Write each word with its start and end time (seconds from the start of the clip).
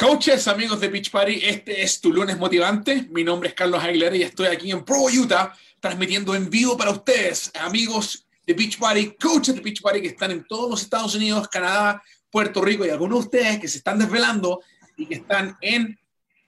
Coaches, 0.00 0.48
amigos 0.48 0.80
de 0.80 0.88
Beach 0.88 1.10
Party, 1.10 1.42
este 1.44 1.82
es 1.82 2.00
tu 2.00 2.10
lunes 2.10 2.38
motivante. 2.38 3.06
Mi 3.10 3.22
nombre 3.22 3.50
es 3.50 3.54
Carlos 3.54 3.84
Aguilera 3.84 4.16
y 4.16 4.22
estoy 4.22 4.46
aquí 4.46 4.70
en 4.70 4.82
Pro 4.82 5.02
Utah 5.02 5.54
transmitiendo 5.78 6.34
en 6.34 6.48
vivo 6.48 6.74
para 6.74 6.90
ustedes, 6.90 7.52
amigos 7.60 8.26
de 8.46 8.54
Beach 8.54 8.78
Party, 8.78 9.14
coaches 9.20 9.54
de 9.54 9.60
Beach 9.60 9.82
Party 9.82 10.00
que 10.00 10.08
están 10.08 10.30
en 10.30 10.46
todos 10.46 10.70
los 10.70 10.80
Estados 10.80 11.14
Unidos, 11.14 11.46
Canadá, 11.48 12.02
Puerto 12.30 12.62
Rico 12.62 12.86
y 12.86 12.88
algunos 12.88 13.18
de 13.18 13.24
ustedes 13.26 13.60
que 13.60 13.68
se 13.68 13.76
están 13.76 13.98
desvelando 13.98 14.62
y 14.96 15.04
que 15.04 15.16
están 15.16 15.58
en 15.60 15.98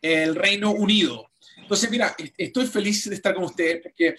el 0.00 0.34
Reino 0.34 0.70
Unido. 0.70 1.28
Entonces, 1.58 1.90
mira, 1.90 2.16
estoy 2.38 2.66
feliz 2.66 3.06
de 3.06 3.16
estar 3.16 3.34
con 3.34 3.44
ustedes 3.44 3.82
porque 3.82 4.14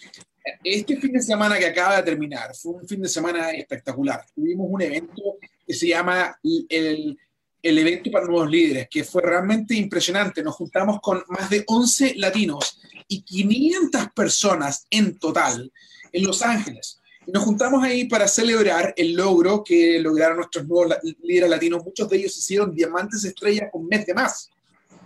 este 0.63 0.97
fin 0.97 1.11
de 1.11 1.23
semana 1.23 1.57
que 1.57 1.65
acaba 1.65 1.97
de 1.97 2.03
terminar 2.03 2.53
fue 2.55 2.73
un 2.73 2.87
fin 2.87 3.01
de 3.01 3.09
semana 3.09 3.49
espectacular. 3.49 4.23
Tuvimos 4.35 4.67
un 4.69 4.83
evento 4.83 5.39
que 5.65 5.73
se 5.73 5.87
llama 5.87 6.37
el 6.69 7.17
el 7.63 7.77
evento 7.77 8.11
para 8.11 8.25
nuevos 8.25 8.51
líderes, 8.51 8.87
que 8.89 9.05
fue 9.05 9.21
realmente 9.21 9.73
impresionante. 9.73 10.43
Nos 10.43 10.55
juntamos 10.55 10.99
con 11.01 11.23
más 11.29 11.49
de 11.49 11.63
11 11.65 12.15
latinos 12.17 12.79
y 13.07 13.21
500 13.21 14.09
personas 14.13 14.85
en 14.89 15.17
total 15.17 15.71
en 16.11 16.23
Los 16.25 16.41
Ángeles. 16.41 16.99
Y 17.25 17.31
nos 17.31 17.43
juntamos 17.43 17.81
ahí 17.81 18.05
para 18.05 18.27
celebrar 18.27 18.93
el 18.97 19.13
logro 19.13 19.63
que 19.63 19.97
lograron 19.99 20.37
nuestros 20.37 20.67
nuevos 20.67 20.93
líderes 21.23 21.49
latinos. 21.49 21.83
Muchos 21.85 22.09
de 22.09 22.17
ellos 22.17 22.37
hicieron 22.37 22.75
diamantes 22.75 23.23
estrellas 23.23 23.69
un 23.71 23.87
mes 23.87 24.05
de 24.05 24.13
más. 24.13 24.49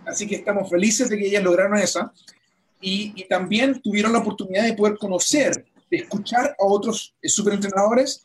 Así 0.03 0.26
que 0.26 0.35
estamos 0.35 0.67
felices 0.67 1.09
de 1.09 1.17
que 1.17 1.27
ellas 1.27 1.43
lograron 1.43 1.77
esa. 1.77 2.12
Y, 2.81 3.13
y 3.15 3.27
también 3.27 3.79
tuvieron 3.81 4.13
la 4.13 4.20
oportunidad 4.20 4.63
de 4.63 4.73
poder 4.73 4.98
conocer, 4.98 5.65
de 5.91 5.98
escuchar 5.98 6.55
a 6.59 6.65
otros 6.65 7.13
eh, 7.21 7.29
superentrenadores 7.29 8.23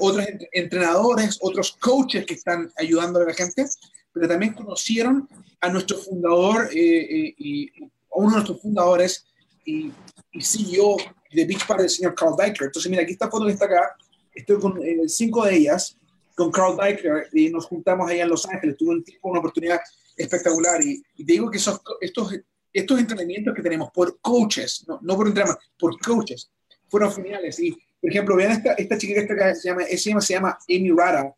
otros 0.00 0.26
entrenadores, 0.52 1.38
otros 1.40 1.76
coaches 1.80 2.26
que 2.26 2.34
están 2.34 2.72
ayudando 2.76 3.20
a 3.20 3.24
la 3.24 3.34
gente, 3.34 3.66
pero 4.12 4.28
también 4.28 4.54
conocieron 4.54 5.28
a 5.60 5.68
nuestro 5.68 5.98
fundador, 5.98 6.70
eh, 6.72 6.78
eh, 6.78 7.34
y, 7.36 7.84
a 7.84 8.18
uno 8.18 8.30
de 8.30 8.34
nuestros 8.36 8.62
fundadores 8.62 9.26
y, 9.64 9.92
y 10.32 10.42
CEO 10.42 10.96
de 11.32 11.44
Beach 11.44 11.66
Party, 11.66 11.82
el 11.84 11.90
señor 11.90 12.14
Carl 12.14 12.34
Diker. 12.36 12.66
Entonces, 12.66 12.90
mira, 12.90 13.02
aquí 13.02 13.12
esta 13.12 13.30
foto 13.30 13.46
que 13.46 13.52
está 13.52 13.66
acá, 13.66 13.94
estoy 14.34 14.58
con 14.58 14.82
eh, 14.82 15.08
cinco 15.08 15.44
de 15.44 15.56
ellas, 15.56 15.98
con 16.34 16.50
Carl 16.50 16.76
Diker, 16.76 17.28
y 17.32 17.50
nos 17.50 17.66
juntamos 17.66 18.10
allá 18.10 18.22
en 18.22 18.30
Los 18.30 18.46
Ángeles. 18.46 18.76
Tuve 18.78 18.90
un 18.90 19.04
tiempo, 19.04 19.28
una 19.28 19.40
oportunidad 19.40 19.80
espectacular. 20.16 20.82
Y, 20.82 21.02
y 21.16 21.24
te 21.24 21.32
digo 21.34 21.50
que 21.50 21.58
esos, 21.58 21.80
estos, 22.00 22.34
estos 22.72 22.98
entrenamientos 22.98 23.54
que 23.54 23.62
tenemos 23.62 23.90
por 23.92 24.18
coaches, 24.20 24.84
no, 24.88 24.98
no 25.02 25.16
por 25.16 25.26
entrenamientos, 25.26 25.70
por 25.78 25.98
coaches, 26.00 26.50
fueron 26.88 27.12
geniales. 27.12 27.60
Y 27.60 27.76
por 28.00 28.10
ejemplo, 28.10 28.36
vean 28.36 28.52
esta, 28.52 28.72
esta 28.74 28.98
chica 28.98 29.14
que 29.14 29.20
está 29.20 29.34
acá, 29.34 29.54
se 29.54 29.68
llama, 29.68 29.82
llama, 29.88 30.20
se 30.20 30.34
llama 30.34 30.58
Amy 30.68 30.90
Rada, 30.90 31.34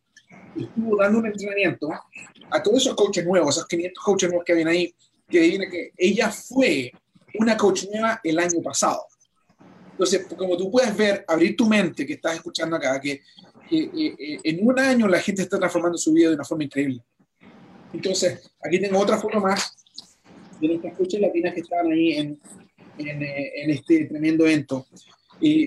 estuvo 0.57 0.97
dando 0.97 1.19
un 1.21 1.27
entrenamiento 1.27 1.91
a 2.51 2.63
todos 2.63 2.79
esos 2.83 2.95
coaches 2.95 3.25
nuevos, 3.25 3.57
esos 3.57 3.69
500 3.69 4.05
coaches 4.05 4.29
nuevos 4.29 4.45
que 4.45 4.55
vienen 4.55 4.75
ahí, 4.75 4.95
que 5.29 5.41
viene 5.41 5.69
que 5.69 5.93
ella 5.97 6.31
fue 6.31 6.93
una 7.39 7.57
coach 7.57 7.85
nueva 7.91 8.21
el 8.25 8.39
año 8.39 8.63
pasado. 8.63 9.07
Entonces, 9.93 10.27
como 10.37 10.57
tú 10.57 10.71
puedes 10.71 10.97
ver, 10.97 11.25
abrir 11.27 11.57
tu 11.57 11.67
mente 11.67 12.07
que 12.07 12.15
estás 12.15 12.37
escuchando 12.37 12.77
acá, 12.77 13.01
que, 13.01 13.21
que 13.69 13.79
eh, 13.79 14.17
eh, 14.19 14.39
en 14.45 14.67
un 14.67 14.79
año 14.79 15.09
la 15.09 15.21
gente 15.21 15.43
está 15.43 15.59
transformando 15.59 15.99
su 15.99 16.13
vida 16.13 16.29
de 16.29 16.37
una 16.37 16.45
forma 16.45 16.65
increíble. 16.65 17.03
Entonces, 17.93 18.51
aquí 18.63 18.81
tengo 18.81 18.99
otra 18.99 19.19
foto 19.19 19.41
más 19.41 19.75
de 20.61 20.69
nuestras 20.69 20.97
coaches 20.97 21.21
latinas 21.21 21.55
que 21.55 21.61
estaban 21.61 21.91
ahí 21.91 22.13
en, 22.13 22.41
en, 22.99 23.23
eh, 23.23 23.53
en 23.63 23.71
este 23.71 24.05
tremendo 24.07 24.47
evento 24.47 24.87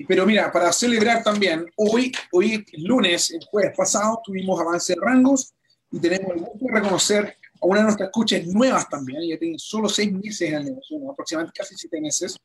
pero 0.06 0.26
mira, 0.26 0.52
para 0.52 0.72
celebrar 0.72 1.22
también, 1.22 1.64
hoy, 1.76 2.12
hoy 2.32 2.64
lunes, 2.78 3.30
el 3.30 3.44
jueves 3.44 3.72
pasado, 3.76 4.20
tuvimos 4.24 4.60
avance 4.60 4.94
de 4.94 5.00
rangos 5.00 5.54
y 5.90 5.98
tenemos 5.98 6.34
el 6.34 6.40
gusto 6.40 6.66
de 6.66 6.72
reconocer 6.72 7.36
a 7.60 7.66
una 7.66 7.78
de 7.80 7.84
nuestras 7.84 8.10
coaches 8.10 8.46
nuevas 8.48 8.88
también. 8.88 9.22
Ella 9.22 9.38
tiene 9.38 9.58
solo 9.58 9.88
seis 9.88 10.12
meses 10.12 10.42
en 10.42 10.54
el 10.54 10.64
negocio, 10.64 11.10
aproximadamente 11.10 11.58
casi 11.58 11.74
siete 11.76 12.00
meses, 12.00 12.36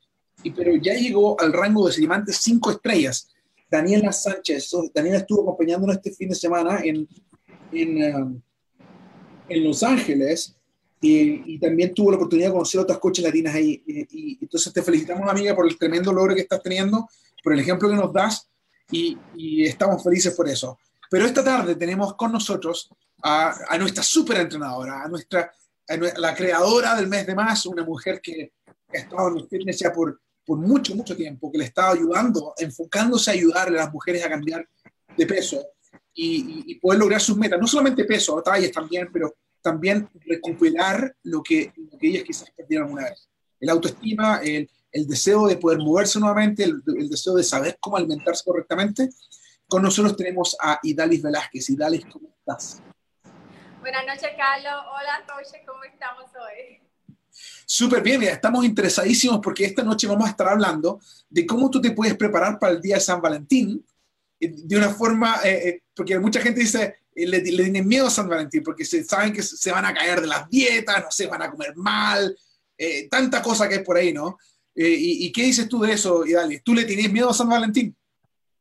y, 0.44 0.52
pero 0.52 0.76
ya 0.76 0.94
llegó 0.94 1.40
al 1.40 1.54
rango 1.54 1.88
de 1.88 1.96
diamantes 1.96 2.38
cinco 2.38 2.72
estrellas. 2.72 3.30
Daniela 3.70 4.12
Sánchez. 4.12 4.72
Daniela 4.94 5.18
estuvo 5.18 5.42
acompañándonos 5.42 5.98
este 5.98 6.12
fin 6.12 6.30
de 6.30 6.36
semana 6.36 6.80
en, 6.84 7.08
en, 7.72 8.16
um, 8.16 8.42
en 9.50 9.64
Los 9.64 9.84
Ángeles 9.84 10.57
y, 11.00 11.60
también 11.60 11.94
tuvo 11.94 12.12
la 12.12 12.18
oportunidad 12.18 12.48
de 12.48 12.54
conocer 12.54 12.82
otras 12.82 12.98
coches 12.98 13.24
latinas 13.24 13.56
ahí. 13.56 13.84
Y, 13.86 14.38
entonces 14.42 14.74
te 14.74 14.82
felicitamos, 14.82 15.30
amiga, 15.30 15.56
por 15.56 15.68
el 15.68 15.78
tremendo 15.78 16.12
logro 16.12 16.36
que 16.36 16.42
estás 16.42 16.62
teniendo, 16.62 17.08
por 17.44 17.54
el 17.54 17.60
ejemplo 17.60 17.90
que 17.90 17.96
nos 17.96 18.12
das 18.12 18.50
y, 18.92 19.18
estamos 19.64 20.04
felices 20.04 20.34
por 20.34 20.48
eso. 20.48 20.80
Pero 21.10 21.26
esta 21.26 21.44
tarde 21.44 21.76
tenemos 21.76 22.16
con 22.16 22.32
nosotros 22.32 22.90
a, 23.24 23.78
nuestra 23.80 24.04
super 24.04 24.38
entrenadora, 24.38 25.04
a 25.04 25.08
nuestra 25.08 25.52
la 26.18 26.36
creadora 26.36 26.96
del 26.96 27.08
mes 27.08 27.26
de 27.26 27.34
más, 27.34 27.66
una 27.66 27.84
mujer 27.84 28.20
que, 28.22 28.52
ha 28.90 28.98
estado 28.98 29.30
en 29.30 29.38
el 29.38 29.48
fitness 29.48 29.80
ya 29.80 29.92
por, 29.92 30.20
por 30.46 30.58
mucho, 30.58 30.96
mucho 30.96 31.16
tiempo, 31.16 31.52
que 31.52 31.58
le 31.58 31.66
está 31.66 31.92
ayudando, 31.92 32.54
enfocándose 32.58 33.30
a 33.30 33.34
ayudarle 33.34 33.80
a 33.80 33.84
las 33.84 33.94
mujeres 33.94 34.24
a 34.24 34.30
cambiar 34.30 34.68
de 35.16 35.26
peso 35.26 35.62
y, 36.14 36.64
y 36.72 36.76
poder 36.76 37.00
lograr 37.00 37.20
sus 37.20 37.38
metas, 37.38 37.60
no 37.60 37.68
solamente 37.68 38.06
peso, 38.06 38.42
talles 38.42 38.72
también, 38.72 39.10
pero 39.12 39.34
también 39.68 40.10
recuperar 40.26 41.14
lo 41.24 41.44
que, 41.44 41.74
lo 41.76 41.98
que 41.98 42.08
ellas 42.08 42.24
quizás 42.24 42.50
perdieron 42.52 42.94
una 42.94 43.04
vez. 43.04 43.28
El 43.60 43.70
autoestima, 43.70 44.40
el, 44.42 44.70
el 44.94 45.08
deseo 45.08 45.46
de 45.46 45.58
poder 45.58 45.80
moverse 45.80 46.20
nuevamente, 46.20 46.64
el, 46.64 46.82
el, 46.98 47.10
deseo 47.10 47.34
de 47.34 47.44
saber 47.44 47.78
cómo 47.82 47.98
alimentarse 47.98 48.44
correctamente. 48.46 49.10
Con 49.68 49.84
nosotros 49.84 50.16
tenemos 50.16 50.56
a 50.62 50.80
Idalis 50.84 51.22
Velázquez. 51.22 51.70
Idalis, 51.70 52.06
¿cómo 52.06 52.30
estás? 52.30 52.82
Buenas 53.82 54.06
noches, 54.06 54.30
Carlos. 54.38 54.86
Hola, 54.90 55.26
Coche, 55.28 55.64
¿cómo 55.68 55.84
estamos 55.84 56.24
hoy? 56.36 56.80
Súper 57.66 58.02
bien, 58.02 58.24
estamos 58.24 58.64
interesadísimos 58.64 59.42
porque 59.44 59.66
esta 59.66 59.84
noche 59.84 60.08
vamos 60.08 60.28
a 60.28 60.32
estar 60.32 60.48
hablando 60.48 61.02
de 61.30 61.46
cómo 61.46 61.70
tú 61.70 61.82
te 61.82 61.92
puedes 61.92 62.16
preparar 62.16 62.58
para 62.58 62.72
el 62.72 62.82
día 62.82 62.96
de 62.96 63.02
San 63.02 63.22
Valentín 63.22 63.86
eh, 64.40 64.54
de 64.56 64.78
una 64.78 64.90
forma, 64.90 65.42
eh, 65.44 65.68
eh, 65.68 65.84
porque 65.94 66.18
mucha 66.20 66.40
gente 66.40 66.62
dice, 66.62 66.96
le, 67.26 67.40
le, 67.40 67.64
tienen 67.64 67.88
miedo 67.88 68.08
a 68.08 68.12
San 68.12 68.30
Valentín 68.30 68.64
porque 68.64 68.86
se, 68.86 69.04
saben 69.04 69.34
que 69.34 69.42
se 69.42 69.72
van 69.72 69.86
a 69.86 69.94
caer 69.94 70.22
de 70.22 70.28
las 70.28 70.50
dietas, 70.50 71.04
no 71.04 71.12
sé, 71.12 71.26
van 71.28 71.42
a 71.42 71.50
comer 71.50 71.76
mal, 71.76 72.38
eh, 72.78 73.10
tanta 73.10 73.42
cosa 73.42 73.68
que 73.68 73.76
hay 73.76 73.84
por 73.84 73.98
ahí, 73.98 74.14
¿no? 74.14 74.38
Eh, 74.76 74.96
y, 75.00 75.32
qué 75.32 75.42
dices 75.42 75.68
tú 75.68 75.80
de 75.80 75.94
eso, 75.94 76.24
Idali? 76.24 76.60
¿Tú 76.60 76.76
le 76.76 76.86
tienes 76.86 77.12
miedo 77.12 77.32
a 77.32 77.34
San 77.34 77.50
Valentín? 77.50 77.98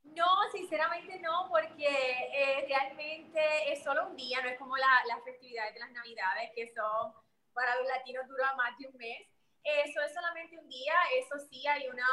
No, 0.05 0.27
sinceramente 0.51 1.21
no, 1.21 1.47
porque 1.51 1.85
eh, 1.87 2.65
realmente 2.67 3.39
es 3.71 3.85
solo 3.85 4.09
un 4.09 4.17
día, 4.17 4.41
no 4.41 4.49
es 4.49 4.59
como 4.59 4.79
las 4.79 5.07
la 5.07 5.21
festividades 5.23 5.75
de 5.75 5.81
las 5.81 5.93
Navidades, 5.93 6.51
que 6.57 6.73
son 6.75 7.13
para 7.53 7.77
los 7.77 7.87
latinos 7.87 8.27
duran 8.29 8.57
más 8.57 8.79
de 8.79 8.89
un 8.89 8.97
mes. 8.97 9.29
Eso 9.63 10.01
es 10.01 10.15
solamente 10.15 10.59
un 10.59 10.69
día, 10.69 10.95
eso 11.21 11.37
sí 11.51 11.67
hay 11.67 11.87
una, 11.89 12.09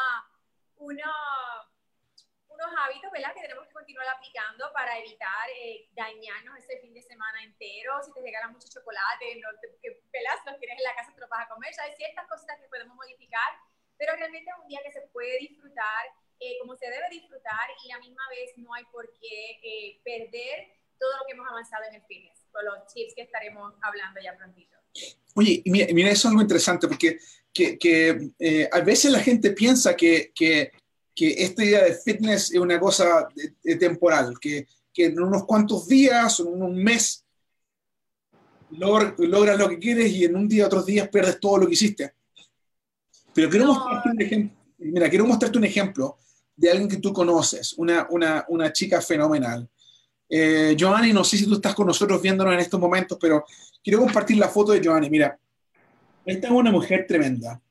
una 0.76 1.12
unos 2.54 2.72
hábitos, 2.78 3.12
¿verdad? 3.12 3.34
Que 3.34 3.42
tenemos 3.42 3.68
que 3.68 3.74
continuar 3.74 4.08
aplicando 4.10 4.72
para 4.74 4.98
evitar 5.00 5.50
eh, 5.58 5.90
dañarnos 5.94 6.58
ese 6.60 6.80
fin 6.80 6.94
de 6.94 7.02
semana 7.02 7.44
entero. 7.44 8.02
Si 8.04 8.14
te 8.14 8.22
regalan 8.22 8.54
mucho 8.54 8.68
chocolate, 8.70 9.42
no 9.42 9.50
te, 9.60 9.76
que, 9.82 10.02
¿verdad? 10.14 10.38
Si 10.44 10.50
los 10.50 10.60
tienes 10.60 10.78
en 10.78 10.84
la 10.84 10.96
casa 10.96 11.14
te 11.14 11.22
lo 11.22 11.28
vas 11.28 11.46
a 11.46 11.50
comer. 11.50 11.74
hay 11.80 11.96
ciertas 11.96 12.28
cositas 12.28 12.60
que 12.60 12.68
podemos 12.68 12.96
modificar, 12.96 13.50
pero 13.98 14.16
realmente 14.16 14.50
es 14.50 14.58
un 14.62 14.68
día 14.68 14.82
que 14.84 14.92
se 14.92 15.02
puede 15.14 15.38
disfrutar 15.40 16.06
eh, 16.40 16.58
como 16.60 16.76
se 16.76 16.86
debe 16.88 17.08
disfrutar 17.10 17.70
y 17.86 17.92
a 17.92 17.96
la 17.96 18.02
misma 18.02 18.24
vez 18.30 18.52
no 18.58 18.74
hay 18.74 18.84
por 18.92 19.08
qué 19.14 19.60
eh, 19.64 20.02
perder 20.04 20.68
todo 21.00 21.18
lo 21.20 21.26
que 21.26 21.34
hemos 21.34 21.48
avanzado 21.48 21.84
en 21.90 21.96
el 21.96 22.02
fitness, 22.04 22.46
con 22.52 22.66
los 22.66 22.86
tips 22.94 23.14
que 23.16 23.22
estaremos 23.22 23.74
hablando 23.82 24.20
ya 24.22 24.36
prontito. 24.36 24.76
Oye, 25.36 25.62
mira, 25.66 25.88
mira 25.94 26.10
eso 26.10 26.28
es 26.28 26.32
algo 26.32 26.42
interesante 26.42 26.88
porque 26.88 27.18
que, 27.54 27.78
que 27.80 28.32
eh, 28.40 28.70
a 28.72 28.80
veces 28.82 29.12
la 29.12 29.20
gente 29.20 29.52
piensa 29.52 29.96
que, 29.96 30.32
que 30.36 30.72
que 31.16 31.44
esta 31.44 31.64
idea 31.64 31.84
de 31.84 31.94
fitness 31.94 32.52
es 32.52 32.60
una 32.60 32.80
cosa 32.80 33.28
de, 33.36 33.54
de 33.64 33.76
temporal, 33.76 34.40
que, 34.40 34.68
que, 34.94 35.06
en 35.06 35.20
unos 35.20 35.46
cuantos 35.46 35.88
días 35.88 36.40
o 36.40 36.54
en 36.54 36.62
un 36.62 36.84
mes 36.84 37.24
log, 38.72 39.16
logras 39.20 39.58
lo 39.58 39.70
que 39.70 39.80
quieres 39.80 40.12
y 40.12 40.26
en 40.26 40.36
un 40.36 40.48
día, 40.48 40.66
otros 40.66 40.86
días 40.86 41.08
pierdes 41.10 41.40
todo 41.40 41.60
lo 41.60 41.68
que 41.68 41.74
hiciste. 41.74 42.14
Pero 43.34 43.50
quiero, 43.50 43.66
no. 43.66 43.74
mostrarte 43.74 44.10
un 44.10 44.22
ejemplo, 44.22 44.58
mira, 44.80 45.10
quiero 45.10 45.26
mostrarte 45.26 45.58
un 45.58 45.64
ejemplo 45.64 46.18
de 46.56 46.70
alguien 46.72 46.90
que 46.90 46.98
tú 46.98 47.14
conoces, 47.14 47.74
una, 47.78 48.08
una, 48.10 48.46
una 48.48 48.72
chica 48.72 49.02
fenomenal. 49.02 49.68
Eh, 50.30 50.76
Joanny, 50.80 51.14
no 51.14 51.24
sé 51.24 51.38
si 51.38 51.46
tú 51.46 51.56
estás 51.56 51.76
con 51.76 51.88
nosotros 51.88 52.22
viéndonos 52.22 52.54
en 52.54 52.60
estos 52.60 52.80
momentos, 52.80 53.18
pero 53.20 53.46
quiero 53.84 54.00
compartir 54.00 54.38
la 54.38 54.50
foto 54.50 54.72
de 54.72 54.82
Joanny. 54.84 55.10
Mira, 55.10 55.38
esta 56.26 56.48
es 56.48 56.54
una 56.54 56.72
mujer 56.72 57.06
tremenda 57.08 57.62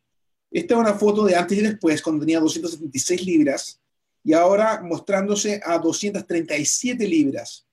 esta 0.53 0.75
es 0.75 0.81
una 0.81 0.95
foto 0.95 1.25
de 1.25 1.35
antes 1.35 1.59
y 1.59 1.63
después, 1.63 2.03
cuando 2.03 2.21
tenía 2.21 2.41
276 2.41 3.25
libras, 3.25 3.81
y 4.25 4.33
ahora 4.33 4.83
mostrándose 4.83 5.61
a 5.65 5.79
237 5.79 7.07
libras. 7.09 7.67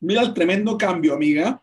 Mira 0.00 0.22
el 0.22 0.34
tremendo 0.34 0.76
cambio, 0.76 1.14
amiga. 1.14 1.62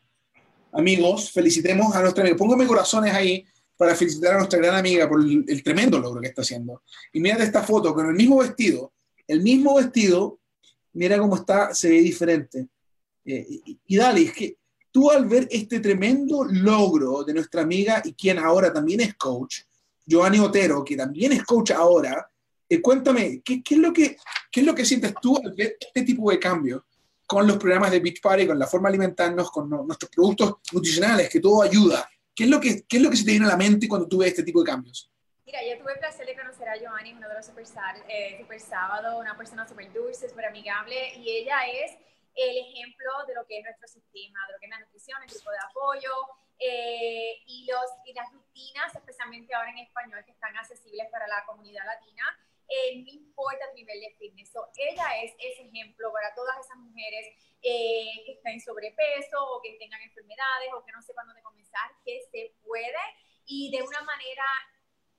Amigos, 0.71 1.31
felicitemos 1.31 1.95
a 1.95 2.01
nuestra 2.01 2.23
amiga. 2.23 2.37
Póngame 2.37 2.65
corazones 2.65 3.13
ahí 3.13 3.45
para 3.77 3.95
felicitar 3.95 4.33
a 4.33 4.37
nuestra 4.37 4.59
gran 4.59 4.75
amiga 4.75 5.07
por 5.07 5.21
el, 5.21 5.63
tremendo 5.63 5.99
logro 5.99 6.21
que 6.21 6.27
está 6.27 6.41
haciendo. 6.41 6.81
Y 7.13 7.19
mira 7.19 7.43
esta 7.43 7.63
foto 7.63 7.93
con 7.93 8.07
el 8.07 8.15
mismo 8.15 8.39
vestido. 8.39 8.93
El 9.27 9.41
mismo 9.41 9.75
vestido, 9.75 10.39
mira 10.93 11.19
cómo 11.19 11.35
está, 11.35 11.73
se 11.73 11.89
ve 11.89 12.01
diferente. 12.01 12.67
Eh, 13.25 13.45
y, 13.47 13.79
y, 13.85 13.95
dale, 13.97 14.21
es 14.23 14.33
que 14.33 14.57
tú 14.91 15.11
al 15.11 15.25
ver 15.27 15.47
este 15.51 15.79
tremendo 15.79 16.43
logro 16.43 17.23
de 17.23 17.33
nuestra 17.33 17.61
amiga 17.61 18.01
y 18.03 18.13
quien 18.13 18.39
ahora 18.39 18.73
también 18.73 19.01
es 19.01 19.15
coach, 19.15 19.59
Giovanni 20.09 20.39
Otero, 20.39 20.83
que 20.83 20.97
también 20.97 21.33
es 21.33 21.43
coach 21.43 21.69
ahora, 21.69 22.27
eh, 22.67 22.81
cuéntame, 22.81 23.43
¿qué, 23.45 23.61
¿qué, 23.61 23.75
es 23.75 23.79
lo 23.79 23.93
que, 23.93 24.17
¿qué 24.51 24.61
es 24.61 24.65
lo 24.65 24.73
que 24.73 24.83
sientes 24.83 25.13
tú 25.21 25.37
al 25.37 25.53
ver 25.53 25.77
este 25.79 26.01
tipo 26.01 26.31
de 26.31 26.39
cambio 26.39 26.85
con 27.27 27.45
los 27.45 27.57
programas 27.57 27.91
de 27.91 27.99
Beach 27.99 28.19
Party, 28.19 28.47
con 28.47 28.57
la 28.57 28.65
forma 28.65 28.89
de 28.89 28.95
alimentarnos, 28.95 29.51
con 29.51 29.69
nuestros 29.69 30.09
productos 30.09 30.55
nutricionales, 30.73 31.29
que 31.29 31.39
todo 31.39 31.61
ayuda? 31.61 32.09
¿Qué 32.35 32.45
es, 32.45 32.49
lo 32.49 32.59
que, 32.59 32.83
¿Qué 32.87 32.97
es 32.97 33.03
lo 33.03 33.11
que 33.11 33.17
se 33.17 33.23
te 33.23 33.31
viene 33.31 33.45
a 33.45 33.49
la 33.49 33.57
mente 33.57 33.87
cuando 33.87 34.07
tú 34.07 34.17
ves 34.17 34.29
este 34.29 34.41
tipo 34.41 34.63
de 34.63 34.71
cambios? 34.71 35.11
Mira, 35.45 35.59
yo 35.63 35.77
tuve 35.77 35.93
el 35.93 35.99
placer 35.99 36.25
de 36.25 36.35
conocer 36.35 36.67
a 36.69 36.77
Giovanni, 36.77 37.13
uno 37.13 37.29
de 37.29 37.35
los 37.35 37.45
super, 37.45 37.65
eh, 38.07 38.37
super 38.39 38.59
sábado, 38.59 39.19
una 39.19 39.37
persona 39.37 39.67
súper 39.67 39.93
dulce, 39.93 40.27
súper 40.27 40.45
amigable, 40.45 40.95
y 41.17 41.29
ella 41.29 41.57
es 41.67 41.91
el 42.33 42.57
ejemplo 42.57 43.11
de 43.27 43.35
lo 43.35 43.45
que 43.45 43.59
es 43.59 43.63
nuestro 43.63 43.87
sistema, 43.87 44.39
de 44.47 44.53
lo 44.53 44.59
que 44.59 44.65
es 44.65 44.69
la 44.71 44.79
nutrición, 44.79 45.21
el 45.21 45.29
grupo 45.29 45.51
de 45.51 45.57
apoyo 45.69 46.11
eh, 46.59 47.41
y, 47.45 47.65
los, 47.65 47.89
y 48.05 48.13
las 48.13 48.31
rutinas, 48.31 48.93
especialmente 48.93 49.53
ahora 49.55 49.71
en 49.71 49.79
español, 49.79 50.23
que 50.25 50.31
están 50.31 50.55
accesibles 50.57 51.07
para 51.09 51.27
la 51.27 51.45
comunidad 51.45 51.85
latina. 51.85 52.23
Eh, 52.67 53.01
no 53.01 53.09
importa 53.09 53.65
el 53.69 53.75
nivel 53.75 53.99
de 53.99 54.15
fitness. 54.19 54.53
ella 54.77 55.23
es 55.23 55.33
ese 55.39 55.63
ejemplo 55.63 56.13
para 56.13 56.35
todas 56.35 56.59
esas 56.59 56.77
mujeres 56.77 57.25
eh, 57.63 58.23
que 58.25 58.33
estén 58.33 58.61
sobrepeso 58.61 59.37
o 59.41 59.61
que 59.61 59.73
tengan 59.79 60.01
enfermedades 60.01 60.69
o 60.73 60.85
que 60.85 60.91
no 60.91 61.01
sepan 61.01 61.25
dónde 61.25 61.41
comenzar, 61.41 61.89
que 62.05 62.21
se 62.31 62.53
puede 62.63 63.01
y 63.47 63.71
de 63.71 63.81
una 63.81 64.01
manera 64.01 64.45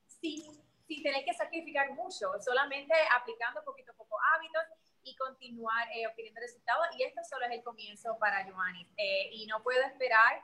sin, 0.07 0.43
sin 0.87 1.03
tener 1.03 1.25
que 1.25 1.35
sacrificar 1.35 1.91
mucho, 1.93 2.31
solamente 2.41 2.95
aplicando 3.11 3.65
poquito 3.65 3.91
a 3.93 3.97
poco 3.97 4.17
hábitos 4.37 4.63
y 5.03 5.17
continuar 5.17 5.89
eh, 5.95 6.07
obteniendo 6.07 6.41
resultados. 6.41 6.87
Y 6.97 7.03
esto 7.03 7.21
solo 7.29 7.47
es 7.47 7.53
el 7.53 7.63
comienzo 7.63 8.17
para 8.19 8.47
Giovanni. 8.47 8.87
Eh, 8.97 9.31
y 9.33 9.47
no 9.47 9.63
puedo 9.63 9.83
esperar 9.83 10.41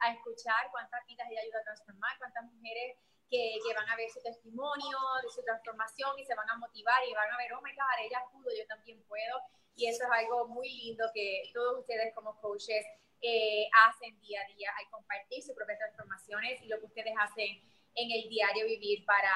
a 0.00 0.12
escuchar 0.12 0.68
cuántas 0.70 1.04
vidas 1.06 1.28
ella 1.30 1.40
ayuda 1.40 1.60
a 1.60 1.64
transformar, 1.64 2.18
cuántas 2.18 2.44
mujeres 2.44 2.96
que, 3.28 3.58
que, 3.62 3.74
van 3.74 3.88
a 3.88 3.96
ver 3.96 4.10
su 4.10 4.20
testimonio 4.20 4.98
de 5.22 5.30
su 5.30 5.42
transformación 5.42 6.18
y 6.18 6.24
se 6.24 6.34
van 6.34 6.48
a 6.50 6.56
motivar 6.56 6.98
y 7.06 7.14
van 7.14 7.30
a 7.30 7.38
ver, 7.38 7.52
oh 7.52 7.62
my 7.62 7.70
God, 7.72 7.96
ella 8.02 8.24
pudo, 8.32 8.50
yo 8.50 8.66
también 8.66 9.02
puedo. 9.06 9.38
Y 9.76 9.86
eso 9.86 10.04
es 10.04 10.10
algo 10.10 10.48
muy 10.48 10.68
lindo 10.68 11.04
que 11.14 11.42
todos 11.54 11.80
ustedes 11.80 12.12
como 12.14 12.34
coaches 12.40 12.84
eh, 13.22 13.68
hacen 13.86 14.18
día 14.20 14.40
a 14.40 14.56
día, 14.56 14.70
al 14.78 14.90
compartir 14.90 15.42
sus 15.42 15.54
propias 15.54 15.78
transformaciones 15.78 16.60
y 16.62 16.66
lo 16.66 16.80
que 16.80 16.86
ustedes 16.86 17.14
hacen 17.20 17.60
en 17.94 18.10
el 18.10 18.28
diario 18.28 18.66
vivir 18.66 19.04
para, 19.04 19.32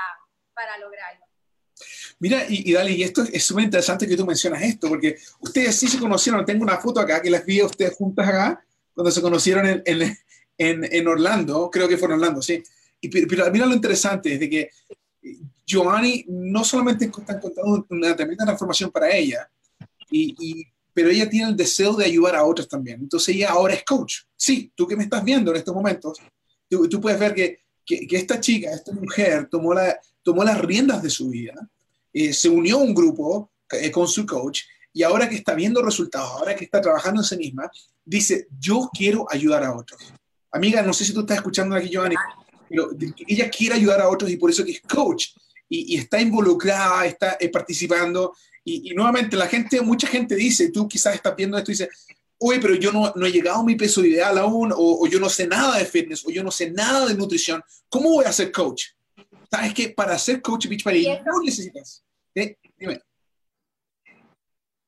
para 0.54 0.78
lograrlo. 0.78 1.26
Mira, 2.18 2.46
y, 2.48 2.70
y 2.70 2.72
Dali, 2.72 2.94
y 2.94 3.02
esto 3.02 3.22
es 3.22 3.44
súper 3.44 3.64
interesante 3.64 4.06
que 4.06 4.16
tú 4.16 4.24
mencionas 4.24 4.62
esto, 4.62 4.88
porque 4.88 5.18
ustedes 5.40 5.76
sí 5.78 5.88
se 5.88 5.98
conocieron, 5.98 6.44
tengo 6.44 6.62
una 6.62 6.78
foto 6.78 7.00
acá 7.00 7.20
que 7.20 7.30
las 7.30 7.44
vi 7.44 7.60
a 7.60 7.66
ustedes 7.66 7.94
juntas 7.96 8.28
acá, 8.28 8.64
cuando 8.94 9.10
se 9.10 9.20
conocieron 9.20 9.66
en, 9.66 9.82
en, 9.84 10.16
en, 10.56 11.08
Orlando, 11.08 11.70
creo 11.70 11.88
que 11.88 11.96
fue 11.96 12.08
en 12.08 12.14
Orlando, 12.14 12.42
sí. 12.42 12.62
Y, 13.00 13.08
pero 13.08 13.50
mira 13.50 13.66
lo 13.66 13.74
interesante, 13.74 14.34
es 14.34 14.40
de 14.40 14.48
que 14.48 14.70
Giovanni 15.66 16.24
no 16.28 16.64
solamente 16.64 17.06
está 17.06 17.40
contando 17.40 17.86
una 17.90 18.14
tremenda 18.14 18.44
transformación 18.44 18.90
para 18.90 19.14
ella, 19.14 19.48
y, 20.10 20.34
y, 20.38 20.66
pero 20.92 21.10
ella 21.10 21.28
tiene 21.28 21.48
el 21.50 21.56
deseo 21.56 21.94
de 21.94 22.04
ayudar 22.04 22.36
a 22.36 22.44
otros 22.44 22.68
también. 22.68 23.00
Entonces 23.00 23.34
ella 23.34 23.50
ahora 23.50 23.74
es 23.74 23.84
coach. 23.84 24.20
Sí, 24.36 24.72
tú 24.74 24.86
que 24.86 24.96
me 24.96 25.04
estás 25.04 25.24
viendo 25.24 25.50
en 25.50 25.56
estos 25.56 25.74
momentos, 25.74 26.18
tú, 26.68 26.88
tú 26.88 27.00
puedes 27.00 27.18
ver 27.18 27.34
que, 27.34 27.60
que, 27.84 28.06
que, 28.06 28.16
esta 28.16 28.40
chica, 28.40 28.70
esta 28.70 28.92
mujer, 28.92 29.48
tomó 29.50 29.74
la, 29.74 29.98
tomó 30.22 30.44
las 30.44 30.60
riendas 30.60 31.02
de 31.02 31.10
su 31.10 31.28
vida, 31.28 31.54
eh, 32.12 32.32
se 32.32 32.48
unió 32.48 32.78
a 32.78 32.82
un 32.82 32.94
grupo 32.94 33.50
eh, 33.70 33.90
con 33.90 34.06
su 34.06 34.24
coach 34.24 34.62
y 34.92 35.02
ahora 35.02 35.28
que 35.28 35.34
está 35.34 35.54
viendo 35.54 35.82
resultados, 35.82 36.30
ahora 36.30 36.54
que 36.54 36.64
está 36.64 36.80
trabajando 36.80 37.20
en 37.20 37.24
sí 37.24 37.36
misma, 37.36 37.68
dice, 38.04 38.46
yo 38.58 38.88
quiero 38.96 39.26
ayudar 39.28 39.64
a 39.64 39.76
otros. 39.76 40.00
Amiga, 40.54 40.82
no 40.82 40.92
sé 40.92 41.04
si 41.04 41.12
tú 41.12 41.20
estás 41.20 41.38
escuchando 41.38 41.74
aquí, 41.74 41.88
Giovanni, 41.88 42.14
pero 42.68 42.90
ella 43.26 43.50
quiere 43.50 43.74
ayudar 43.74 44.00
a 44.00 44.08
otros 44.08 44.30
y 44.30 44.36
por 44.36 44.50
eso 44.50 44.64
que 44.64 44.70
es 44.70 44.80
coach 44.82 45.30
y, 45.68 45.94
y 45.94 45.98
está 45.98 46.20
involucrada, 46.20 47.04
está 47.06 47.36
eh, 47.40 47.48
participando. 47.48 48.36
Y, 48.62 48.92
y, 48.92 48.94
nuevamente, 48.94 49.36
la 49.36 49.48
gente, 49.48 49.80
mucha 49.80 50.06
gente 50.06 50.36
dice, 50.36 50.70
tú 50.70 50.86
quizás 50.86 51.16
estás 51.16 51.34
viendo 51.34 51.58
esto 51.58 51.72
y 51.72 51.74
dices, 51.74 51.88
oye, 52.38 52.60
pero 52.60 52.76
yo 52.76 52.92
no, 52.92 53.12
no 53.16 53.26
he 53.26 53.32
llegado 53.32 53.62
a 53.62 53.64
mi 53.64 53.74
peso 53.74 54.04
ideal 54.04 54.38
aún, 54.38 54.70
o, 54.70 54.76
o, 54.76 55.06
yo 55.08 55.18
no 55.18 55.28
sé 55.28 55.48
nada 55.48 55.76
de 55.76 55.86
fitness, 55.86 56.24
o 56.24 56.30
yo 56.30 56.44
no 56.44 56.52
sé 56.52 56.70
nada 56.70 57.04
de 57.04 57.14
nutrición, 57.14 57.60
¿cómo 57.88 58.10
voy 58.10 58.24
a 58.24 58.32
ser 58.32 58.52
coach? 58.52 58.84
¿Sabes 59.50 59.74
que 59.74 59.88
para 59.88 60.16
ser 60.20 60.40
coach 60.40 60.68
Beach 60.68 60.84
Party 60.84 61.08
no 61.26 61.42
necesitas? 61.44 62.04
¿eh? 62.34 62.56
Dime. 62.78 63.00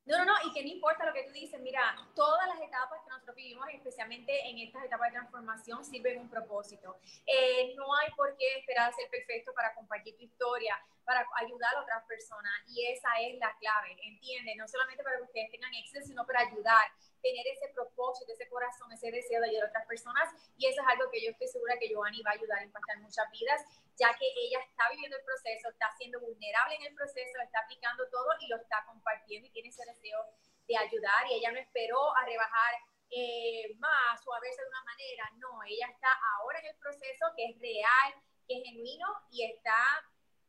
No, 0.07 0.19
no, 0.19 0.25
no, 0.25 0.35
y 0.45 0.53
que 0.53 0.63
no 0.63 0.69
importa 0.69 1.05
lo 1.05 1.13
que 1.13 1.25
tú 1.25 1.33
dices, 1.33 1.61
mira, 1.61 1.97
todas 2.15 2.47
las 2.47 2.61
etapas 2.61 3.01
que 3.03 3.11
nosotros 3.11 3.35
vivimos, 3.35 3.67
especialmente 3.73 4.49
en 4.49 4.59
estas 4.59 4.85
etapas 4.85 5.09
de 5.11 5.19
transformación, 5.19 5.85
sirven 5.85 6.21
un 6.21 6.31
propósito. 6.31 7.01
Eh, 7.27 7.75
no 7.77 7.93
hay 7.97 8.13
por 8.13 8.37
qué 8.37 8.59
esperar 8.59 8.95
ser 8.95 9.11
perfecto 9.11 9.53
para 9.53 9.75
compartir 9.75 10.17
tu 10.17 10.23
historia, 10.23 10.81
para 11.05 11.27
ayudar 11.43 11.75
a 11.75 11.81
otras 11.81 12.05
personas, 12.05 12.53
y 12.69 12.87
esa 12.87 13.09
es 13.21 13.37
la 13.39 13.53
clave, 13.59 13.97
¿entiendes? 14.05 14.55
No 14.57 14.69
solamente 14.69 15.03
para 15.03 15.17
que 15.17 15.25
ustedes 15.25 15.51
tengan 15.51 15.75
éxito, 15.75 16.01
sino 16.07 16.25
para 16.25 16.41
ayudar 16.41 16.87
tener 17.27 17.47
ese 17.49 17.69
propósito, 17.75 18.33
ese 18.33 18.49
corazón, 18.49 18.93
ese 18.93 19.11
deseo 19.11 19.41
de 19.41 19.49
ayudar 19.51 19.67
a 19.67 19.69
otras 19.71 19.87
personas. 19.87 20.31
Y 20.57 20.67
eso 20.67 20.81
es 20.81 20.87
algo 20.87 21.11
que 21.11 21.23
yo 21.23 21.31
estoy 21.31 21.49
segura 21.49 21.75
que 21.79 21.89
Giovanni 21.89 22.23
va 22.23 22.31
a 22.31 22.35
ayudar 22.35 22.59
a 22.61 22.65
impactar 22.65 22.99
muchas 23.01 23.27
vidas, 23.33 23.61
ya 23.99 24.15
que 24.15 24.27
ella 24.37 24.61
está 24.61 24.89
viviendo 24.91 25.17
el 25.17 25.25
proceso, 25.25 25.69
está 25.71 25.91
siendo 25.99 26.21
vulnerable 26.21 26.77
en 26.77 26.87
el 26.87 26.95
proceso, 26.95 27.35
está 27.43 27.61
aplicando 27.67 28.07
todo 28.09 28.31
y 28.41 28.47
lo 28.47 28.57
está 28.57 28.85
compartiendo 28.87 29.49
y 29.49 29.51
tiene 29.51 29.71
ese 29.71 29.85
deseo 29.87 30.23
de 30.69 30.77
ayudar. 30.77 31.27
Y 31.31 31.35
ella 31.35 31.51
no 31.51 31.59
esperó 31.59 32.15
a 32.17 32.25
rebajar 32.25 32.73
eh, 33.11 33.75
más 33.79 34.23
o 34.27 34.35
a 34.35 34.41
verse 34.41 34.63
de 34.63 34.69
una 34.69 34.85
manera. 34.85 35.25
No, 35.43 35.63
ella 35.65 35.89
está 35.91 36.09
ahora 36.39 36.61
en 36.61 36.67
el 36.67 36.77
proceso 36.79 37.27
que 37.35 37.51
es 37.51 37.59
real, 37.59 38.23
que 38.47 38.59
es 38.59 38.63
genuino 38.63 39.09
y 39.31 39.51
está 39.51 39.75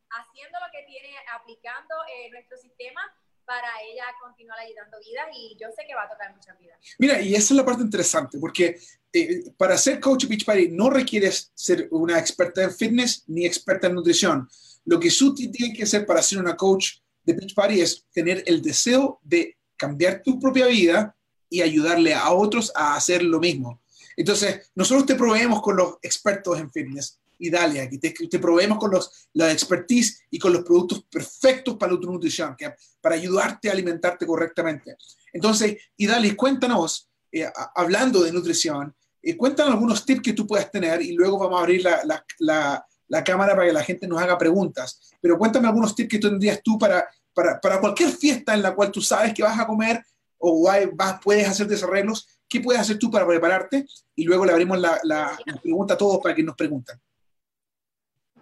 haciendo 0.10 0.60
lo 0.60 0.72
que 0.72 0.84
tiene, 0.84 1.18
aplicando 1.34 1.96
eh, 2.08 2.30
nuestro 2.30 2.58
sistema 2.58 3.02
para 3.48 3.70
ella 3.82 4.04
continuar 4.22 4.60
ayudando 4.60 4.98
vidas 5.00 5.26
y 5.34 5.58
yo 5.60 5.70
sé 5.74 5.84
que 5.88 5.96
va 5.96 6.04
a 6.04 6.10
tocar 6.10 6.36
muchas 6.36 6.60
vidas. 6.60 6.78
Mira, 7.00 7.22
y 7.22 7.34
esa 7.34 7.54
es 7.54 7.58
la 7.58 7.66
parte 7.66 7.82
interesante, 7.82 8.38
porque 8.38 8.78
eh, 9.14 9.52
para 9.58 9.78
ser 9.78 10.02
coach 10.02 10.26
Beach 10.26 10.44
Party 10.44 10.68
no 10.68 10.90
requieres 10.90 11.52
ser 11.56 11.88
una 11.92 12.20
experta 12.20 12.62
en 12.62 12.76
fitness 12.76 13.24
ni 13.28 13.46
experta 13.46 13.88
en 13.88 13.96
nutrición. 13.96 14.50
Lo 14.84 15.00
que 15.00 15.10
tú 15.10 15.34
tienes 15.34 15.78
que 15.78 15.84
hacer 15.84 16.06
para 16.06 16.22
ser 16.22 16.40
una 16.40 16.58
coach 16.58 16.98
de 17.24 17.34
Beach 17.34 17.56
Party 17.56 17.80
es 17.80 18.06
tener 18.12 18.44
el 18.46 18.62
deseo 18.62 19.20
de 19.24 19.56
cambiar 19.78 20.22
tu 20.22 20.38
propia 20.40 20.68
vida 20.68 21.16
y 21.50 21.62
ayudarle 21.62 22.14
a 22.14 22.32
otros 22.32 22.74
a 22.76 22.96
hacer 22.96 23.24
lo 23.24 23.40
mismo. 23.40 23.82
Entonces, 24.18 24.70
nosotros 24.76 25.06
te 25.06 25.16
proveemos 25.16 25.62
con 25.62 25.78
los 25.78 25.96
expertos 26.02 26.60
en 26.60 26.70
fitness, 26.70 27.18
y 27.40 27.50
dale, 27.50 27.82
aquí 27.82 28.00
te, 28.00 28.12
te 28.12 28.40
proveemos 28.40 28.78
con 28.78 28.92
los, 28.92 29.30
la 29.34 29.52
expertise 29.52 30.24
y 30.30 30.40
con 30.40 30.54
los 30.54 30.64
productos 30.64 31.04
perfectos 31.04 31.78
para 31.78 31.94
la 31.94 32.00
nutrición, 32.00 32.56
que, 32.58 32.74
para 33.02 33.16
ayudarte 33.16 33.70
a 33.70 33.74
alimentarte 33.74 34.26
correctamente. 34.26 34.98
Entonces, 35.32 35.78
y 35.96 36.08
dale, 36.08 36.36
cuéntanos, 36.36 37.10
eh, 37.32 37.50
hablando 37.76 38.24
de 38.24 38.32
nutrición, 38.32 38.96
eh, 39.22 39.36
cuéntanos 39.36 39.74
algunos 39.74 40.06
tips 40.06 40.22
que 40.22 40.34
tú 40.34 40.48
puedas 40.48 40.72
tener 40.72 41.02
y 41.02 41.14
luego 41.14 41.38
vamos 41.38 41.60
a 41.60 41.62
abrir 41.62 41.84
la, 41.84 42.04
la, 42.06 42.26
la, 42.40 42.86
la, 43.08 43.24
cámara 43.24 43.56
para 43.56 43.68
que 43.68 43.74
la 43.74 43.84
gente 43.84 44.08
nos 44.08 44.22
haga 44.22 44.38
preguntas. 44.38 45.12
Pero 45.22 45.38
cuéntame 45.38 45.68
algunos 45.68 45.96
tips 45.96 46.10
que 46.10 46.20
tendrías 46.20 46.62
tú 46.64 46.78
para, 46.78 47.08
para, 47.34 47.60
para 47.60 47.80
cualquier 47.80 48.10
fiesta 48.10 48.54
en 48.54 48.62
la 48.62 48.74
cual 48.74 48.92
tú 48.92 49.02
sabes 49.02 49.34
que 49.34 49.44
vas 49.44 49.60
a 49.60 49.68
comer 49.68 50.04
o 50.40 50.70
vas, 50.94 51.20
puedes 51.22 51.48
hacer 51.48 51.68
desarreglos. 51.68 52.28
¿Qué 52.48 52.62
puedes 52.62 52.82
hacer 52.82 52.98
tú 52.98 53.12
para 53.12 53.28
prepararte? 53.28 53.86
Y 54.16 54.24
luego 54.24 54.46
le 54.46 54.54
abrimos 54.54 54.80
la, 54.80 54.98
la, 55.04 55.38
la 55.46 55.62
pregunta 55.62 55.96
a 55.96 55.98
todos 55.98 56.20
para 56.22 56.34
que 56.34 56.44
nos 56.44 56.56
pregunten 56.56 56.98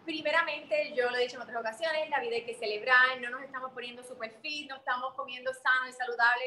primeramente, 0.05 0.93
yo 0.93 1.09
lo 1.09 1.17
he 1.17 1.23
dicho 1.23 1.35
en 1.35 1.41
otras 1.41 1.59
ocasiones, 1.59 2.09
la 2.09 2.21
vida 2.21 2.35
hay 2.35 2.45
que 2.45 2.53
celebrar, 2.53 3.19
no 3.19 3.29
nos 3.31 3.43
estamos 3.43 3.71
poniendo 3.73 4.03
super 4.03 4.31
fit, 4.41 4.69
no 4.69 4.77
estamos 4.77 5.13
comiendo 5.15 5.51
sano 5.53 5.89
y 5.89 5.93
saludable 5.93 6.45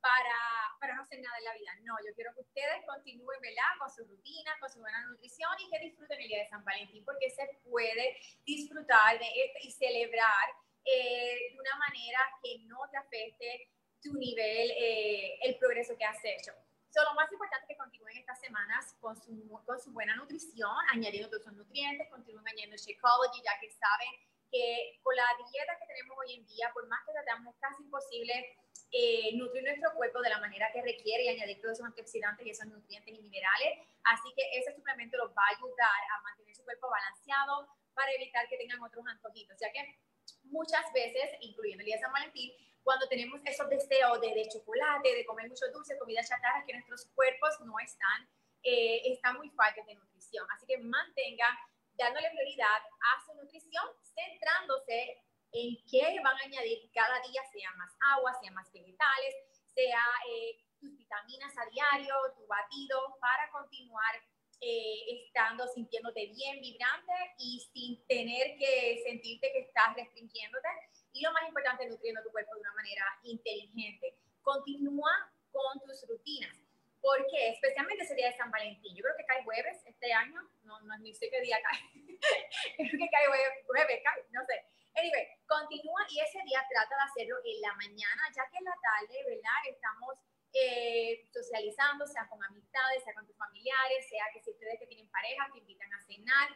para, 0.00 0.36
para 0.80 0.94
no 0.94 1.02
hacer 1.02 1.20
nada 1.20 1.36
en 1.38 1.44
la 1.44 1.54
vida. 1.54 1.70
No, 1.82 1.94
yo 2.06 2.14
quiero 2.14 2.32
que 2.34 2.40
ustedes 2.40 2.86
continúen, 2.86 3.40
¿verdad? 3.42 3.76
Con 3.78 3.90
su 3.90 4.04
rutina, 4.04 4.56
con 4.60 4.70
su 4.70 4.80
buena 4.80 5.04
nutrición 5.06 5.50
y 5.58 5.70
que 5.70 5.84
disfruten 5.84 6.20
el 6.20 6.28
día 6.28 6.38
de 6.38 6.48
San 6.48 6.64
Valentín, 6.64 7.04
porque 7.04 7.28
se 7.30 7.46
puede 7.68 8.16
disfrutar 8.46 9.18
de 9.18 9.26
esto 9.26 9.58
y 9.62 9.70
celebrar 9.72 10.48
eh, 10.84 11.52
de 11.52 11.58
una 11.58 11.76
manera 11.76 12.18
que 12.42 12.58
no 12.64 12.78
te 12.90 12.96
afecte 12.96 13.68
tu 14.02 14.14
nivel, 14.14 14.70
eh, 14.70 15.38
el 15.42 15.56
progreso 15.58 15.96
que 15.98 16.04
has 16.04 16.24
hecho. 16.24 16.52
So, 16.90 17.02
lo 17.04 17.14
más 17.14 17.30
importante 17.30 17.64
es 17.64 17.68
que 17.68 17.76
continúen 17.76 18.18
estas 18.18 18.40
semanas 18.40 18.96
con 19.00 19.16
su, 19.16 19.30
con 19.64 19.80
su 19.80 19.92
buena 19.92 20.16
nutrición, 20.16 20.74
añadiendo 20.90 21.28
todos 21.30 21.42
esos 21.42 21.54
nutrientes, 21.54 22.10
continúen 22.10 22.46
añadiendo 22.48 22.76
Shakeology, 22.76 23.42
ya 23.44 23.58
que 23.60 23.70
saben 23.70 24.10
que 24.50 24.98
con 25.02 25.14
la 25.14 25.24
dieta 25.38 25.78
que 25.78 25.86
tenemos 25.86 26.18
hoy 26.18 26.34
en 26.34 26.46
día, 26.46 26.70
por 26.74 26.86
más 26.88 26.98
que 27.06 27.12
tratamos, 27.12 27.54
es 27.54 27.60
casi 27.60 27.84
imposible 27.84 28.58
eh, 28.90 29.30
nutrir 29.36 29.62
nuestro 29.62 29.94
cuerpo 29.94 30.20
de 30.20 30.30
la 30.30 30.40
manera 30.40 30.68
que 30.72 30.82
requiere 30.82 31.24
y 31.24 31.28
añadir 31.28 31.60
todos 31.60 31.74
esos 31.74 31.86
antioxidantes 31.86 32.44
y 32.44 32.50
esos 32.50 32.66
nutrientes 32.66 33.14
y 33.14 33.22
minerales. 33.22 33.78
Así 34.02 34.28
que 34.34 34.42
ese 34.58 34.74
suplemento 34.74 35.16
los 35.16 35.30
va 35.30 35.46
a 35.46 35.56
ayudar 35.56 36.00
a 36.18 36.22
mantener 36.22 36.56
su 36.56 36.64
cuerpo 36.64 36.90
balanceado 36.90 37.68
para 37.94 38.10
evitar 38.14 38.48
que 38.48 38.58
tengan 38.58 38.82
otros 38.82 39.06
antojitos, 39.06 39.56
ya 39.60 39.70
que 39.70 40.00
muchas 40.44 40.92
veces, 40.92 41.30
incluyendo 41.40 41.82
el 41.82 41.86
día 41.86 41.96
de 41.96 42.02
San 42.02 42.12
Valentín, 42.12 42.52
cuando 42.82 43.06
tenemos 43.08 43.40
esos 43.44 43.68
deseos 43.68 44.20
de, 44.20 44.34
de 44.34 44.48
chocolate, 44.48 45.14
de 45.14 45.24
comer 45.24 45.48
mucho 45.48 45.70
dulce, 45.72 45.98
comida 45.98 46.22
chatarra, 46.22 46.64
que 46.66 46.72
nuestros 46.72 47.06
cuerpos 47.14 47.60
no 47.60 47.78
están 47.78 48.28
eh, 48.62 49.12
están 49.12 49.36
muy 49.38 49.48
faltas 49.50 49.86
de 49.86 49.94
nutrición. 49.94 50.46
Así 50.54 50.66
que 50.66 50.78
mantengan 50.78 51.56
dándole 51.94 52.30
prioridad 52.30 52.80
a 53.00 53.24
su 53.24 53.34
nutrición, 53.34 53.84
centrándose 54.14 55.22
en 55.52 55.76
qué 55.90 56.20
van 56.22 56.36
a 56.36 56.44
añadir 56.44 56.90
cada 56.92 57.20
día, 57.26 57.42
sea 57.52 57.72
más 57.76 57.92
agua, 58.16 58.32
sea 58.40 58.50
más 58.52 58.70
vegetales, 58.72 59.34
sea 59.74 60.02
eh, 60.28 60.58
tus 60.78 60.96
vitaminas 60.96 61.56
a 61.58 61.66
diario, 61.70 62.14
tu 62.36 62.46
batido, 62.46 63.16
para 63.20 63.50
continuar 63.50 64.14
eh, 64.60 65.24
estando, 65.24 65.66
sintiéndote 65.68 66.26
bien, 66.26 66.60
vibrante 66.60 67.12
y 67.38 67.60
sin 67.72 68.06
tener 68.06 68.58
que 68.58 69.02
sentirte 69.06 69.52
que 69.52 69.60
estás 69.60 69.94
restringiéndote. 69.96 70.68
Y 71.12 71.22
lo 71.22 71.32
más 71.32 71.46
importante, 71.46 71.86
nutriendo 71.88 72.22
tu 72.22 72.30
cuerpo 72.30 72.54
de 72.54 72.60
una 72.60 72.72
manera 72.74 73.04
inteligente. 73.22 74.16
Continúa 74.42 75.32
con 75.50 75.80
tus 75.80 76.06
rutinas. 76.08 76.56
¿Por 77.00 77.26
qué? 77.30 77.50
Especialmente 77.50 78.04
ese 78.04 78.14
día 78.14 78.28
de 78.30 78.36
San 78.36 78.50
Valentín. 78.50 78.94
Yo 78.94 79.02
creo 79.02 79.16
que 79.16 79.24
cae 79.24 79.42
jueves 79.44 79.82
este 79.86 80.12
año. 80.12 80.40
No, 80.62 80.80
no 80.82 80.98
ni 80.98 81.14
sé 81.14 81.30
qué 81.30 81.40
día 81.40 81.58
cae. 81.62 81.80
creo 82.76 82.98
que 82.98 83.08
cae 83.08 83.26
jueves, 83.26 83.64
jueves 83.66 84.00
cae, 84.04 84.24
no 84.30 84.44
sé. 84.44 84.64
Anyway, 84.94 85.26
continúa 85.46 86.04
y 86.10 86.20
ese 86.20 86.42
día 86.44 86.60
trata 86.68 86.94
de 86.94 87.02
hacerlo 87.02 87.36
en 87.44 87.60
la 87.62 87.72
mañana, 87.74 88.22
ya 88.34 88.44
que 88.50 88.58
en 88.58 88.64
la 88.64 88.76
tarde, 88.82 89.16
¿verdad? 89.24 89.60
Estamos 89.68 90.18
eh, 90.52 91.28
socializando, 91.32 92.06
sea 92.06 92.28
con 92.28 92.42
amistades, 92.42 93.02
sea 93.04 93.14
con 93.14 93.26
tus 93.26 93.36
familiares, 93.36 94.08
sea 94.08 94.24
que 94.34 94.42
si 94.42 94.50
ustedes 94.50 94.78
que 94.78 94.86
tienen 94.86 95.08
pareja 95.08 95.48
te 95.52 95.58
invitan 95.58 95.92
a 95.94 96.04
cenar. 96.04 96.48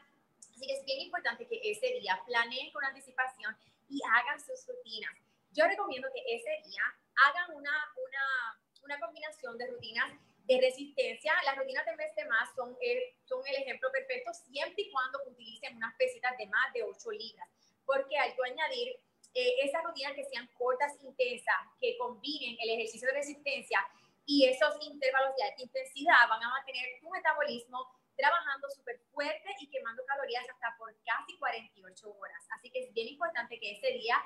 Así 0.52 0.66
que 0.66 0.75
es 0.75 0.84
bien 0.84 1.00
importante 1.00 1.46
que 1.46 1.61
ese 1.62 1.87
día 2.00 2.20
planeen 2.26 2.73
con 2.73 2.84
anticipación 2.84 3.56
hagan 4.02 4.40
sus 4.40 4.66
rutinas. 4.66 5.12
Yo 5.52 5.66
recomiendo 5.66 6.08
que 6.12 6.22
ese 6.34 6.50
día 6.68 6.82
hagan 7.16 7.56
una, 7.56 7.72
una, 7.96 8.60
una 8.82 9.00
combinación 9.00 9.56
de 9.58 9.68
rutinas 9.68 10.12
de 10.44 10.60
resistencia. 10.60 11.32
Las 11.44 11.56
rutinas 11.56 11.84
de 11.86 11.96
mes 11.96 12.14
de 12.14 12.24
más 12.26 12.54
son 12.54 12.76
el, 12.80 12.98
son 13.24 13.40
el 13.46 13.56
ejemplo 13.62 13.90
perfecto 13.92 14.32
siempre 14.34 14.82
y 14.82 14.90
cuando 14.90 15.20
utilicen 15.26 15.76
unas 15.76 15.94
pesitas 15.96 16.36
de 16.38 16.46
más 16.46 16.72
de 16.72 16.82
8 16.82 17.10
libras. 17.12 17.48
Porque 17.86 18.16
al 18.18 18.34
tú 18.34 18.42
añadir 18.42 18.96
eh, 19.34 19.56
esas 19.62 19.82
rutinas 19.84 20.14
que 20.14 20.24
sean 20.24 20.48
cortas, 20.58 20.92
intensas, 21.02 21.56
que 21.80 21.96
combinen 21.98 22.56
el 22.60 22.70
ejercicio 22.70 23.08
de 23.08 23.14
resistencia 23.14 23.78
y 24.26 24.46
esos 24.46 24.74
intervalos 24.80 25.36
de 25.36 25.44
alta 25.44 25.62
intensidad, 25.62 26.28
van 26.28 26.42
a 26.42 26.48
mantener 26.48 26.98
tu 27.00 27.10
metabolismo 27.10 27.86
trabajando 28.16 28.68
súper 28.71 28.99
fuerte 29.12 29.49
y 29.61 29.68
quemando 29.68 30.04
calorías 30.06 30.49
hasta 30.49 30.76
por 30.78 30.94
casi 31.04 31.37
48 31.38 32.11
horas. 32.11 32.47
Así 32.56 32.71
que 32.71 32.85
es 32.85 32.92
bien 32.92 33.09
importante 33.09 33.59
que 33.59 33.73
ese 33.73 33.92
día 33.92 34.16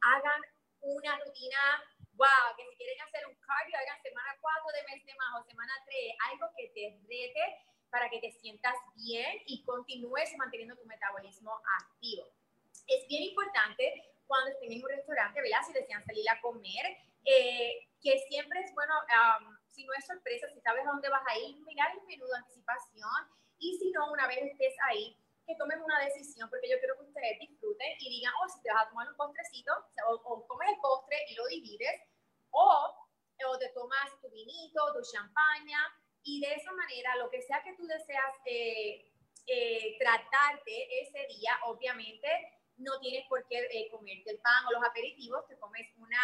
hagan 0.00 0.42
una 0.80 1.18
rutina, 1.18 1.58
wow, 2.14 2.56
que 2.56 2.66
si 2.70 2.76
quieren 2.76 3.00
hacer 3.02 3.26
un 3.26 3.34
cardio, 3.36 3.78
hagan 3.78 4.02
semana 4.02 4.36
4 4.40 4.62
de 4.72 4.94
mes 4.94 5.06
de 5.06 5.14
más 5.14 5.40
o 5.40 5.44
semana 5.44 5.72
3, 5.86 6.14
algo 6.30 6.46
que 6.56 6.68
te 6.74 6.98
rete 7.08 7.66
para 7.90 8.10
que 8.10 8.20
te 8.20 8.32
sientas 8.32 8.74
bien 8.94 9.42
y 9.46 9.64
continúes 9.64 10.34
manteniendo 10.36 10.76
tu 10.76 10.84
metabolismo 10.86 11.60
activo. 11.80 12.28
Es 12.86 13.06
bien 13.08 13.22
importante 13.22 14.12
cuando 14.26 14.50
estén 14.50 14.72
en 14.72 14.82
un 14.82 14.90
restaurante, 14.90 15.40
¿verdad? 15.40 15.62
Si 15.66 15.72
desean 15.72 16.04
salir 16.04 16.28
a 16.28 16.40
comer, 16.40 16.98
eh, 17.24 17.88
que 18.02 18.18
siempre 18.28 18.60
es 18.60 18.74
bueno, 18.74 18.94
si 19.76 19.84
no 19.84 19.92
es 19.92 20.06
sorpresa, 20.06 20.48
si 20.48 20.60
sabes 20.60 20.86
a 20.86 20.90
dónde 20.90 21.10
vas 21.10 21.22
a 21.28 21.38
ir, 21.38 21.54
mirar 21.60 21.92
el 21.92 22.02
menú 22.06 22.26
de 22.26 22.38
anticipación. 22.38 23.20
Y 23.58 23.76
si 23.78 23.90
no, 23.90 24.10
una 24.10 24.26
vez 24.26 24.38
estés 24.42 24.74
ahí, 24.88 25.16
que 25.46 25.54
tomen 25.56 25.80
una 25.82 26.00
decisión, 26.00 26.48
porque 26.48 26.68
yo 26.68 26.78
quiero 26.78 26.96
que 26.96 27.04
ustedes 27.04 27.38
disfruten 27.38 27.92
y 28.00 28.08
digan, 28.08 28.32
oh, 28.42 28.48
si 28.48 28.60
te 28.62 28.72
vas 28.72 28.86
a 28.86 28.88
tomar 28.88 29.08
un 29.08 29.16
postrecito, 29.16 29.72
o, 30.08 30.46
comes 30.48 30.68
el 30.70 30.80
postre 30.80 31.16
y 31.28 31.34
lo 31.34 31.46
divides, 31.46 32.00
o, 32.50 33.08
o 33.46 33.58
te 33.58 33.68
tomas 33.68 34.10
tu 34.20 34.30
vinito, 34.30 34.92
tu 34.94 35.02
champaña, 35.12 35.78
y 36.24 36.40
de 36.40 36.54
esa 36.54 36.72
manera, 36.72 37.14
lo 37.16 37.30
que 37.30 37.42
sea 37.42 37.62
que 37.62 37.74
tú 37.74 37.86
deseas 37.86 38.34
eh, 38.46 39.12
eh, 39.46 39.96
tratarte 40.00 41.02
ese 41.02 41.26
día, 41.28 41.52
obviamente, 41.66 42.28
no 42.78 42.98
tienes 42.98 43.28
por 43.28 43.46
qué 43.46 43.58
eh, 43.70 43.88
comerte 43.90 44.30
el 44.30 44.40
pan 44.40 44.66
o 44.66 44.72
los 44.72 44.84
aperitivos, 44.84 45.46
te 45.46 45.58
comes 45.58 45.86
una 45.98 46.20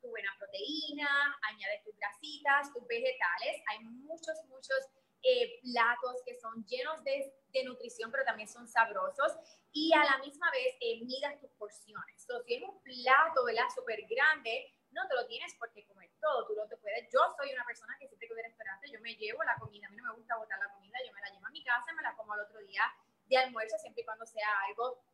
tu 0.00 0.08
buena 0.08 0.34
proteína, 0.38 1.08
añades 1.42 1.82
tus 1.84 1.96
grasitas, 1.96 2.72
tus 2.72 2.86
vegetales. 2.86 3.62
Hay 3.68 3.80
muchos, 3.84 4.36
muchos 4.48 4.78
eh, 5.22 5.60
platos 5.62 6.22
que 6.24 6.34
son 6.40 6.64
llenos 6.66 7.02
de, 7.04 7.32
de, 7.52 7.64
nutrición, 7.64 8.10
pero 8.10 8.24
también 8.24 8.48
son 8.48 8.66
sabrosos. 8.66 9.32
Y 9.72 9.92
a 9.94 10.04
la 10.04 10.18
misma 10.18 10.50
vez, 10.50 10.74
eh, 10.80 11.04
midas 11.04 11.38
tus 11.40 11.50
porciones. 11.52 12.22
So, 12.26 12.42
si 12.42 12.54
es 12.54 12.62
un 12.62 12.82
plato, 12.82 13.44
¿verdad? 13.44 13.68
Súper 13.74 14.00
grande, 14.08 14.74
no 14.92 15.06
te 15.08 15.14
lo 15.14 15.26
tienes 15.26 15.54
por 15.54 15.70
qué 15.72 15.86
comer 15.86 16.10
todo. 16.20 16.46
Tú 16.46 16.54
lo 16.54 16.66
te 16.68 16.76
puedes. 16.78 17.08
Yo 17.12 17.20
soy 17.36 17.52
una 17.52 17.64
persona 17.64 17.96
que 17.98 18.08
siempre 18.08 18.28
que 18.28 18.34
voy 18.34 18.42
al 18.42 18.50
restaurante, 18.50 18.90
yo 18.90 19.00
me 19.00 19.14
llevo 19.14 19.42
la 19.44 19.56
comida. 19.58 19.86
A 19.86 19.90
mí 19.90 19.96
no 19.96 20.04
me 20.04 20.16
gusta 20.16 20.36
botar 20.36 20.58
la 20.58 20.72
comida, 20.74 20.98
yo 21.06 21.12
me 21.12 21.20
la 21.20 21.30
llevo 21.30 21.46
a 21.46 21.50
mi 21.50 21.62
casa, 21.64 21.92
me 21.92 22.02
la 22.02 22.16
como 22.16 22.32
al 22.32 22.40
otro 22.40 22.58
día 22.60 22.82
de 23.26 23.36
almuerzo, 23.36 23.78
siempre 23.78 24.02
y 24.02 24.04
cuando 24.04 24.26
sea 24.26 24.48
algo 24.68 25.04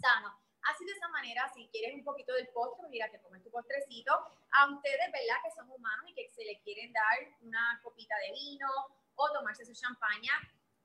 sano. 0.00 0.38
Así 0.64 0.84
de 0.84 0.92
esa 0.92 1.08
manera, 1.08 1.50
si 1.54 1.68
quieres 1.68 1.94
un 1.94 2.04
poquito 2.04 2.32
del 2.34 2.48
postre, 2.48 2.88
mira, 2.88 3.10
te 3.10 3.20
comes 3.20 3.42
tu 3.42 3.50
postrecito. 3.50 4.12
A 4.50 4.70
ustedes, 4.70 5.10
¿verdad? 5.12 5.36
Que 5.44 5.50
son 5.50 5.70
humanos 5.70 6.06
y 6.08 6.14
que 6.14 6.30
se 6.30 6.44
le 6.44 6.60
quieren 6.60 6.92
dar 6.92 7.18
una 7.40 7.80
copita 7.82 8.16
de 8.18 8.32
vino 8.32 8.68
o 9.16 9.32
tomarse 9.32 9.64
su 9.64 9.74
champaña, 9.74 10.32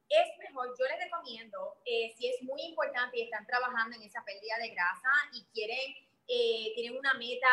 es 0.10 0.38
mejor, 0.40 0.74
yo 0.80 0.86
les 0.86 1.04
recomiendo, 1.04 1.78
eh, 1.86 2.14
si 2.18 2.28
es 2.28 2.42
muy 2.44 2.62
importante 2.62 3.20
y 3.20 3.24
están 3.24 3.46
trabajando 3.46 3.96
en 3.98 4.04
esa 4.04 4.24
pérdida 4.24 4.58
de 4.58 4.70
grasa 4.70 5.12
y 5.34 5.44
quieren, 5.54 5.96
eh, 6.28 6.72
tienen 6.76 6.98
una 6.98 7.14
meta, 7.16 7.52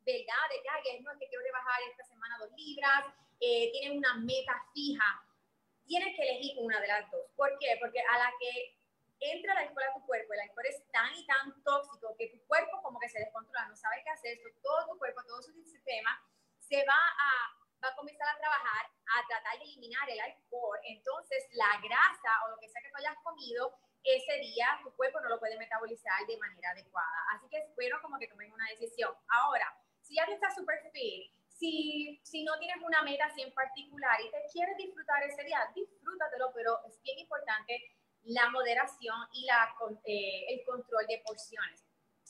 ¿verdad? 0.00 0.44
De 0.50 0.62
que, 0.82 1.00
no, 1.00 1.12
es 1.12 1.18
que 1.18 1.28
quiero 1.28 1.44
rebajar 1.44 1.80
esta 1.90 2.04
semana 2.04 2.38
dos 2.38 2.50
libras, 2.56 3.04
eh, 3.40 3.70
tienen 3.72 3.98
una 3.98 4.14
meta 4.14 4.64
fija, 4.72 5.22
tienes 5.86 6.16
que 6.16 6.22
elegir 6.22 6.54
una 6.58 6.80
de 6.80 6.88
las 6.88 7.10
dos. 7.10 7.26
¿Por 7.36 7.50
ququé? 7.58 7.76
Porque 7.80 8.00
a 8.00 8.18
la 8.18 8.32
que 8.40 8.74
entra 9.20 9.52
el 9.52 9.68
alcohol 9.68 9.84
a 9.84 9.94
tu 9.94 10.06
cuerpo, 10.06 10.32
el 10.32 10.40
alcohol 10.40 10.66
es 10.66 10.82
tan 10.90 11.14
y 11.14 11.26
tan 11.26 11.62
tóxico 11.62 12.14
que 12.18 12.28
tu 12.28 12.44
cuerpo 12.46 12.82
como 12.82 12.98
que 13.00 13.08
se 13.08 13.18
descontrola, 13.18 13.68
no 13.68 13.76
sabe 13.76 14.02
qué 14.04 14.10
hacer, 14.10 14.38
todo 14.62 14.92
tu 14.92 14.98
cuerpo, 14.98 15.22
todo 15.26 15.42
su 15.42 15.52
sistema 15.64 16.22
se 16.58 16.84
va 16.86 16.96
a, 16.96 17.56
va 17.82 17.88
a 17.88 17.96
comenzar 17.96 18.28
a 18.28 18.38
trabajar 18.38 18.94
a 19.06 19.26
tratar 19.26 19.58
de 19.58 19.64
eliminar 19.64 20.08
el 20.08 20.20
alcohol. 20.20 20.78
Entonces, 20.84 21.46
la 21.52 21.78
grasa 21.82 22.32
o 22.46 22.50
lo 22.50 22.58
que 22.58 22.68
sea 22.68 22.82
que 22.82 22.90
tú 22.90 22.96
hayas 22.98 23.16
comido, 23.22 23.76
ese 24.02 24.34
día 24.38 24.80
tu 24.82 24.92
cuerpo 24.96 25.20
no 25.20 25.28
lo 25.28 25.38
puede 25.38 25.58
metabolizar 25.58 26.26
de 26.26 26.36
manera 26.38 26.70
adecuada. 26.70 27.18
Así 27.32 27.48
que 27.48 27.58
espero 27.58 28.00
como 28.02 28.18
que 28.18 28.28
tomen 28.28 28.52
una 28.52 28.68
decisión. 28.68 29.14
Ahora, 29.28 29.74
si 30.02 30.16
ya 30.16 30.26
te 30.26 30.34
estás 30.34 30.54
súper 30.54 30.90
fit, 30.92 31.32
si, 31.48 32.20
si 32.22 32.44
no 32.44 32.58
tienes 32.58 32.82
una 32.82 33.02
meta 33.02 33.26
así 33.26 33.40
en 33.40 33.54
particular 33.54 34.20
y 34.20 34.30
te 34.30 34.42
quieres 34.52 34.76
disfrutar 34.76 35.22
ese 35.22 35.44
día, 35.44 35.70
disfrútatelo, 35.74 36.52
pero 36.52 36.84
es 36.86 37.00
bien 37.02 37.18
importante 37.18 37.96
la 38.24 38.48
moderación 38.50 39.16
y 39.32 39.44
la, 39.46 39.74
eh, 40.04 40.46
el 40.48 40.64
control 40.64 41.06
de 41.06 41.22
porciones. 41.24 41.84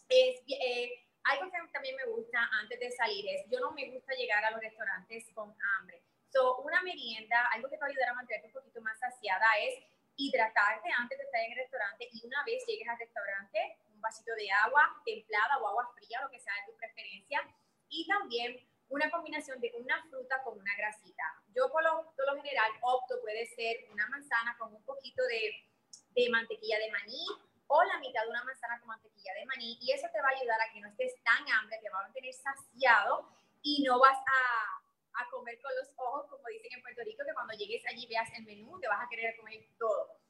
Es, 0.08 0.42
eh, 0.48 0.90
algo 1.24 1.50
que 1.50 1.58
también 1.72 1.96
me 1.96 2.04
gusta 2.06 2.38
antes 2.60 2.78
de 2.78 2.90
salir 2.90 3.24
es, 3.28 3.48
yo 3.50 3.60
no 3.60 3.72
me 3.72 3.90
gusta 3.90 4.14
llegar 4.14 4.44
a 4.44 4.50
los 4.50 4.60
restaurantes 4.60 5.24
con 5.34 5.54
hambre. 5.78 6.02
So, 6.30 6.58
una 6.58 6.82
merienda, 6.82 7.48
algo 7.52 7.68
que 7.68 7.76
te 7.76 7.80
va 7.80 7.86
a 7.86 7.90
ayudar 7.90 8.10
a 8.10 8.14
mantenerte 8.14 8.48
un 8.48 8.54
poquito 8.54 8.80
más 8.82 8.98
saciada 8.98 9.46
es 9.62 9.78
hidratarte 10.16 10.90
antes 10.98 11.18
de 11.18 11.24
estar 11.24 11.40
en 11.40 11.52
el 11.52 11.58
restaurante 11.58 12.08
y 12.12 12.26
una 12.26 12.44
vez 12.44 12.64
llegues 12.66 12.88
al 12.88 12.98
restaurante, 12.98 13.78
un 13.94 14.00
vasito 14.00 14.34
de 14.34 14.50
agua 14.50 14.82
templada 15.04 15.58
o 15.58 15.68
agua 15.68 15.90
fría, 15.94 16.20
lo 16.22 16.30
que 16.30 16.40
sea 16.40 16.52
de 16.54 16.72
tu 16.72 16.76
preferencia, 16.76 17.40
y 17.88 18.06
también 18.06 18.58
una 18.88 19.10
combinación 19.10 19.60
de 19.60 19.72
una 19.76 20.02
fruta 20.10 20.42
con 20.42 20.58
una 20.58 20.74
grasita. 20.76 21.24
Yo 21.54 21.70
por 21.70 21.82
lo, 21.82 22.12
por 22.14 22.26
lo 22.26 22.42
general 22.42 22.70
opto, 22.82 23.20
puede 23.22 23.46
ser 23.46 23.86
una 23.90 24.06
manzana 24.08 24.56
con 24.58 24.74
un 24.74 24.84
poquito 24.84 25.22
de 25.24 25.73
de 26.14 26.30
mantequilla 26.30 26.78
de 26.78 26.90
maní 26.90 27.26
o 27.66 27.82
la 27.84 27.98
mitad 27.98 28.22
de 28.22 28.30
una 28.30 28.44
manzana 28.44 28.78
con 28.78 28.88
mantequilla 28.88 29.32
de 29.34 29.46
maní 29.46 29.78
y 29.80 29.92
eso 29.92 30.06
te 30.12 30.20
va 30.20 30.28
a 30.28 30.38
ayudar 30.38 30.60
a 30.60 30.72
que 30.72 30.80
no 30.80 30.88
estés 30.88 31.14
tan 31.22 31.48
hambre, 31.50 31.78
te 31.82 31.90
va 31.90 32.00
a 32.00 32.02
mantener 32.02 32.32
saciado 32.32 33.28
y 33.62 33.82
no 33.82 33.98
vas 33.98 34.18
a, 34.18 35.22
a 35.22 35.30
comer 35.30 35.60
con 35.60 35.74
los 35.76 35.88
ojos, 35.96 36.26
como 36.30 36.46
dicen 36.48 36.72
en 36.72 36.82
Puerto 36.82 37.02
Rico, 37.02 37.24
que 37.26 37.34
cuando 37.34 37.54
llegues 37.54 37.84
allí 37.86 38.06
veas 38.06 38.28
el 38.36 38.44
menú, 38.44 38.78
te 38.80 38.88
vas 38.88 39.02
a 39.02 39.08
querer 39.08 39.36
comer 39.36 39.66
todo. 39.78 40.20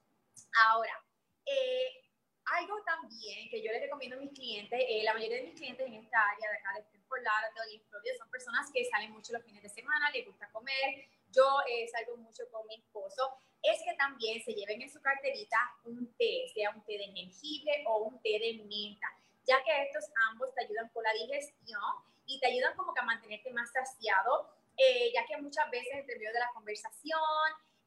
Ahora, 0.66 1.04
eh, 1.46 2.04
algo 2.46 2.82
también 2.84 3.48
que 3.50 3.62
yo 3.62 3.72
les 3.72 3.82
recomiendo 3.82 4.16
a 4.16 4.20
mis 4.20 4.32
clientes, 4.32 4.78
eh, 4.86 5.02
la 5.02 5.14
mayoría 5.14 5.38
de 5.38 5.44
mis 5.44 5.54
clientes 5.54 5.86
en 5.86 5.94
esta 5.94 6.20
área 6.20 6.50
de 6.50 6.58
acá 6.58 6.72
de 6.74 6.80
Stanford 6.80 7.22
de 7.22 7.80
Florida, 7.88 8.14
son 8.18 8.30
personas 8.30 8.70
que 8.72 8.84
salen 8.84 9.12
mucho 9.12 9.32
los 9.32 9.44
fines 9.44 9.62
de 9.62 9.68
semana, 9.68 10.10
les 10.10 10.26
gusta 10.26 10.50
comer. 10.50 11.08
Yo 11.30 11.60
eh, 11.68 11.88
salgo 11.88 12.16
mucho 12.18 12.44
con 12.50 12.66
mi 12.66 12.74
esposo 12.76 13.38
es 13.64 13.82
que 13.82 13.94
también 13.94 14.42
se 14.44 14.52
lleven 14.52 14.82
en 14.82 14.90
su 14.90 15.00
carterita 15.00 15.56
un 15.84 16.14
té, 16.16 16.46
sea 16.52 16.70
un 16.70 16.84
té 16.84 16.98
de 16.98 17.12
jengibre 17.12 17.84
o 17.86 17.98
un 18.04 18.20
té 18.20 18.38
de 18.38 18.62
menta, 18.68 19.08
ya 19.44 19.62
que 19.64 19.82
estos 19.82 20.04
ambos 20.30 20.54
te 20.54 20.64
ayudan 20.64 20.88
con 20.90 21.02
la 21.02 21.12
digestión 21.14 21.80
y 22.26 22.38
te 22.40 22.46
ayudan 22.46 22.76
como 22.76 22.92
que 22.92 23.00
a 23.00 23.04
mantenerte 23.04 23.50
más 23.52 23.72
saciado, 23.72 24.50
eh, 24.76 25.10
ya 25.14 25.24
que 25.24 25.40
muchas 25.40 25.70
veces 25.70 25.94
entre 25.94 26.16
medio 26.16 26.32
de 26.32 26.40
la 26.40 26.52
conversación 26.52 27.20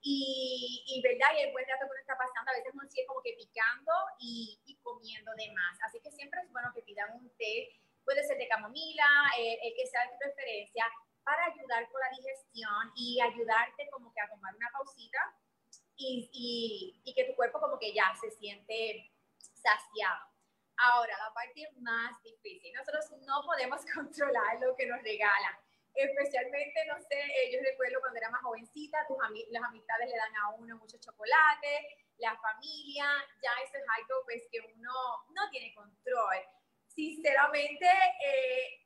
y, 0.02 0.84
y, 0.88 1.02
verdad 1.02 1.28
y 1.38 1.42
el 1.42 1.52
buen 1.52 1.66
rato 1.68 1.86
que 1.86 1.92
uno 1.92 2.02
está 2.02 2.18
pasando, 2.18 2.52
a 2.52 2.56
veces 2.56 2.74
uno 2.74 2.90
sigue 2.90 3.06
como 3.06 3.22
que 3.22 3.34
picando 3.34 3.92
y, 4.20 4.80
comiendo 4.82 5.32
de 5.36 5.52
más. 5.52 5.78
Así 5.84 6.00
que 6.00 6.10
siempre 6.12 6.42
es 6.42 6.52
bueno 6.52 6.72
que 6.74 6.82
pidan 6.82 7.14
un 7.14 7.30
té, 7.38 7.70
puede 8.06 8.24
ser 8.24 8.38
de 8.38 8.48
camomila, 8.48 9.06
eh, 9.38 9.60
el 9.62 9.76
que 9.76 9.86
sea 9.86 10.04
de 10.04 10.14
tu 10.14 10.18
preferencia, 10.18 10.86
para 11.24 11.46
ayudar 11.46 11.90
con 11.92 12.00
la 12.00 12.10
digestión 12.16 12.94
y 12.96 13.20
ayudarte 13.20 13.90
como 13.92 14.14
que 14.14 14.22
a 14.22 14.30
tomar 14.30 14.56
una 14.56 14.72
pausita 14.72 15.20
y, 15.98 16.30
y, 16.32 17.02
y 17.04 17.14
que 17.14 17.26
tu 17.26 17.36
cuerpo 17.36 17.60
como 17.60 17.78
que 17.80 17.94
ya 17.94 18.14
se 18.20 18.32
siente 18.32 19.12
saciado. 19.54 20.28
Ahora, 20.78 21.18
la 21.18 21.34
parte 21.34 21.68
más 21.80 22.22
difícil. 22.24 22.72
Nosotros 22.74 23.10
no 23.26 23.42
podemos 23.46 23.82
controlar 23.94 24.60
lo 24.62 24.76
que 24.76 24.86
nos 24.86 25.02
regalan. 25.02 25.58
Especialmente, 25.96 26.86
no 26.86 27.02
sé, 27.02 27.52
yo 27.52 27.60
recuerdo 27.64 28.00
cuando 28.00 28.20
era 28.20 28.30
más 28.30 28.44
jovencita, 28.44 29.08
tus 29.08 29.18
las 29.50 29.64
amistades 29.64 30.08
le 30.08 30.16
dan 30.16 30.36
a 30.36 30.50
uno 30.52 30.78
mucho 30.78 31.00
chocolate, 31.00 32.06
la 32.20 32.38
familia, 32.38 33.08
ya 33.42 33.50
eso 33.64 33.78
es 33.78 33.84
algo 33.98 34.24
pues 34.26 34.44
que 34.52 34.60
uno 34.60 34.94
no 35.32 35.50
tiene 35.50 35.74
control. 35.74 36.38
Sinceramente, 36.88 37.88
eh, 38.24 38.86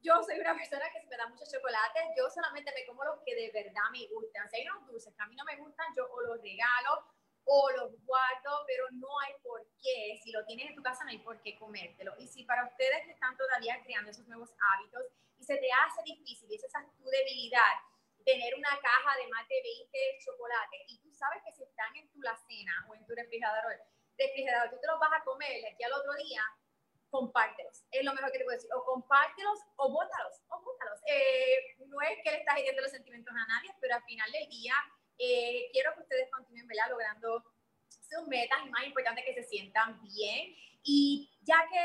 yo 0.00 0.22
soy 0.22 0.38
una 0.38 0.54
persona 0.54 0.90
que 0.92 1.00
se 1.00 1.06
me 1.06 1.16
da 1.16 1.26
mucho 1.28 1.44
chocolate, 1.50 2.00
yo 2.16 2.30
solamente 2.30 2.72
me 2.74 2.86
como 2.86 3.04
los 3.04 3.20
que 3.24 3.34
de 3.34 3.50
verdad 3.50 3.90
me 3.92 4.06
gustan. 4.08 4.48
Si 4.50 4.56
hay 4.56 4.68
unos 4.68 4.86
dulces 4.86 5.14
que 5.14 5.22
a 5.22 5.26
mí 5.26 5.34
no 5.36 5.44
me 5.44 5.56
gustan, 5.56 5.86
yo 5.96 6.08
o 6.10 6.20
los 6.22 6.40
regalo 6.40 7.04
o 7.44 7.70
los 7.72 7.92
guardo, 8.04 8.64
pero 8.66 8.84
no 8.92 9.08
hay 9.20 9.32
por 9.42 9.66
qué. 9.82 10.20
Si 10.22 10.30
lo 10.32 10.44
tienes 10.44 10.68
en 10.68 10.76
tu 10.76 10.82
casa, 10.82 11.04
no 11.04 11.10
hay 11.10 11.18
por 11.18 11.40
qué 11.40 11.58
comértelo. 11.58 12.14
Y 12.18 12.28
si 12.28 12.44
para 12.44 12.66
ustedes 12.66 13.04
que 13.06 13.12
están 13.12 13.36
todavía 13.36 13.80
creando 13.82 14.10
esos 14.10 14.26
nuevos 14.28 14.50
hábitos 14.60 15.02
y 15.38 15.44
se 15.44 15.56
te 15.56 15.68
hace 15.72 16.02
difícil, 16.04 16.50
y 16.50 16.56
esa 16.56 16.66
es 16.66 16.96
tu 16.96 17.04
debilidad, 17.04 17.72
tener 18.24 18.54
una 18.54 18.68
caja 18.68 19.16
de 19.16 19.26
más 19.28 19.48
de 19.48 19.56
20 19.62 20.18
chocolates 20.20 20.80
y 20.88 20.98
tú 21.00 21.10
sabes 21.14 21.42
que 21.42 21.52
si 21.52 21.62
están 21.62 21.96
en 21.96 22.10
tu 22.12 22.20
cena 22.20 22.86
o 22.88 22.94
en 22.94 23.06
tu 23.06 23.14
refrigerador, 23.14 23.80
refrigerador, 24.18 24.70
tú 24.70 24.76
te 24.80 24.86
los 24.86 25.00
vas 25.00 25.12
a 25.16 25.24
comer 25.24 25.64
aquí 25.64 25.82
al 25.84 25.92
otro 25.94 26.12
día, 26.14 26.42
compártelos. 27.10 27.84
Es 27.90 28.04
lo 28.04 28.14
mejor 28.14 28.30
que 28.32 28.38
te 28.38 28.44
puedo 28.44 28.56
decir. 28.56 28.70
O 28.74 28.84
compártelos 28.84 29.58
o 29.76 29.90
bótalos. 29.90 30.34
O 30.48 30.62
bótalos. 30.62 31.00
Eh, 31.06 31.76
no 31.86 32.00
es 32.02 32.18
que 32.22 32.30
le 32.30 32.38
estás 32.38 32.58
hiriendo 32.58 32.82
los 32.82 32.90
sentimientos 32.90 33.34
a 33.34 33.46
nadie, 33.46 33.74
pero 33.80 33.94
al 33.94 34.04
final 34.04 34.30
del 34.32 34.48
día 34.48 34.74
eh, 35.18 35.68
quiero 35.72 35.94
que 35.94 36.02
ustedes 36.02 36.30
continúen 36.30 36.66
¿verdad? 36.66 36.90
logrando 36.90 37.44
sus 37.88 38.26
metas 38.28 38.58
y 38.64 38.70
más 38.70 38.84
importante 38.84 39.24
que 39.24 39.34
se 39.34 39.44
sientan 39.44 40.00
bien. 40.02 40.54
Y 40.82 41.30
ya 41.42 41.66
que, 41.70 41.84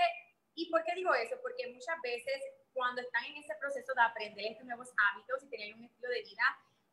¿y 0.56 0.70
por 0.70 0.84
qué 0.84 0.96
digo 0.96 1.14
eso? 1.14 1.36
Porque 1.42 1.68
muchas 1.74 2.00
veces 2.02 2.42
cuando 2.74 3.02
están 3.02 3.26
en 3.26 3.38
ese 3.38 3.56
proceso 3.60 3.94
de 3.94 4.02
aprender 4.02 4.46
estos 4.46 4.66
nuevos 4.66 4.90
hábitos 4.98 5.44
y 5.44 5.50
tener 5.50 5.76
un 5.76 5.84
estilo 5.84 6.10
de 6.10 6.22
vida, 6.22 6.44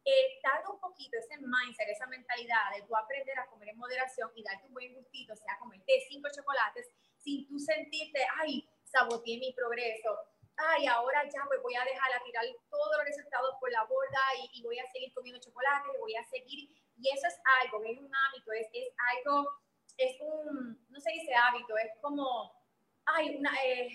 eh, 0.05 0.41
tarda 0.43 0.71
un 0.71 0.81
poquito 0.81 1.19
ese 1.19 1.37
mindset, 1.39 1.89
esa 1.89 2.07
mentalidad 2.07 2.73
de 2.75 2.83
tú 2.83 2.97
aprender 2.97 3.39
a 3.39 3.47
comer 3.47 3.69
en 3.71 3.79
moderación 3.79 4.31
y 4.35 4.43
darte 4.43 4.67
un 4.67 4.73
buen 4.73 4.95
gustito, 4.95 5.35
o 5.35 5.37
sea, 5.37 5.59
comerte 5.59 6.05
cinco 6.09 6.29
chocolates 6.35 6.89
sin 7.23 7.47
tú 7.49 7.59
sentirte, 7.59 8.21
ay, 8.41 8.69
saboteé 8.85 9.39
mi 9.39 9.53
progreso, 9.53 10.19
ay, 10.57 10.87
ahora 10.87 11.25
ya 11.25 11.43
pues 11.47 11.61
voy 11.63 11.75
a 11.75 11.85
dejar 11.85 12.13
a 12.13 12.23
tirar 12.25 12.45
todos 12.71 12.97
los 12.99 13.07
resultados 13.07 13.57
por 13.61 13.71
la 13.73 13.85
borda 13.85 14.21
y, 14.53 14.63
voy 14.63 14.79
a 14.79 14.91
seguir 14.91 15.13
comiendo 15.15 15.41
chocolate, 15.41 15.89
voy 15.99 16.15
a 16.17 16.25
seguir, 16.25 16.71
y 16.97 17.09
eso 17.11 17.27
es 17.27 17.41
algo, 17.63 17.83
es 17.85 17.99
un 17.99 18.11
hábito, 18.15 18.53
es, 18.53 18.69
es 18.73 18.93
algo, 19.15 19.49
es 19.97 20.17
un, 20.21 20.87
no 20.91 21.01
se 21.01 21.13
dice 21.13 21.35
hábito, 21.35 21.77
es 21.79 21.93
como, 22.01 22.53
ay, 23.07 23.37
una, 23.37 23.53
eh, 23.65 23.89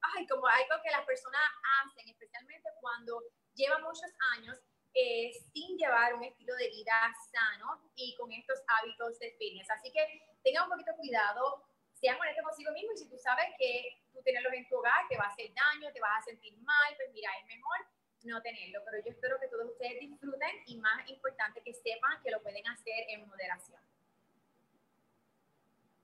ay, 0.00 0.26
como 0.26 0.46
algo 0.46 0.82
que 0.82 0.90
las 0.90 1.04
personas 1.06 1.40
hacen, 1.82 2.08
especialmente 2.08 2.68
cuando 2.80 3.22
llevan 3.54 3.82
muchos 3.82 4.10
años 4.36 4.58
eh, 4.94 5.30
sin 5.52 5.78
llevar 5.78 6.14
un 6.14 6.24
estilo 6.24 6.54
de 6.56 6.68
vida 6.68 7.14
sano 7.30 7.80
y 7.94 8.16
con 8.16 8.32
estos 8.32 8.58
hábitos 8.66 9.18
de 9.18 9.32
fitness. 9.38 9.70
Así 9.70 9.92
que 9.92 10.00
tengan 10.42 10.64
un 10.64 10.70
poquito 10.70 10.92
cuidado, 10.96 11.64
sean 12.00 12.16
honestos 12.18 12.44
consigo 12.44 12.72
mismo 12.72 12.92
y 12.94 12.98
si 12.98 13.08
tú 13.08 13.16
sabes 13.18 13.46
que 13.58 14.00
tú 14.12 14.20
tenerlos 14.24 14.52
en 14.54 14.66
tu 14.68 14.76
hogar 14.76 15.06
te 15.08 15.16
va 15.16 15.24
a 15.24 15.28
hacer 15.28 15.52
daño, 15.52 15.92
te 15.92 16.00
vas 16.00 16.18
a 16.18 16.22
sentir 16.22 16.56
mal, 16.58 16.90
pues 16.96 17.10
mira, 17.12 17.30
es 17.40 17.46
mejor 17.46 17.78
no 18.24 18.40
tenerlo. 18.42 18.80
Pero 18.84 19.04
yo 19.04 19.10
espero 19.12 19.36
que 19.40 19.48
todos 19.48 19.70
ustedes 19.70 20.00
disfruten 20.00 20.50
y 20.66 20.78
más 20.78 21.08
importante 21.08 21.62
que 21.64 21.72
sepan 21.72 22.22
que 22.24 22.30
lo 22.30 22.42
pueden 22.42 22.66
hacer 22.68 23.04
en 23.08 23.26
moderación. 23.28 23.80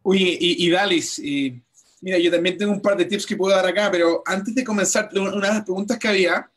Oye, 0.03 0.37
y, 0.39 0.67
y 0.67 0.71
Dalis, 0.71 1.19
y, 1.19 1.61
mira, 2.01 2.19
yo 2.19 2.31
también 2.31 2.57
tengo 2.57 2.73
un 2.73 2.81
par 2.81 2.97
de 2.97 3.05
tips 3.05 3.27
que 3.27 3.37
puedo 3.37 3.55
dar 3.55 3.67
acá, 3.67 3.91
pero 3.91 4.23
antes 4.25 4.55
de 4.55 4.63
comenzar, 4.63 5.09
una 5.13 5.49
de 5.49 5.55
las 5.55 5.65
preguntas 5.65 5.99
que 5.99 6.09
había 6.09 6.51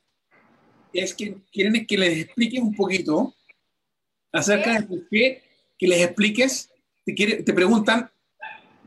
es 0.94 1.14
que 1.14 1.38
quieren 1.52 1.86
que 1.86 1.98
les 1.98 2.26
expliques 2.26 2.62
un 2.62 2.76
poquito 2.76 3.34
acerca 4.32 4.80
de 4.80 4.86
por 4.86 5.08
qué, 5.10 5.42
que 5.78 5.88
les 5.88 6.02
expliques, 6.02 6.70
te, 7.06 7.16
quiere, 7.16 7.42
te 7.42 7.54
preguntan 7.54 8.12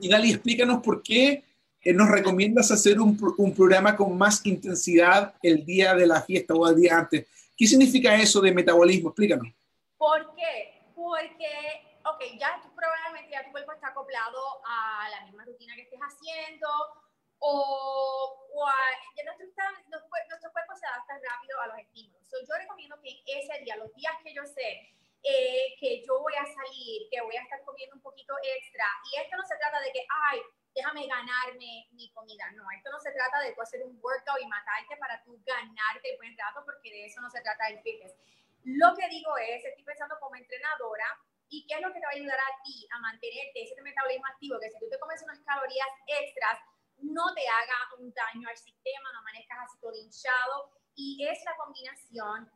y 0.03 0.09
Dali, 0.09 0.33
explícanos 0.33 0.83
por 0.83 1.01
qué 1.01 1.45
eh, 1.81 1.93
nos 1.93 2.09
recomiendas 2.11 2.73
hacer 2.73 3.01
un, 3.01 3.17
un, 3.38 3.55
programa 3.55 3.97
con 3.97 4.19
más 4.19 4.45
intensidad 4.45 5.35
el 5.41 5.65
día 5.65 5.95
de 5.95 6.09
la 6.09 6.21
fiesta 6.23 6.55
o 6.55 6.69
el 6.69 6.75
día 6.75 6.99
antes. 6.99 7.25
¿Qué 7.57 7.67
significa 7.69 8.12
eso 8.17 8.41
de 8.41 8.51
metabolismo? 8.51 9.11
Explícanos. 9.11 9.47
¿Por 9.97 10.35
qué? 10.35 10.83
Porque, 10.97 11.55
ok, 12.05 12.21
ya 12.37 12.61
probablemente 12.75 13.31
ya 13.31 13.45
tu 13.45 13.53
cuerpo 13.53 13.73
está 13.73 13.88
acoplado 13.95 14.38
a 14.67 15.09
la 15.09 15.25
misma 15.25 15.45
rutina 15.45 15.77
que 15.77 15.83
estés 15.83 16.01
haciendo 16.01 16.67
o, 17.38 18.49
o 18.55 18.67
a, 18.67 18.75
ya 19.17 19.23
nuestro, 19.23 19.47
nuestro, 19.87 20.51
cuerpo 20.51 20.73
se 20.75 20.87
adapta 20.87 21.15
rápido 21.15 21.61
a 21.61 21.67
los 21.69 21.79
estímulos. 21.79 22.27
yo 22.29 22.55
recomiendo 22.59 23.01
que 23.01 23.23
ese 23.38 23.62
día, 23.62 23.77
los 23.77 23.95
días 23.95 24.15
que 24.25 24.35
yo 24.35 24.43
sé 24.47 24.97
eh, 25.23 25.77
que 25.79 26.03
yo 26.05 26.19
voy 26.21 26.35
a 26.35 26.45
salir, 26.45 27.09
que 27.11 27.21
voy 27.21 27.37
a 27.37 27.43
estar 27.43 27.63
comiendo 27.65 27.97
un 27.97 28.03
poquito 28.03 28.35
extra. 28.43 28.87
Y 29.13 29.21
esto 29.21 29.37
no 29.37 29.45
se 29.45 29.57
trata 29.57 29.81
de 29.81 29.93
que, 29.93 30.05
ay, 30.09 30.41
déjame 30.75 31.07
ganarme 31.07 31.89
mi 31.93 32.11
comida. 32.13 32.51
No, 32.53 32.65
esto 32.77 32.91
no 32.91 32.99
se 32.99 33.13
trata 33.13 33.41
de 33.41 33.53
tú 33.53 33.63
hacer 33.63 33.85
un 33.85 33.99
workout 34.03 34.41
y 34.41 34.47
matarte 34.47 34.97
para 34.97 35.23
tú 35.23 35.41
ganarte 35.47 36.11
el 36.11 36.17
buen 36.17 36.37
rato, 36.37 36.65
porque 36.65 36.91
de 36.91 37.07
eso 37.07 37.21
no 37.21 37.31
se 37.31 37.41
trata 37.41 37.69
el 37.69 37.81
fitness. 37.83 38.15
Lo 38.65 38.95
que 38.95 39.09
digo 39.09 39.37
es, 39.39 39.65
estoy 39.65 39.85
pensando 39.85 40.19
como 40.21 40.37
entrenadora, 40.37 41.07
¿y 41.49 41.67
qué 41.67 41.75
es 41.75 41.83
lo 41.83 41.93
que 41.93 42.01
te 42.01 42.07
va 42.07 42.13
a 42.13 42.17
ayudar 42.17 42.39
a 42.39 42.63
ti 42.65 42.87
a 42.91 42.99
mantenerte 42.99 43.63
ese 43.63 43.81
metabolismo 43.83 44.27
activo? 44.27 44.59
Que 44.59 44.71
si 44.71 44.79
tú 44.79 44.89
te 44.89 44.99
comes 44.99 45.23
unas 45.23 45.41
calorías 45.41 45.89
extras, 46.07 46.59
no 46.99 47.35
te 47.35 47.47
haga 47.47 47.79
un 47.99 48.13
daño 48.13 48.49
al 48.49 48.57
sistema, 48.57 49.13
no 49.13 49.19
amanezcas 49.19 49.59
así 49.67 49.79
todo 49.81 49.95
hinchado. 49.95 50.71
Y 50.95 51.27
es 51.27 51.43
la 51.45 51.57
combinación 51.57 52.51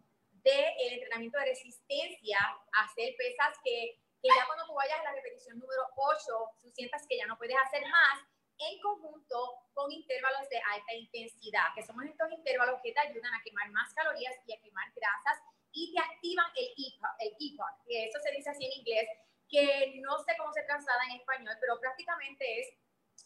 del 0.47 0.93
entrenamiento 0.93 1.39
de 1.39 1.47
resistencia, 1.47 2.39
hacer 2.73 3.15
pesas 3.19 3.59
que, 3.65 3.99
que 4.23 4.29
ya 4.31 4.47
cuando 4.47 4.67
tú 4.67 4.75
vayas 4.75 5.01
a 5.01 5.11
la 5.11 5.13
repetición 5.19 5.59
número 5.59 5.83
8, 5.97 6.23
tú 6.63 6.71
sientas 6.71 7.03
que 7.09 7.19
ya 7.19 7.27
no 7.27 7.37
puedes 7.37 7.57
hacer 7.59 7.83
más, 7.91 8.23
en 8.59 8.81
conjunto 8.81 9.59
con 9.75 9.91
intervalos 9.91 10.49
de 10.49 10.57
alta 10.59 10.95
intensidad, 10.95 11.75
que 11.75 11.83
somos 11.83 12.07
estos 12.07 12.31
intervalos 12.33 12.81
que 12.83 12.93
te 12.93 13.01
ayudan 13.01 13.35
a 13.35 13.43
quemar 13.43 13.69
más 13.71 13.93
calorías 13.93 14.35
y 14.47 14.55
a 14.55 14.61
quemar 14.61 14.89
grasas 14.95 15.43
y 15.73 15.93
te 15.93 16.01
activan 16.01 16.47
el 16.57 16.73
EPOC, 16.73 17.15
el 17.21 17.33
EPOC 17.37 17.85
que 17.85 18.05
eso 18.07 18.19
se 18.21 18.33
dice 18.33 18.51
así 18.51 18.65
en 18.65 18.73
inglés, 18.81 19.09
que 19.51 20.01
no 20.01 20.17
sé 20.25 20.33
cómo 20.39 20.53
se 20.53 20.63
traslada 20.63 21.05
en 21.11 21.21
español, 21.21 21.55
pero 21.61 21.79
prácticamente 21.81 22.61
es 22.61 22.69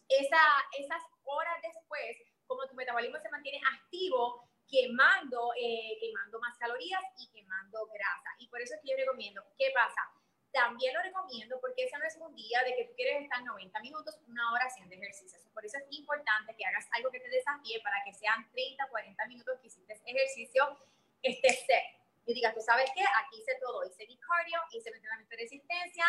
esa, 0.08 0.42
esas 0.76 1.02
horas 1.22 1.62
después, 1.62 2.16
como 2.46 2.66
tu 2.66 2.74
metabolismo 2.74 3.20
se 3.20 3.30
mantiene 3.30 3.60
activo, 3.78 4.49
quemando, 4.70 5.52
eh, 5.58 5.98
quemando 6.00 6.38
más 6.38 6.56
calorías 6.56 7.02
y 7.18 7.28
quemando 7.30 7.86
grasa. 7.86 8.30
Y 8.38 8.48
por 8.48 8.62
eso 8.62 8.74
es 8.74 8.80
que 8.80 8.90
yo 8.90 8.96
recomiendo, 8.96 9.42
¿qué 9.58 9.72
pasa? 9.74 10.00
También 10.52 10.94
lo 10.94 11.02
recomiendo 11.02 11.60
porque 11.60 11.84
ese 11.84 11.98
no 11.98 12.04
es 12.04 12.16
un 12.16 12.34
día 12.34 12.62
de 12.64 12.74
que 12.74 12.84
tú 12.86 12.94
quieres 12.94 13.22
estar 13.22 13.42
90 13.42 13.80
minutos, 13.80 14.18
una 14.26 14.52
hora 14.52 14.64
haciendo 14.66 14.94
ejercicios. 14.94 15.42
Por 15.52 15.64
eso 15.64 15.78
es 15.78 15.84
importante 15.90 16.54
que 16.56 16.64
hagas 16.64 16.88
algo 16.92 17.10
que 17.10 17.20
te 17.20 17.28
desafíe 17.28 17.80
para 17.82 18.02
que 18.04 18.14
sean 18.14 18.50
30, 18.50 18.88
40 18.88 19.26
minutos 19.26 19.58
que 19.60 19.68
hiciste 19.68 20.00
ejercicio, 20.06 20.78
esté 21.22 21.50
set. 21.50 21.84
Y 22.26 22.34
digas, 22.34 22.54
tú 22.54 22.60
sabes 22.60 22.90
qué, 22.94 23.02
aquí 23.02 23.40
hice 23.40 23.56
todo, 23.60 23.84
hice 23.84 24.06
mi 24.06 24.16
cardio, 24.18 24.60
hice 24.72 24.90
mi 24.90 24.96
entrenamiento 24.96 25.30
de 25.30 25.42
resistencia, 25.42 26.04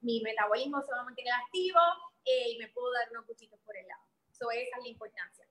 mi 0.00 0.20
metabolismo 0.20 0.82
se 0.82 0.92
va 0.92 1.00
a 1.00 1.04
mantener 1.04 1.32
activo 1.32 1.80
eh, 2.24 2.50
y 2.50 2.58
me 2.58 2.68
puedo 2.68 2.92
dar 2.92 3.08
unos 3.10 3.24
cuchitos 3.26 3.58
por 3.60 3.76
el 3.76 3.86
lado. 3.86 4.02
So, 4.32 4.50
esa 4.50 4.76
es 4.76 4.82
la 4.82 4.88
importancia. 4.88 5.43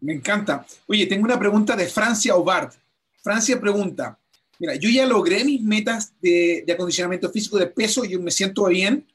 Me 0.00 0.12
encanta. 0.12 0.66
Oye, 0.86 1.06
tengo 1.06 1.24
una 1.24 1.38
pregunta 1.38 1.74
de 1.74 1.86
Francia 1.86 2.36
Obart. 2.36 2.74
Francia 3.22 3.60
pregunta, 3.60 4.18
mira, 4.58 4.74
yo 4.76 4.88
ya 4.88 5.06
logré 5.06 5.44
mis 5.44 5.62
metas 5.62 6.14
de, 6.20 6.64
acondicionamiento 6.72 7.30
físico 7.30 7.58
de 7.58 7.66
peso, 7.66 8.04
yo 8.04 8.20
me 8.20 8.30
siento 8.30 8.66
bien. 8.66 9.06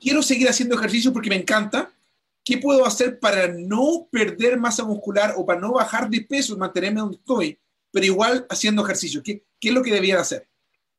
Quiero 0.00 0.22
seguir 0.22 0.48
haciendo 0.48 0.76
ejercicio 0.76 1.12
porque 1.12 1.30
me 1.30 1.36
encanta. 1.36 1.90
¿Qué 2.44 2.58
puedo 2.58 2.86
hacer 2.86 3.18
para 3.18 3.48
no 3.48 4.08
perder 4.10 4.58
masa 4.58 4.84
muscular 4.84 5.34
o 5.36 5.44
para 5.44 5.60
no 5.60 5.72
bajar 5.72 6.08
de 6.08 6.22
peso 6.22 6.54
y 6.54 6.56
mantenerme 6.56 7.00
donde 7.00 7.16
estoy, 7.16 7.58
pero 7.90 8.06
igual 8.06 8.46
haciendo 8.48 8.82
ejercicio? 8.82 9.22
¿Qué, 9.22 9.44
es 9.60 9.72
lo 9.72 9.82
que 9.82 9.92
debía 9.92 10.20
hacer? 10.20 10.48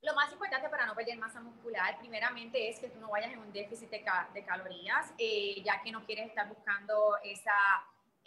Lo 0.02 0.14
más 0.16 0.32
importante 0.32 0.70
para 0.70 0.86
no 0.86 0.96
perder 0.96 1.18
masa 1.18 1.42
muscular, 1.42 1.98
primeramente, 2.00 2.70
es 2.70 2.80
que 2.80 2.90
tú 2.90 3.00
no 3.00 3.10
vayas 3.10 3.34
en 3.34 3.40
un 3.40 3.52
déficit 3.52 3.90
de, 3.90 4.04
de 4.34 4.46
calorías, 4.46 5.12
eh, 5.18 5.62
ya 5.66 5.82
que 5.84 5.92
no 5.92 6.06
quieres 6.06 6.28
estar 6.28 6.48
buscando 6.48 7.16
esa 7.24 7.52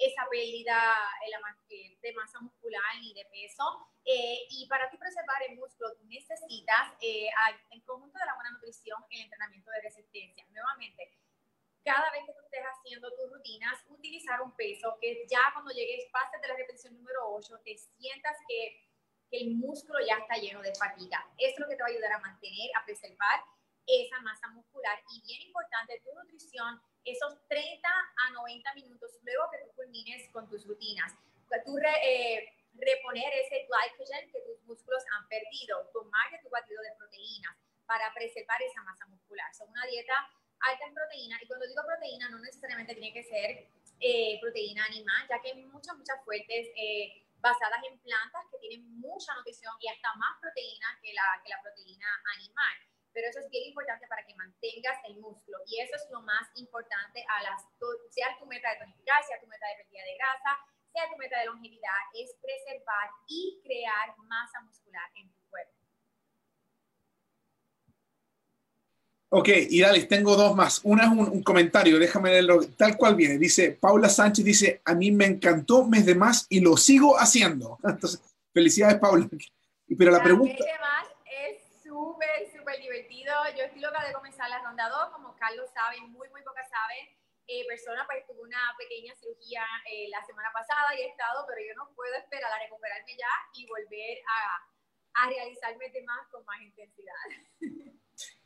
esa 0.06 0.26
pérdida 0.30 0.78
de 2.02 2.12
masa 2.12 2.40
muscular 2.40 2.94
y 3.00 3.14
de 3.14 3.24
peso. 3.26 3.64
Eh, 4.04 4.46
y 4.50 4.66
para 4.66 4.90
ti 4.90 4.96
preservar 4.96 5.42
el 5.48 5.56
músculo, 5.56 5.94
tú 5.94 6.04
necesitas, 6.06 6.92
eh, 7.00 7.28
en 7.70 7.80
conjunto 7.82 8.18
de 8.18 8.26
la 8.26 8.34
buena 8.34 8.50
nutrición, 8.50 8.98
el 9.10 9.22
entrenamiento 9.22 9.70
de 9.70 9.80
resistencia. 9.82 10.44
Nuevamente, 10.50 11.08
cada 11.84 12.10
vez 12.10 12.24
que 12.26 12.32
tú 12.32 12.40
estés 12.42 12.62
haciendo 12.62 13.10
tus 13.12 13.30
rutinas, 13.30 13.78
utilizar 13.88 14.40
un 14.42 14.54
peso 14.56 14.98
que 15.00 15.24
ya 15.28 15.50
cuando 15.52 15.72
llegues, 15.72 16.10
pases 16.12 16.40
de 16.40 16.48
la 16.48 16.56
repetición 16.56 16.96
número 16.96 17.28
8, 17.34 17.60
te 17.64 17.76
sientas 17.76 18.36
que, 18.48 18.88
que 19.30 19.38
el 19.38 19.54
músculo 19.56 19.98
ya 20.06 20.18
está 20.18 20.36
lleno 20.36 20.62
de 20.62 20.74
fatiga. 20.74 21.26
Eso 21.38 21.54
es 21.54 21.60
lo 21.60 21.68
que 21.68 21.76
te 21.76 21.82
va 21.82 21.88
a 21.88 21.92
ayudar 21.92 22.12
a 22.12 22.18
mantener, 22.18 22.70
a 22.76 22.84
preservar 22.84 23.42
esa 23.86 24.20
masa 24.20 24.48
muscular. 24.48 24.98
Y 25.12 25.22
bien 25.26 25.42
importante, 25.42 26.00
tu 26.04 26.14
nutrición, 26.14 26.80
esos 27.04 27.36
30 27.48 27.88
a 27.88 28.30
90 28.30 28.74
minutos 28.74 29.10
luego 29.22 29.50
que 29.50 29.58
tú 29.64 29.74
culmines 29.74 30.28
con 30.30 30.48
tus 30.48 30.66
rutinas. 30.66 31.12
Tú 31.64 31.76
eh, 31.78 32.48
reponer 32.74 33.32
ese 33.34 33.66
glycogen 33.68 34.30
que 34.32 34.40
tus 34.40 34.62
músculos 34.64 35.04
han 35.12 35.28
perdido, 35.28 35.90
tomar 35.92 36.30
de 36.30 36.38
tu 36.38 36.48
batido 36.48 36.80
de 36.82 36.96
proteínas 36.96 37.56
para 37.86 38.12
preservar 38.14 38.62
esa 38.62 38.82
masa 38.82 39.06
muscular. 39.06 39.52
Son 39.54 39.68
una 39.68 39.86
dieta 39.86 40.14
alta 40.60 40.84
en 40.86 40.94
proteína, 40.94 41.38
y 41.42 41.46
cuando 41.46 41.66
digo 41.66 41.82
proteína 41.84 42.28
no 42.30 42.38
necesariamente 42.38 42.94
tiene 42.94 43.12
que 43.12 43.24
ser 43.24 43.66
eh, 44.00 44.38
proteína 44.40 44.84
animal, 44.86 45.26
ya 45.28 45.40
que 45.40 45.50
hay 45.50 45.62
muchas, 45.64 45.96
muchas 45.96 46.24
fuentes 46.24 46.68
eh, 46.76 47.22
basadas 47.38 47.82
en 47.90 47.98
plantas 47.98 48.46
que 48.50 48.58
tienen 48.58 49.00
mucha 49.00 49.34
nutrición 49.34 49.74
y 49.80 49.88
hasta 49.88 50.14
más 50.14 50.40
proteína 50.40 50.98
que 51.02 51.12
la, 51.12 51.42
que 51.42 51.50
la 51.50 51.60
proteína 51.60 52.06
animal. 52.36 52.76
Pero 53.12 53.28
eso 53.28 53.40
es 53.40 53.50
bien 53.50 53.68
importante 53.68 54.06
para 54.08 54.24
que 54.26 54.34
mantengas 54.34 54.98
el 55.04 55.20
músculo 55.20 55.58
y 55.66 55.80
eso 55.80 55.96
es 55.96 56.06
lo 56.10 56.22
más 56.22 56.48
importante 56.56 57.24
a 57.28 57.42
las, 57.42 57.62
sea 58.10 58.36
tu 58.38 58.46
meta 58.46 58.70
de 58.72 58.78
tonificar, 58.80 59.22
sea 59.24 59.40
tu 59.40 59.46
meta 59.46 59.66
de 59.68 59.84
pérdida 59.84 60.04
de 60.04 60.16
grasa, 60.16 60.58
sea 60.92 61.10
tu 61.10 61.16
meta 61.16 61.38
de 61.38 61.46
longevidad, 61.46 62.02
es 62.14 62.34
preservar 62.40 63.10
y 63.28 63.60
crear 63.64 64.16
masa 64.28 64.60
muscular 64.60 65.10
en 65.14 65.30
tu 65.30 65.40
cuerpo. 65.50 65.72
Ok, 69.34 69.48
y 69.70 69.80
dale, 69.80 70.04
tengo 70.04 70.36
dos 70.36 70.54
más. 70.54 70.80
Una 70.84 71.04
es 71.04 71.10
un, 71.10 71.42
comentario, 71.42 71.98
déjame 71.98 72.30
leerlo 72.30 72.60
tal 72.76 72.98
cual 72.98 73.14
viene. 73.14 73.38
Dice, 73.38 73.72
Paula 73.72 74.10
Sánchez 74.10 74.44
dice, 74.44 74.82
a 74.84 74.94
mí 74.94 75.10
me 75.10 75.24
encantó 75.24 75.86
mes 75.86 76.04
de 76.04 76.14
más 76.14 76.46
y 76.50 76.60
lo 76.60 76.76
sigo 76.76 77.18
haciendo. 77.18 77.78
Entonces, 77.84 78.20
felicidades, 78.52 78.98
Paula. 78.98 79.26
Pero 79.98 80.10
la, 80.10 80.22
pregunta... 80.22 80.52
Mes 80.52 80.58
de 80.58 80.78
más 80.80 80.91
súper, 82.72 82.80
divertido. 82.80 83.32
Yo 83.56 83.64
estoy 83.64 83.80
loca 83.80 84.06
de 84.06 84.12
comenzar 84.12 84.48
la 84.48 84.62
ronda 84.62 84.88
2, 84.88 85.12
como 85.12 85.36
Carlos 85.36 85.68
sabe, 85.74 86.00
muy, 86.08 86.28
muy 86.30 86.42
pocas 86.42 86.68
saben. 86.68 87.08
Eh, 87.48 87.66
persona, 87.66 88.06
pues 88.06 88.24
una 88.38 88.72
pequeña 88.78 89.14
cirugía 89.16 89.62
eh, 89.90 90.08
la 90.08 90.24
semana 90.24 90.48
pasada 90.52 90.94
y 90.96 91.02
he 91.02 91.08
estado, 91.08 91.44
pero 91.46 91.60
yo 91.60 91.74
no 91.74 91.92
puedo 91.94 92.14
esperar 92.14 92.50
a 92.52 92.62
recuperarme 92.62 93.16
ya 93.16 93.28
y 93.54 93.66
volver 93.66 94.18
a, 94.28 95.22
a 95.22 95.28
realizarme 95.28 95.90
temas 95.90 96.20
con 96.30 96.44
más 96.44 96.60
intensidad. 96.62 97.14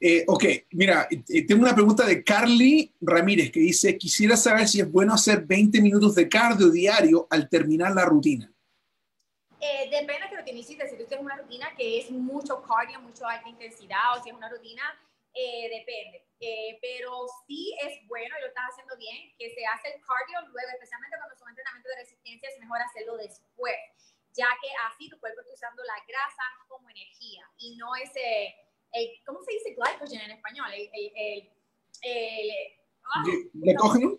Eh, 0.01 0.25
ok, 0.27 0.45
mira, 0.73 1.09
eh, 1.11 1.47
tengo 1.47 1.63
una 1.63 1.75
pregunta 1.75 2.07
de 2.07 2.25
Carly 2.25 2.95
Ramírez 3.01 3.51
que 3.51 3.61
dice, 3.61 3.99
quisiera 3.99 4.37
saber 4.37 4.67
si 4.67 4.81
es 4.81 4.91
bueno 4.91 5.13
hacer 5.13 5.45
20 5.45 5.81
minutos 5.83 6.15
de 6.15 6.29
cardio 6.29 6.71
diario 6.71 7.27
al 7.31 7.49
terminar 7.49 7.93
la 7.95 8.05
rutina. 8.05 8.51
Eh, 9.61 9.91
depende 9.91 10.29
de 10.31 10.36
que 10.55 10.89
si 10.89 10.97
tú 10.97 11.05
tienes 11.07 11.25
una 11.25 11.37
rutina 11.37 11.75
que 11.77 11.99
es 11.99 12.11
mucho 12.11 12.63
cardio, 12.63 13.01
mucho 13.01 13.27
alta 13.27 13.49
intensidad, 13.49 14.17
o 14.17 14.23
si 14.23 14.31
es 14.31 14.35
una 14.35 14.49
rutina, 14.49 14.83
depende. 15.35 16.25
pero 16.81 17.27
sí 17.47 17.77
es 17.83 18.07
bueno, 18.09 18.35
y 18.39 18.41
lo 18.41 18.49
estás 18.49 18.71
haciendo 18.71 18.97
bien, 18.97 19.35
que 19.39 19.51
se 19.51 19.67
hace 19.67 19.89
el 19.89 20.01
cardio 20.01 20.49
luego, 20.49 20.69
especialmente 20.73 21.17
cuando 21.19 21.37
son 21.37 21.49
entrenamientos 21.51 21.91
de 21.91 22.01
resistencia, 22.01 22.49
es 22.49 22.59
mejor 22.61 22.81
hacerlo 22.81 23.17
después, 23.17 23.77
ya 24.33 24.49
que 24.63 24.69
así 24.89 25.11
tu 25.11 25.19
cuerpo 25.21 25.41
está 25.41 25.53
usando 25.53 25.83
la 25.85 25.97
grasa 26.07 26.45
como 26.69 26.89
energía 26.89 27.51
y 27.59 27.77
no 27.77 27.95
ese 27.97 28.55
¿cómo 29.27 29.43
se 29.43 29.53
dice 29.53 29.75
glycogen 29.75 30.21
en 30.21 30.31
español? 30.33 30.69
El, 30.73 30.89
el, 30.95 31.53
el, 32.03 32.51
ah, 33.05 33.23
¿Glicógeno? 33.53 34.19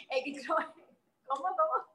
¿Cómo, 1.26 1.44
cómo? 1.44 1.91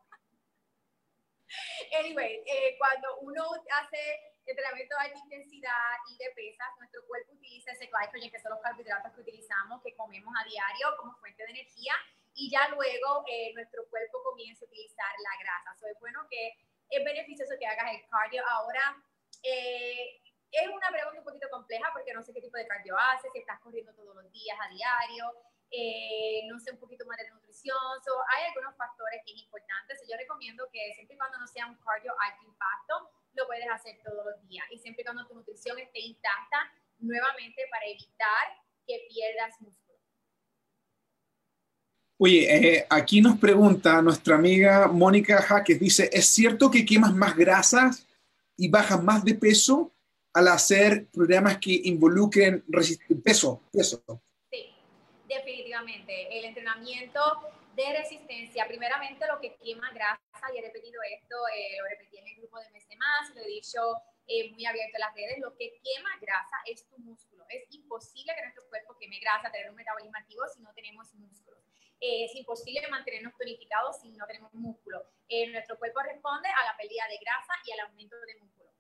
Anyway, 2.00 2.44
eh, 2.46 2.76
cuando 2.78 3.18
uno 3.20 3.44
hace 3.72 4.00
entrenamiento 4.46 4.96
de 4.96 5.02
alta 5.02 5.20
intensidad 5.20 5.96
y 6.10 6.18
de 6.18 6.32
pesas, 6.32 6.68
nuestro 6.80 7.06
cuerpo 7.08 7.34
utiliza 7.34 7.72
ese 7.72 7.88
glycogen, 7.88 8.32
que 8.32 8.40
son 8.40 8.52
los 8.52 8.62
carbohidratos 8.62 9.14
que 9.14 9.22
utilizamos, 9.22 9.82
que 9.84 9.96
comemos 9.96 10.34
a 10.40 10.48
diario 10.48 10.96
como 10.98 11.16
fuente 11.18 11.44
de 11.44 11.52
energía, 11.52 11.94
y 12.34 12.50
ya 12.50 12.68
luego 12.70 13.24
eh, 13.28 13.52
nuestro 13.56 13.86
cuerpo 13.90 14.24
comienza 14.24 14.64
a 14.64 14.68
utilizar 14.68 15.12
la 15.24 15.44
grasa. 15.44 15.76
So, 15.80 15.88
es 15.88 16.00
bueno 16.00 16.28
que 16.30 16.56
es 16.90 17.04
beneficioso 17.04 17.56
que 17.60 17.66
hagas 17.66 17.92
el 17.92 18.08
cardio. 18.08 18.44
Ahora, 18.48 19.04
eh, 19.44 20.22
es 20.52 20.68
una 20.70 20.90
pregunta 20.90 21.20
un 21.20 21.26
poquito 21.26 21.50
compleja 21.50 21.90
porque 21.94 22.14
no 22.14 22.24
sé 22.24 22.34
qué 22.34 22.42
tipo 22.42 22.58
de 22.58 22.68
cardio 22.68 22.96
haces, 22.98 23.32
si 23.34 23.40
estás 23.40 23.60
corriendo 23.60 23.94
todos 23.94 24.16
los 24.16 24.32
días 24.32 24.58
a 24.62 24.70
diario, 24.70 25.34
eh, 25.72 26.48
no 26.48 26.60
sé 26.60 26.72
un 26.72 26.80
poquito 26.80 27.06
más 27.06 27.18
de 27.18 27.30
nutrición. 27.30 27.47
Hay 27.66 28.46
algunos 28.48 28.76
factores 28.76 29.22
que 29.26 29.34
es 29.34 29.44
importantes. 29.44 30.00
yo 30.10 30.18
recomiendo 30.18 30.68
que 30.72 30.94
siempre 30.96 31.16
y 31.16 31.18
cuando 31.18 31.40
no 31.40 31.48
sea 31.48 31.68
un 31.68 31.76
cardio 31.76 32.14
alto 32.20 32.46
impacto, 32.46 33.12
lo 33.34 33.48
puedes 33.48 33.70
hacer 33.70 34.00
todos 34.04 34.26
los 34.26 34.48
días. 34.48 34.66
Y 34.72 34.78
siempre 34.78 35.02
y 35.02 35.06
cuando 35.06 35.28
tu 35.28 35.36
nutrición 35.36 35.78
esté 35.80 36.00
intacta, 36.00 36.72
nuevamente 37.00 37.64
para 37.70 37.86
evitar 37.86 38.46
que 38.86 39.08
pierdas 39.10 39.60
músculo. 39.62 39.98
Oye, 42.20 42.78
eh, 42.78 42.88
aquí 42.90 43.22
nos 43.22 43.38
pregunta 43.38 44.02
nuestra 44.02 44.36
amiga 44.36 44.88
Mónica 44.88 45.40
Jaques, 45.40 45.80
dice, 45.80 46.10
¿es 46.12 46.26
cierto 46.26 46.72
que 46.72 46.84
quemas 46.84 47.14
más 47.14 47.36
grasas 47.36 48.08
y 48.56 48.70
bajas 48.70 49.04
más 49.04 49.24
de 49.24 49.36
peso 49.36 49.94
al 50.34 50.48
hacer 50.48 51.08
programas 51.08 51.58
que 51.58 51.82
involucren 51.86 52.64
peso, 53.24 53.64
peso. 53.72 54.04
Definitivamente. 55.28 56.38
El 56.38 56.46
entrenamiento 56.46 57.20
de 57.76 57.98
resistencia, 57.98 58.66
primeramente 58.66 59.28
lo 59.28 59.40
que 59.40 59.56
quema 59.58 59.92
grasa, 59.92 60.22
y 60.54 60.58
he 60.58 60.62
repetido 60.62 61.00
esto, 61.12 61.36
eh, 61.54 61.78
lo 61.78 61.86
repetí 61.88 62.18
en 62.18 62.28
el 62.28 62.36
grupo 62.38 62.60
de 62.60 62.70
Mes 62.72 62.88
de 62.88 62.96
Más, 62.96 63.36
lo 63.36 63.42
he 63.42 63.48
dicho 63.48 63.80
eh, 64.26 64.50
muy 64.52 64.66
abierto 64.66 64.96
en 64.96 65.02
las 65.02 65.14
redes, 65.14 65.40
lo 65.40 65.56
que 65.56 65.80
quema 65.84 66.10
grasa 66.22 66.58
es 66.66 66.88
tu 66.88 66.98
músculo. 67.00 67.46
Es 67.50 67.70
imposible 67.76 68.34
que 68.36 68.42
nuestro 68.42 68.68
cuerpo 68.70 68.98
queme 68.98 69.20
grasa, 69.20 69.52
tener 69.52 69.70
un 69.70 69.76
metabolismo 69.76 70.18
activo 70.18 70.48
si 70.48 70.62
no 70.62 70.74
tenemos 70.74 71.14
músculos. 71.16 71.60
Eh, 72.00 72.26
es 72.26 72.36
imposible 72.36 72.88
mantenernos 72.88 73.36
tonificados 73.38 74.00
si 74.00 74.10
no 74.10 74.26
tenemos 74.26 74.54
músculo. 74.54 75.04
nuestro 75.52 75.78
cuerpo 75.78 76.00
responde 76.04 76.48
a 76.48 76.64
la 76.64 76.78
pérdida 76.78 77.04
de 77.10 77.18
grasa 77.18 77.54
y 77.66 77.72
al 77.74 77.82
aumento 77.82 78.16
de 78.22 78.36
músculo. 78.40 78.72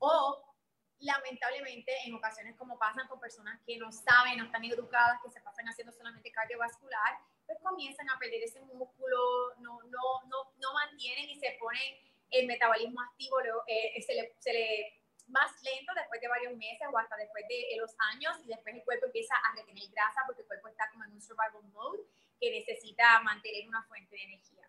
O 0.00 0.55
lamentablemente 1.00 1.92
en 2.04 2.14
ocasiones 2.14 2.56
como 2.56 2.78
pasan 2.78 3.06
con 3.08 3.20
personas 3.20 3.60
que 3.66 3.76
no 3.76 3.92
saben, 3.92 4.38
no 4.38 4.44
están 4.44 4.64
educadas, 4.64 5.20
que 5.22 5.30
se 5.30 5.40
pasan 5.40 5.68
haciendo 5.68 5.92
solamente 5.92 6.32
cardiovascular, 6.32 7.18
pues 7.46 7.58
comienzan 7.62 8.08
a 8.10 8.18
perder 8.18 8.42
ese 8.42 8.60
músculo, 8.60 9.54
no, 9.58 9.80
no, 9.84 10.22
no, 10.26 10.52
no 10.56 10.72
mantienen 10.74 11.28
y 11.30 11.38
se 11.38 11.56
ponen 11.60 11.96
el 12.30 12.46
metabolismo 12.46 13.00
activo, 13.02 13.38
eh, 13.66 14.02
se, 14.02 14.14
le, 14.14 14.34
se 14.38 14.52
le 14.52 15.02
más 15.28 15.50
lento 15.62 15.92
después 15.94 16.20
de 16.20 16.28
varios 16.28 16.56
meses 16.56 16.86
o 16.92 16.98
hasta 16.98 17.16
después 17.16 17.44
de 17.48 17.76
los 17.76 17.94
años 18.12 18.36
y 18.44 18.48
después 18.48 18.74
el 18.74 18.84
cuerpo 18.84 19.06
empieza 19.06 19.34
a 19.34 19.54
retener 19.56 19.88
grasa 19.90 20.22
porque 20.26 20.42
el 20.42 20.48
cuerpo 20.48 20.68
está 20.68 20.88
como 20.90 21.04
en 21.04 21.12
un 21.12 21.22
survival 21.22 21.64
mode 21.72 22.02
que 22.40 22.50
necesita 22.50 23.20
mantener 23.20 23.66
una 23.68 23.82
fuente 23.84 24.14
de 24.14 24.22
energía. 24.22 24.68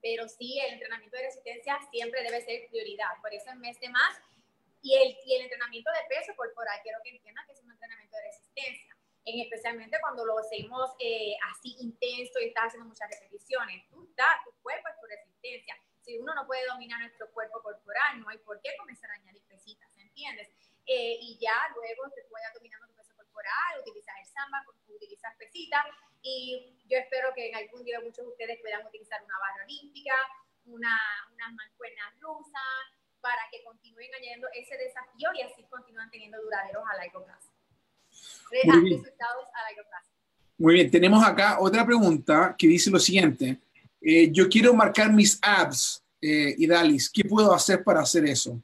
Pero 0.00 0.28
sí, 0.28 0.58
el 0.60 0.74
entrenamiento 0.74 1.16
de 1.16 1.24
resistencia 1.24 1.78
siempre 1.90 2.22
debe 2.22 2.40
ser 2.40 2.68
prioridad. 2.68 3.20
Por 3.20 3.34
eso 3.34 3.50
en 3.50 3.60
mes 3.60 3.78
de 3.80 3.88
más 3.88 4.20
y 4.82 4.94
el, 4.96 5.16
y 5.24 5.34
el 5.34 5.42
entrenamiento 5.42 5.90
de 5.92 6.14
peso 6.14 6.34
corporal, 6.36 6.78
quiero 6.82 6.98
que 7.02 7.10
entiendan 7.10 7.46
que 7.46 7.52
es 7.52 7.62
un 7.62 7.70
entrenamiento 7.70 8.16
de 8.16 8.22
resistencia, 8.22 8.96
en 9.24 9.40
especialmente 9.40 9.98
cuando 10.00 10.24
lo 10.24 10.38
hacemos 10.38 10.94
eh, 10.98 11.36
así 11.52 11.76
intenso 11.80 12.40
y 12.40 12.48
estás 12.48 12.68
haciendo 12.68 12.88
muchas 12.88 13.10
repeticiones. 13.10 13.88
Tú 13.90 14.04
estás, 14.04 14.44
tu 14.44 14.52
cuerpo 14.62 14.88
es 14.88 15.00
tu 15.00 15.06
resistencia. 15.06 15.76
Si 16.00 16.18
uno 16.18 16.34
no 16.34 16.46
puede 16.46 16.64
dominar 16.66 17.00
nuestro 17.00 17.30
cuerpo 17.32 17.62
corporal, 17.62 18.20
no 18.20 18.28
hay 18.28 18.38
por 18.38 18.60
qué 18.62 18.70
comenzar 18.78 19.10
a 19.10 19.14
añadir 19.14 19.42
pesitas, 19.46 19.90
¿entiendes? 19.98 20.48
Eh, 20.86 21.18
y 21.20 21.38
ya 21.38 21.52
luego 21.74 22.08
te 22.14 22.22
vayas 22.30 22.54
dominando 22.54 22.86
tu 22.86 22.94
peso 22.94 23.14
corporal, 23.14 23.80
utilizas 23.80 24.14
el 24.18 24.26
samba, 24.26 24.64
utilizas 24.88 25.36
pesitas, 25.36 25.84
y 26.22 26.78
yo 26.88 26.96
espero 26.96 27.34
que 27.34 27.48
en 27.48 27.56
algún 27.56 27.84
día 27.84 28.00
muchos 28.00 28.24
de 28.24 28.30
ustedes 28.30 28.58
puedan 28.60 28.86
utilizar 28.86 29.22
una 29.22 29.38
barra 29.38 29.64
olímpica, 29.64 30.14
una, 30.64 30.98
unas 31.32 31.52
mancuernas 31.52 32.18
rusas, 32.20 32.97
para 33.20 33.42
que 33.50 33.62
continúen 33.64 34.14
añadiendo 34.14 34.48
ese 34.54 34.76
desafío 34.76 35.30
y 35.34 35.42
así 35.42 35.64
continúan 35.64 36.10
teniendo 36.10 36.40
duraderos 36.42 36.84
a 36.90 36.96
largo 36.96 37.24
plazo. 37.24 37.50
Resultados 38.50 39.46
a 39.54 39.62
largo 39.62 39.88
plazo. 39.88 40.08
Muy 40.56 40.74
bien, 40.74 40.90
tenemos 40.90 41.24
acá 41.24 41.60
otra 41.60 41.86
pregunta 41.86 42.54
que 42.58 42.66
dice 42.66 42.90
lo 42.90 42.98
siguiente. 42.98 43.58
Eh, 44.00 44.30
yo 44.32 44.48
quiero 44.48 44.74
marcar 44.74 45.12
mis 45.12 45.38
abs, 45.42 46.04
eh, 46.20 46.54
Idalis. 46.58 47.10
¿Qué 47.10 47.24
puedo 47.24 47.52
hacer 47.52 47.84
para 47.84 48.00
hacer 48.00 48.24
eso? 48.26 48.60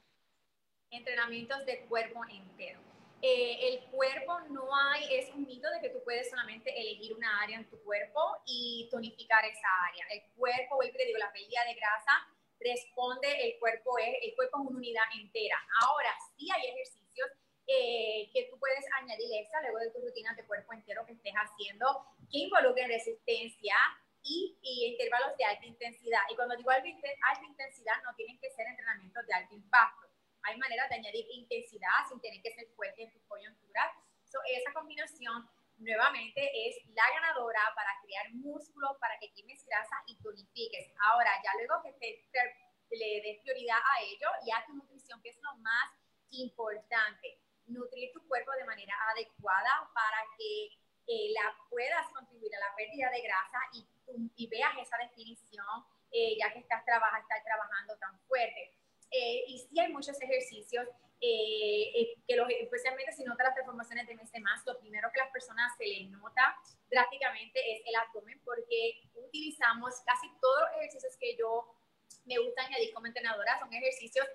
Entrenamientos 0.89 1.65
de 1.65 1.85
cuerpo 1.85 2.21
entero. 2.29 2.79
Eh, 3.21 3.69
el 3.69 3.79
cuerpo 3.91 4.39
no 4.51 4.75
hay, 4.75 5.15
es 5.15 5.33
un 5.33 5.47
mito 5.47 5.69
de 5.71 5.81
que 5.81 5.89
tú 5.89 5.99
puedes 6.03 6.29
solamente 6.29 6.69
elegir 6.79 7.13
una 7.15 7.41
área 7.41 7.57
en 7.57 7.65
tu 7.69 7.77
cuerpo 7.81 8.19
y 8.45 8.87
tonificar 8.91 9.43
esa 9.45 9.67
área. 9.89 10.05
El 10.11 10.21
cuerpo, 10.35 10.75
vuelvo 10.75 10.97
te 10.97 11.05
digo, 11.05 11.17
la 11.17 11.31
pérdida 11.31 11.61
de 11.65 11.73
grasa 11.73 12.11
responde 12.65 13.29
el 13.45 13.59
cuerpo 13.59 13.97
es, 13.99 14.17
el 14.21 14.35
cuerpo 14.35 14.57
es 14.57 14.67
una 14.67 14.77
unidad 14.77 15.03
entera. 15.13 15.57
Ahora, 15.85 16.09
sí 16.35 16.47
hay 16.51 16.67
ejercicios 16.69 17.29
eh, 17.67 18.29
que 18.33 18.47
tú 18.49 18.59
puedes 18.59 18.85
añadir 19.01 19.29
extra 19.39 19.61
luego 19.61 19.79
de 19.79 19.91
tu 19.91 20.01
rutina 20.01 20.33
de 20.33 20.45
cuerpo 20.45 20.73
entero 20.73 21.05
que 21.05 21.13
estés 21.13 21.33
haciendo, 21.33 22.05
que 22.31 22.39
involucren 22.39 22.89
resistencia 22.89 23.75
y, 24.21 24.57
y, 24.61 24.85
intervalos 24.91 25.37
de 25.37 25.45
alta 25.45 25.65
intensidad. 25.65 26.21
Y 26.29 26.35
cuando 26.35 26.55
digo 26.57 26.71
alta 26.71 26.87
intensidad, 26.87 28.01
no 28.03 28.15
tienen 28.15 28.39
que 28.39 28.49
ser 28.51 28.67
entrenamientos 28.67 29.25
de 29.25 29.33
alto 29.33 29.53
impacto. 29.53 30.07
Hay 30.43 30.57
maneras 30.57 30.89
de 30.89 30.95
añadir 30.95 31.25
intensidad 31.31 32.05
sin 32.09 32.19
tener 32.21 32.41
que 32.41 32.53
ser 32.53 32.67
fuerte 32.75 33.03
en 33.03 33.11
tus 33.11 33.23
coyunturas. 33.23 33.91
So, 34.25 34.39
esa 34.47 34.73
combinación 34.73 35.49
nuevamente 35.77 36.41
es 36.67 36.77
la 36.93 37.03
ganadora 37.13 37.59
para 37.75 37.91
crear 38.03 38.33
músculo, 38.33 38.97
para 38.99 39.17
que 39.19 39.31
quemes 39.33 39.65
grasa 39.65 39.95
y 40.07 40.17
tonifiques. 40.21 40.93
Ahora, 40.99 41.31
ya 41.43 41.51
luego 41.57 41.81
que 41.83 41.93
te, 41.93 42.25
le 42.91 43.21
des 43.21 43.41
prioridad 43.41 43.77
a 43.77 44.01
ello 44.01 44.29
y 44.45 44.51
a 44.51 44.65
tu 44.65 44.73
nutrición, 44.73 45.21
que 45.21 45.29
es 45.29 45.39
lo 45.41 45.55
más 45.57 45.91
importante, 46.31 47.39
nutrir 47.67 48.11
tu 48.13 48.25
cuerpo 48.27 48.51
de 48.53 48.65
manera 48.65 48.93
adecuada 49.11 49.89
para 49.93 50.23
que 50.37 50.65
eh, 51.07 51.33
la 51.33 51.55
puedas 51.69 52.07
contribuir 52.13 52.55
a 52.55 52.69
la 52.69 52.75
pérdida 52.75 53.09
de 53.09 53.21
grasa 53.21 53.59
y, 53.73 53.87
y 54.35 54.47
veas 54.47 54.77
esa 54.79 54.97
definición, 54.97 55.85
eh, 56.11 56.37
ya 56.39 56.51
que 56.53 56.59
estás, 56.59 56.81
estás 56.81 57.43
trabajando 57.43 57.97
tan 57.97 58.19
fuerte. 58.27 58.73
Eh, 59.15 59.45
y 59.47 59.59
sí 59.59 59.79
hay 59.79 59.93
muchos 59.93 60.21
ejercicios 60.21 60.85
eh, 61.21 61.91
eh, 61.95 62.15
que 62.27 62.35
los, 62.35 62.49
especialmente 62.49 63.13
si 63.13 63.23
nota 63.23 63.45
las 63.45 63.53
transformaciones 63.53 64.05
de 64.07 64.15
mes 64.15 64.29
más, 64.41 64.61
lo 64.65 64.77
primero 64.77 65.09
que 65.13 65.21
a 65.21 65.23
las 65.23 65.31
personas 65.31 65.71
se 65.77 65.85
les 65.85 66.09
nota 66.09 66.57
drásticamente 66.89 67.59
es 67.71 67.81
el 67.85 67.95
abdomen, 67.95 68.41
porque 68.43 69.07
utilizamos 69.13 70.01
casi 70.05 70.27
todos 70.41 70.59
los 70.59 70.71
ejercicios 70.77 71.15
que 71.17 71.37
yo 71.37 71.73
me 72.25 72.37
gusta 72.39 72.65
añadir 72.65 72.93
como 72.93 73.07
entrenadora, 73.07 73.57
son 73.59 73.73
ejercicios 73.73 74.27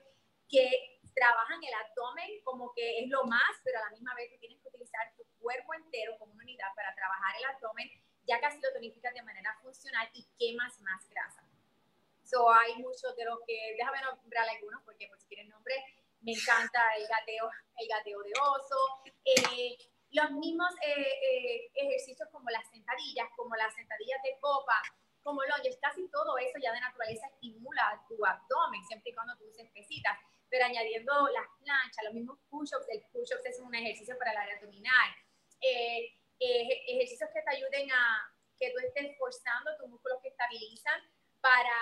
que 0.49 0.99
trabajan 1.15 1.63
el 1.63 1.75
abdomen 1.75 2.41
como 2.43 2.73
que 2.73 3.01
es 3.01 3.09
lo 3.11 3.25
más, 3.25 3.61
pero 3.63 3.81
a 3.81 3.85
la 3.85 3.91
misma 3.91 4.15
vez 4.15 4.31
que 4.31 4.39
tienes 4.39 4.63
que 4.63 4.69
utilizar 4.69 5.13
tu 5.17 5.25
cuerpo 5.39 5.75
entero 5.75 6.17
como 6.19 6.33
una 6.33 6.45
unidad 6.45 6.73
para 6.75 6.95
trabajar 6.95 7.37
el 7.37 7.45
abdomen, 7.45 7.91
ya 8.25 8.41
casi 8.41 8.59
lo 8.61 8.73
tonificas 8.73 9.13
de 9.13 9.23
manera 9.23 9.55
funcional 9.63 10.09
y 10.15 10.27
quemas 10.39 10.81
más 10.81 11.07
grasa. 11.11 11.50
So, 12.31 12.49
hay 12.49 12.77
muchos 12.77 13.17
de 13.17 13.25
los 13.25 13.41
que, 13.45 13.75
déjame 13.77 13.99
nombrar 14.03 14.49
algunos 14.49 14.81
porque 14.85 15.09
por 15.09 15.19
si 15.19 15.27
quieren 15.27 15.49
nombre, 15.49 15.75
me 16.21 16.31
encanta 16.33 16.79
el 16.97 17.07
gateo, 17.09 17.51
el 17.77 17.89
gateo 17.89 18.23
de 18.23 18.33
oso, 18.41 19.03
eh, 19.25 19.77
los 20.13 20.31
mismos 20.33 20.71
eh, 20.87 20.95
eh, 20.95 21.71
ejercicios 21.75 22.29
como 22.31 22.49
las 22.51 22.69
sentadillas, 22.71 23.27
como 23.37 23.57
las 23.57 23.75
sentadillas 23.75 24.23
de 24.23 24.39
copa, 24.39 24.81
como 25.25 25.43
lunges, 25.43 25.77
casi 25.83 26.09
todo 26.09 26.39
eso 26.39 26.57
ya 26.63 26.73
de 26.73 26.81
naturaleza 26.81 27.27
estimula 27.27 28.01
tu 28.09 28.25
abdomen, 28.25 28.85
siempre 28.87 29.11
y 29.11 29.15
cuando 29.15 29.37
tú 29.37 29.49
uses 29.49 29.69
pesitas, 29.73 30.17
pero 30.49 30.67
añadiendo 30.67 31.13
las 31.29 31.47
planchas, 31.59 32.05
los 32.05 32.15
mismos 32.15 32.39
push-ups, 32.49 32.87
el 32.91 33.03
push-ups 33.13 33.45
es 33.45 33.59
un 33.59 33.75
ejercicio 33.75 34.17
para 34.19 34.31
el 34.33 34.39
área 34.39 34.55
abdominal, 34.55 35.11
ejercicios 36.39 37.31
que 37.35 37.43
te 37.43 37.57
ayuden 37.57 37.91
a 37.91 38.33
que 38.57 38.71
tú 38.71 38.79
estés 38.79 39.17
forzando 39.19 39.77
tus 39.79 39.89
músculos 39.89 40.19
que 40.23 40.29
estabilizan, 40.29 41.01
para 41.41 41.77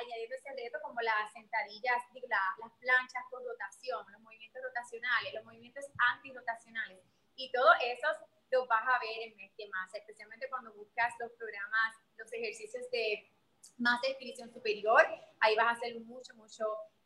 añadir 0.00 0.32
ese 0.32 0.50
reto 0.54 0.78
como 0.82 1.00
las 1.00 1.32
sentadillas, 1.32 2.02
las 2.14 2.72
planchas 2.78 3.24
con 3.30 3.44
rotación, 3.44 4.04
los 4.12 4.20
movimientos 4.20 4.62
rotacionales, 4.62 5.34
los 5.34 5.44
movimientos 5.44 5.84
antirrotacionales. 6.12 7.00
Y 7.36 7.50
todos 7.52 7.74
esos 7.84 8.16
los 8.50 8.68
vas 8.68 8.84
a 8.86 8.98
ver 8.98 9.32
en 9.32 9.40
este 9.40 9.68
más, 9.68 9.94
especialmente 9.94 10.48
cuando 10.48 10.72
buscas 10.74 11.14
los 11.18 11.32
programas, 11.32 11.96
los 12.16 12.32
ejercicios 12.32 12.90
de 12.90 13.30
más 13.78 14.00
definición 14.02 14.52
superior. 14.52 15.06
Ahí 15.40 15.56
vas 15.56 15.66
a 15.66 15.70
hacer 15.70 15.98
mucho, 16.00 16.34
mucho 16.34 16.64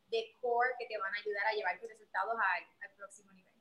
de 0.09 0.37
core 0.41 0.71
que 0.79 0.87
te 0.87 0.99
van 0.99 1.15
a 1.15 1.19
ayudar 1.19 1.47
a 1.47 1.53
llevar 1.53 1.79
tus 1.79 1.89
resultados 1.89 2.35
al, 2.35 2.65
próximo 2.97 3.33
nivel. 3.33 3.53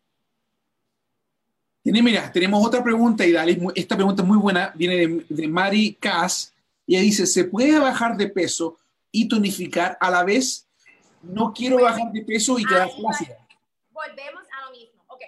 mira, 2.04 2.32
tenemos 2.32 2.66
otra 2.66 2.84
pregunta, 2.84 3.26
y 3.26 3.36
esta 3.76 3.96
pregunta 3.96 4.22
es 4.22 4.28
muy 4.28 4.38
buena, 4.38 4.72
viene 4.76 4.96
de, 4.96 5.26
de 5.28 5.48
Mari 5.48 5.96
Kass 5.96 6.53
y 6.86 6.96
ella 6.96 7.04
dice, 7.04 7.26
¿se 7.26 7.46
puede 7.46 7.80
bajar 7.80 8.18
de 8.18 8.28
peso 8.28 8.78
y 9.12 9.28
tonificar 9.28 9.98
a 10.00 10.10
la 10.10 10.24
vez? 10.24 10.68
No 11.22 11.54
quiero 11.54 11.82
bajar 11.82 12.12
de 12.12 12.22
peso 12.24 12.60
y 12.60 12.66
quedar 12.66 12.90
flácida. 12.92 13.38
Volvemos 13.92 14.44
a 14.52 14.66
lo 14.66 14.72
mismo. 14.72 15.04
Ok, 15.08 15.22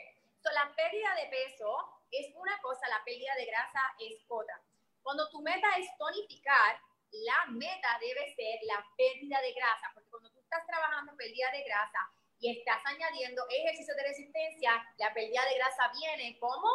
so, 0.43 0.51
la 0.51 0.73
pérdida 0.75 1.15
de 1.15 1.29
peso 1.31 1.71
es 2.11 2.27
una 2.35 2.57
cosa, 2.61 2.87
la 2.89 3.03
pérdida 3.05 3.31
de 3.39 3.45
grasa 3.45 3.79
es 3.99 4.19
otra. 4.27 4.61
Cuando 5.01 5.29
tu 5.29 5.41
meta 5.41 5.67
es 5.79 5.87
tonificar, 5.97 6.79
la 7.11 7.51
meta 7.51 7.87
debe 8.01 8.35
ser 8.35 8.59
la 8.67 8.83
pérdida 8.97 9.39
de 9.39 9.53
grasa, 9.53 9.91
porque 9.93 10.09
cuando 10.09 10.29
tú 10.31 10.39
estás 10.41 10.65
trabajando 10.67 11.15
pérdida 11.15 11.51
de 11.51 11.63
grasa 11.63 11.99
y 12.39 12.51
estás 12.51 12.81
añadiendo 12.83 13.43
ejercicios 13.49 13.95
de 13.95 14.03
resistencia, 14.03 14.83
la 14.97 15.13
pérdida 15.13 15.45
de 15.45 15.55
grasa 15.55 15.91
viene 15.95 16.37
como 16.39 16.67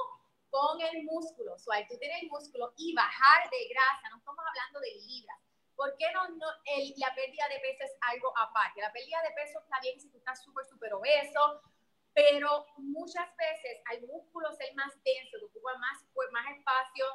con 0.50 0.80
el 0.80 1.04
músculo. 1.04 1.56
Tienes 1.88 2.22
el 2.22 2.28
músculo 2.28 2.74
y 2.76 2.94
bajar 2.94 3.48
de 3.50 3.68
grasa, 3.68 4.10
no 4.10 4.18
estamos 4.18 4.44
hablando 4.46 4.80
de 4.80 4.94
libras. 5.06 5.38
¿Por 5.76 5.96
qué 5.96 6.12
no, 6.12 6.28
no 6.28 6.46
el, 6.76 6.92
la 6.98 7.14
pérdida 7.14 7.48
de 7.48 7.60
peso 7.60 7.84
es 7.84 7.96
algo 8.02 8.36
aparte? 8.36 8.80
La 8.80 8.92
pérdida 8.92 9.22
de 9.22 9.34
peso 9.34 9.60
está 9.60 9.80
bien 9.80 9.98
si 9.98 10.10
tú 10.10 10.18
estás 10.18 10.42
súper, 10.42 10.66
súper 10.66 10.92
obeso, 10.92 11.62
pero 12.12 12.66
muchas 12.76 13.28
veces 13.36 13.80
al 13.86 14.02
músculo 14.02 14.52
ser 14.52 14.74
más 14.74 14.92
denso, 15.04 15.38
que 15.38 15.46
ocupa 15.46 15.78
más, 15.78 16.04
más 16.32 16.56
espacio 16.56 17.06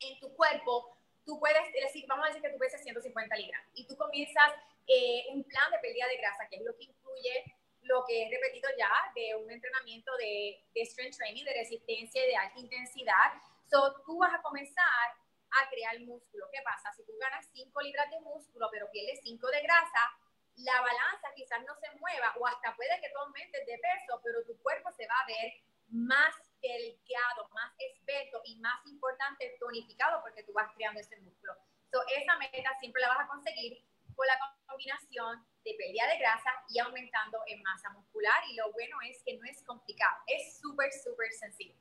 en 0.00 0.20
tu 0.20 0.34
cuerpo, 0.36 0.98
tú 1.24 1.38
puedes 1.38 1.72
decir, 1.72 2.04
vamos 2.08 2.26
a 2.26 2.28
decir 2.28 2.42
que 2.42 2.50
tú 2.50 2.58
pesas 2.58 2.82
150 2.82 3.36
libras 3.36 3.62
y 3.74 3.86
tú 3.86 3.96
comienzas 3.96 4.52
eh, 4.86 5.24
un 5.32 5.44
plan 5.44 5.70
de 5.70 5.78
pérdida 5.78 6.06
de 6.08 6.18
grasa, 6.18 6.46
que 6.50 6.56
es 6.56 6.62
lo 6.62 6.76
que 6.76 6.84
incluye 6.84 7.56
lo 7.84 8.04
que 8.06 8.24
he 8.24 8.30
repetido 8.30 8.68
ya 8.78 8.90
de 9.14 9.34
un 9.36 9.50
entrenamiento 9.50 10.10
de, 10.16 10.64
de 10.74 10.80
strength 10.82 11.16
training, 11.16 11.44
de 11.44 11.54
resistencia 11.54 12.24
y 12.24 12.28
de 12.28 12.36
alta 12.36 12.58
intensidad. 12.58 13.32
So, 13.70 14.02
tú 14.04 14.18
vas 14.18 14.32
a 14.34 14.42
comenzar 14.42 15.08
a 15.54 15.70
crear 15.70 15.98
músculo. 16.00 16.48
¿Qué 16.52 16.60
pasa? 16.64 16.92
Si 16.96 17.04
tú 17.04 17.12
ganas 17.20 17.46
5 17.52 17.80
libras 17.82 18.10
de 18.10 18.20
músculo, 18.20 18.68
pero 18.70 18.90
pierdes 18.90 19.20
5 19.22 19.46
de 19.48 19.62
grasa, 19.62 20.12
la 20.56 20.80
balanza 20.80 21.28
quizás 21.34 21.60
no 21.66 21.74
se 21.76 21.90
mueva 21.98 22.34
o 22.38 22.46
hasta 22.46 22.74
puede 22.76 23.00
que 23.00 23.10
tú 23.10 23.18
aumentes 23.18 23.66
de 23.66 23.78
peso, 23.78 24.20
pero 24.22 24.44
tu 24.44 24.56
cuerpo 24.62 24.90
se 24.92 25.06
va 25.06 25.18
a 25.20 25.26
ver 25.26 25.52
más 25.88 26.34
delgado, 26.60 27.48
más 27.52 27.72
espeso 27.78 28.40
y 28.44 28.56
más 28.56 28.84
importante, 28.86 29.56
tonificado 29.60 30.22
porque 30.22 30.42
tú 30.44 30.52
vas 30.52 30.72
creando 30.74 31.00
ese 31.00 31.16
músculo. 31.20 31.54
So, 31.90 32.02
esa 32.08 32.36
meta 32.36 32.70
siempre 32.80 33.02
la 33.02 33.08
vas 33.08 33.20
a 33.20 33.28
conseguir 33.28 33.84
con 34.14 34.26
la 34.26 34.38
combinación 34.66 35.44
de 35.64 35.74
pérdida 35.74 36.04
de 36.12 36.18
grasa 36.18 36.50
y 36.68 36.78
aumentando 36.78 37.38
en 37.46 37.62
masa 37.62 37.90
muscular. 37.90 38.34
Y 38.50 38.56
lo 38.56 38.70
bueno 38.72 38.96
es 39.08 39.22
que 39.24 39.36
no 39.36 39.44
es 39.44 39.62
complicado, 39.62 40.16
es 40.26 40.58
súper, 40.60 40.90
súper 40.92 41.32
sencillo. 41.32 41.74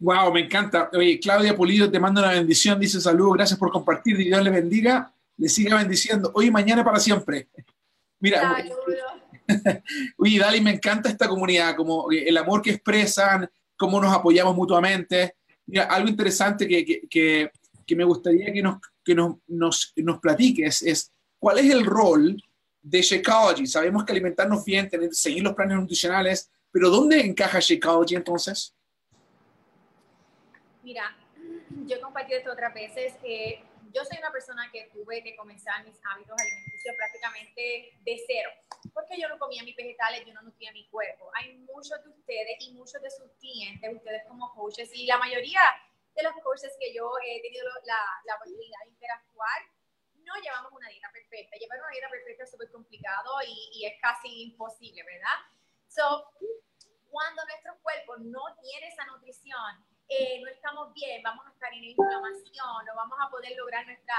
Wow, 0.00 0.32
me 0.32 0.40
encanta. 0.40 0.90
Oye, 0.92 1.18
Claudia 1.18 1.56
Pulido 1.56 1.90
te 1.90 2.00
manda 2.00 2.22
una 2.22 2.32
bendición, 2.32 2.78
dice 2.78 3.00
saludos, 3.00 3.34
gracias 3.34 3.58
por 3.58 3.70
compartir, 3.70 4.16
Dios 4.16 4.42
le 4.42 4.50
bendiga, 4.50 5.12
le 5.36 5.48
siga 5.48 5.76
bendiciendo 5.76 6.30
hoy 6.34 6.46
y 6.46 6.50
mañana 6.50 6.84
para 6.84 7.00
siempre. 7.00 7.48
Mira, 8.20 8.64
oye, 10.16 10.38
Dali, 10.38 10.60
me 10.60 10.72
encanta 10.72 11.08
esta 11.08 11.28
comunidad, 11.28 11.76
como 11.76 12.10
el 12.10 12.36
amor 12.36 12.62
que 12.62 12.70
expresan, 12.70 13.50
cómo 13.76 14.00
nos 14.00 14.14
apoyamos 14.14 14.54
mutuamente. 14.54 15.36
Mira, 15.66 15.84
algo 15.84 16.08
interesante 16.08 16.66
que, 16.66 16.84
que, 17.08 17.50
que, 17.86 17.96
me 17.96 18.04
gustaría 18.04 18.52
que 18.52 18.62
nos, 18.62 18.78
que 19.04 19.14
nos, 19.14 19.36
nos, 19.46 19.92
nos 19.96 20.18
platiques 20.18 20.82
es 20.82 21.12
¿Cuál 21.38 21.58
es 21.58 21.70
el 21.70 21.84
rol 21.84 22.42
de 22.82 23.02
Shakeology? 23.02 23.66
Sabemos 23.66 24.04
que 24.04 24.12
alimentarnos 24.12 24.64
bien, 24.64 24.88
tener, 24.88 25.14
seguir 25.14 25.42
los 25.42 25.54
planes 25.54 25.76
nutricionales, 25.76 26.50
pero 26.70 26.90
¿dónde 26.90 27.20
encaja 27.20 27.60
Shakeology 27.60 28.16
entonces? 28.16 28.74
Mira, 30.82 31.16
yo 31.86 31.96
he 31.96 32.00
compartido 32.00 32.38
esto 32.38 32.52
otras 32.52 32.74
veces. 32.74 33.14
que 33.22 33.62
yo 33.92 34.04
soy 34.04 34.18
una 34.18 34.30
persona 34.30 34.68
que 34.72 34.90
tuve 34.92 35.22
que 35.22 35.36
comenzar 35.36 35.84
mis 35.84 35.98
hábitos 36.04 36.36
alimenticios 36.38 36.94
prácticamente 36.96 37.92
de 38.04 38.24
cero, 38.26 38.50
porque 38.92 39.20
yo 39.20 39.28
no 39.28 39.38
comía 39.38 39.62
mis 39.62 39.76
vegetales, 39.76 40.24
yo 40.26 40.34
no 40.34 40.42
nutría 40.42 40.72
mi 40.72 40.86
cuerpo. 40.88 41.30
Hay 41.34 41.54
muchos 41.58 42.02
de 42.04 42.10
ustedes 42.10 42.56
y 42.60 42.72
muchos 42.72 43.00
de 43.00 43.10
sus 43.10 43.30
clientes, 43.40 43.94
ustedes 43.94 44.22
como 44.28 44.52
coaches, 44.54 44.90
y 44.92 45.06
la 45.06 45.18
mayoría 45.18 45.60
de 46.14 46.22
los 46.22 46.32
coaches 46.42 46.72
que 46.78 46.92
yo 46.92 47.10
he 47.24 47.40
tenido 47.40 47.64
la, 47.84 47.98
la 48.26 48.34
oportunidad 48.36 48.80
de 48.84 48.90
interactuar, 48.90 49.58
no 50.28 50.36
llevamos 50.42 50.72
una 50.72 50.88
dieta 50.88 51.10
perfecta. 51.10 51.56
Llevar 51.56 51.78
una 51.80 51.90
dieta 51.90 52.10
perfecta 52.10 52.44
es 52.44 52.50
súper 52.50 52.70
complicado 52.70 53.40
y, 53.46 53.84
es 53.86 53.94
casi 54.00 54.28
imposible, 54.42 55.02
¿verdad? 55.02 55.38
So, 55.88 56.30
cuando 57.08 57.42
nuestro 57.46 57.80
cuerpo 57.80 58.16
no 58.18 58.44
tiene 58.60 58.88
esa 58.88 59.06
nutrición, 59.06 59.84
eh, 60.08 60.40
no 60.40 60.48
estamos 60.48 60.92
bien, 60.92 61.22
vamos 61.22 61.46
a 61.46 61.50
estar 61.50 61.72
en 61.72 61.84
inflamación, 61.84 62.84
no 62.86 62.94
vamos 62.94 63.18
a 63.20 63.30
poder 63.30 63.56
lograr 63.56 63.86
nuestra, 63.86 64.14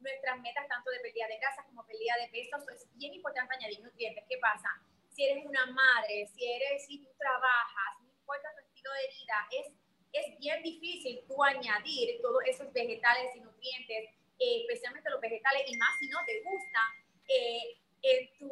nuestras 0.00 0.40
metas 0.40 0.66
tanto 0.68 0.90
de 0.90 1.00
pérdida 1.00 1.26
de 1.28 1.38
grasa 1.38 1.64
como 1.64 1.86
pérdida 1.86 2.16
de 2.18 2.28
peso. 2.28 2.56
es 2.74 2.86
bien 2.96 3.14
importante 3.14 3.54
añadir 3.54 3.80
nutrientes. 3.80 4.24
¿Qué 4.28 4.38
pasa? 4.38 4.68
Si 5.10 5.24
eres 5.24 5.44
una 5.46 5.66
madre, 5.66 6.26
si 6.34 6.44
eres, 6.44 6.86
si 6.86 6.98
tú 7.02 7.08
trabajas, 7.16 8.02
no 8.02 8.10
importa 8.10 8.54
tu 8.54 8.64
estilo 8.66 8.90
de 8.92 9.08
vida, 9.14 9.36
es, 9.50 9.66
es 10.12 10.38
bien 10.38 10.62
difícil 10.62 11.24
tú 11.28 11.42
añadir 11.44 12.20
todos 12.20 12.42
esos 12.46 12.72
vegetales 12.72 13.36
y 13.36 13.40
nutrientes 13.40 14.21
eh, 14.42 14.66
especialmente 14.66 15.10
los 15.10 15.20
vegetales, 15.20 15.62
y 15.66 15.76
más 15.76 15.96
si 16.00 16.08
no 16.08 16.18
te 16.26 16.42
gustan, 16.42 16.90
eh, 17.28 17.78
en 18.02 18.38
tu, 18.38 18.50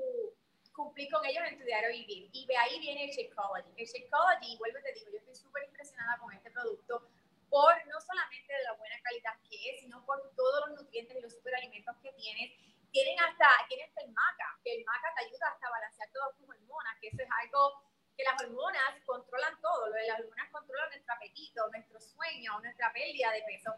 cumplir 0.73 1.11
con 1.11 1.25
ellos 1.27 1.43
en 1.49 1.59
tu 1.59 1.65
diario 1.65 1.91
vivir. 1.91 2.31
Y 2.33 2.47
de 2.47 2.57
ahí 2.57 2.79
viene 2.79 3.05
el 3.05 3.11
Shakeology. 3.11 3.75
El 3.77 3.87
Shakeology, 3.87 4.57
vuelvo 4.59 4.79
y 4.79 4.83
te 4.83 4.93
digo, 4.93 5.11
yo 5.11 5.19
estoy 5.19 5.35
súper 5.35 5.65
impresionada 5.65 6.17
con 6.19 6.33
este 6.33 6.51
producto 6.51 7.11
por 7.51 7.75
no 7.89 8.01
solamente 8.01 8.55
de 8.55 8.63
la 8.63 8.75
buena 8.75 8.95
calidad 9.03 9.35
que 9.51 9.57
es, 9.71 9.81
sino 9.81 10.07
por 10.07 10.23
todos 10.37 10.69
los 10.69 10.83
nutrientes 10.83 11.17
y 11.19 11.21
los 11.21 11.33
superalimentos 11.33 11.97
que 12.03 12.13
tienes. 12.13 12.55
Tienen 12.93 13.19
hasta, 13.19 13.47
tienen 13.69 13.89
hasta 13.89 14.03
el 14.03 14.13
maca, 14.13 14.59
que 14.63 14.75
el 14.77 14.85
maca 14.85 15.13
te 15.17 15.25
ayuda 15.27 15.49
hasta 15.49 15.67
a 15.67 15.71
balancear 15.71 16.09
todas 16.13 16.37
tus 16.37 16.49
hormonas, 16.49 16.99
que 17.01 17.09
eso 17.09 17.23
es 17.23 17.29
algo 17.43 17.83
que 18.21 18.29
las 18.29 18.43
hormonas 18.43 19.01
controlan 19.07 19.59
todo, 19.63 19.89
lo 19.89 19.95
de 19.95 20.07
las 20.07 20.21
hormonas 20.21 20.51
controlan 20.53 20.91
nuestro 20.91 21.15
apetito, 21.15 21.69
nuestro 21.71 22.01
sueño, 22.01 22.61
nuestra 22.61 22.93
pérdida 22.93 23.33
de 23.33 23.43
peso. 23.49 23.73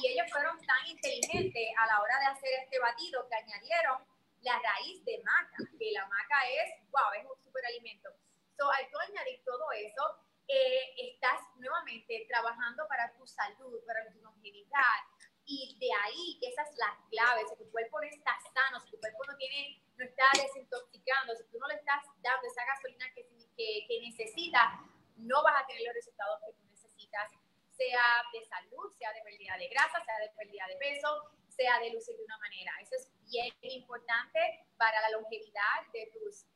Y 0.00 0.12
ellos 0.12 0.30
fueron 0.30 0.56
tan 0.64 0.86
inteligentes 0.86 1.68
a 1.76 1.86
la 1.86 2.00
hora 2.00 2.18
de 2.20 2.26
hacer 2.26 2.50
este 2.62 2.78
batido 2.78 3.28
que 3.28 3.34
añadieron 3.34 4.06
la 4.42 4.54
raíz 4.60 5.04
de 5.04 5.20
maca, 5.24 5.56
que 5.78 5.90
la 5.90 6.06
maca 6.06 6.46
es, 6.46 6.78
wow, 6.90 7.10
es 7.18 7.26
un 7.26 7.42
superalimento. 7.42 8.10
So, 8.56 8.70
al 8.70 8.88
tú 8.88 8.98
añadir 9.00 9.42
todo 9.44 9.66
eso, 9.72 10.22
eh, 10.46 10.94
estás 11.10 11.40
nuevamente 11.56 12.24
trabajando 12.28 12.86
para 12.86 13.12
tu 13.14 13.26
salud, 13.26 13.82
para 13.84 14.06
tu 14.12 14.20
longevidad. 14.20 14.98
Y 15.44 15.76
de 15.80 15.88
ahí, 16.04 16.38
esa 16.42 16.62
es 16.62 16.76
la 16.76 16.96
clave. 17.10 17.42
Si 17.48 17.56
tu 17.56 17.70
cuerpo 17.72 18.00
no 18.00 18.06
está 18.06 18.38
sano, 18.54 18.78
si 18.80 18.90
tu 18.90 19.00
cuerpo 19.00 19.24
no, 19.26 19.36
tiene, 19.36 19.82
no 19.96 20.04
está 20.04 20.24
desintoxicando, 20.34 21.34
si 21.34 21.44
tú 21.50 21.58
no 21.58 21.66
le 21.66 21.74
estás 21.74 22.04
dando 22.20 22.46
esa 22.46 22.64
gasolina 22.64 23.12
que 23.14 23.24
que, 23.58 23.84
que 23.88 24.00
necesita, 24.00 24.80
no 25.16 25.42
vas 25.42 25.62
a 25.62 25.66
tener 25.66 25.82
los 25.82 25.94
resultados 25.94 26.38
que 26.46 26.52
tú 26.54 26.64
necesitas, 26.70 27.32
sea 27.76 28.06
de 28.32 28.44
salud, 28.46 28.90
sea 28.96 29.12
de 29.12 29.22
pérdida 29.22 29.58
de 29.58 29.68
grasa, 29.68 29.98
sea 30.04 30.18
de 30.22 30.30
pérdida 30.38 30.64
de 30.68 30.76
peso, 30.76 31.10
sea 31.48 31.78
de 31.80 31.90
lucir 31.90 32.16
de 32.16 32.24
una 32.24 32.38
manera. 32.38 32.72
Eso 32.80 32.94
es 32.94 33.10
bien 33.30 33.52
importante 33.60 34.38
para 34.76 35.00
la 35.02 35.10
longevidad 35.10 35.82
de 35.92 36.10
tus, 36.14 36.46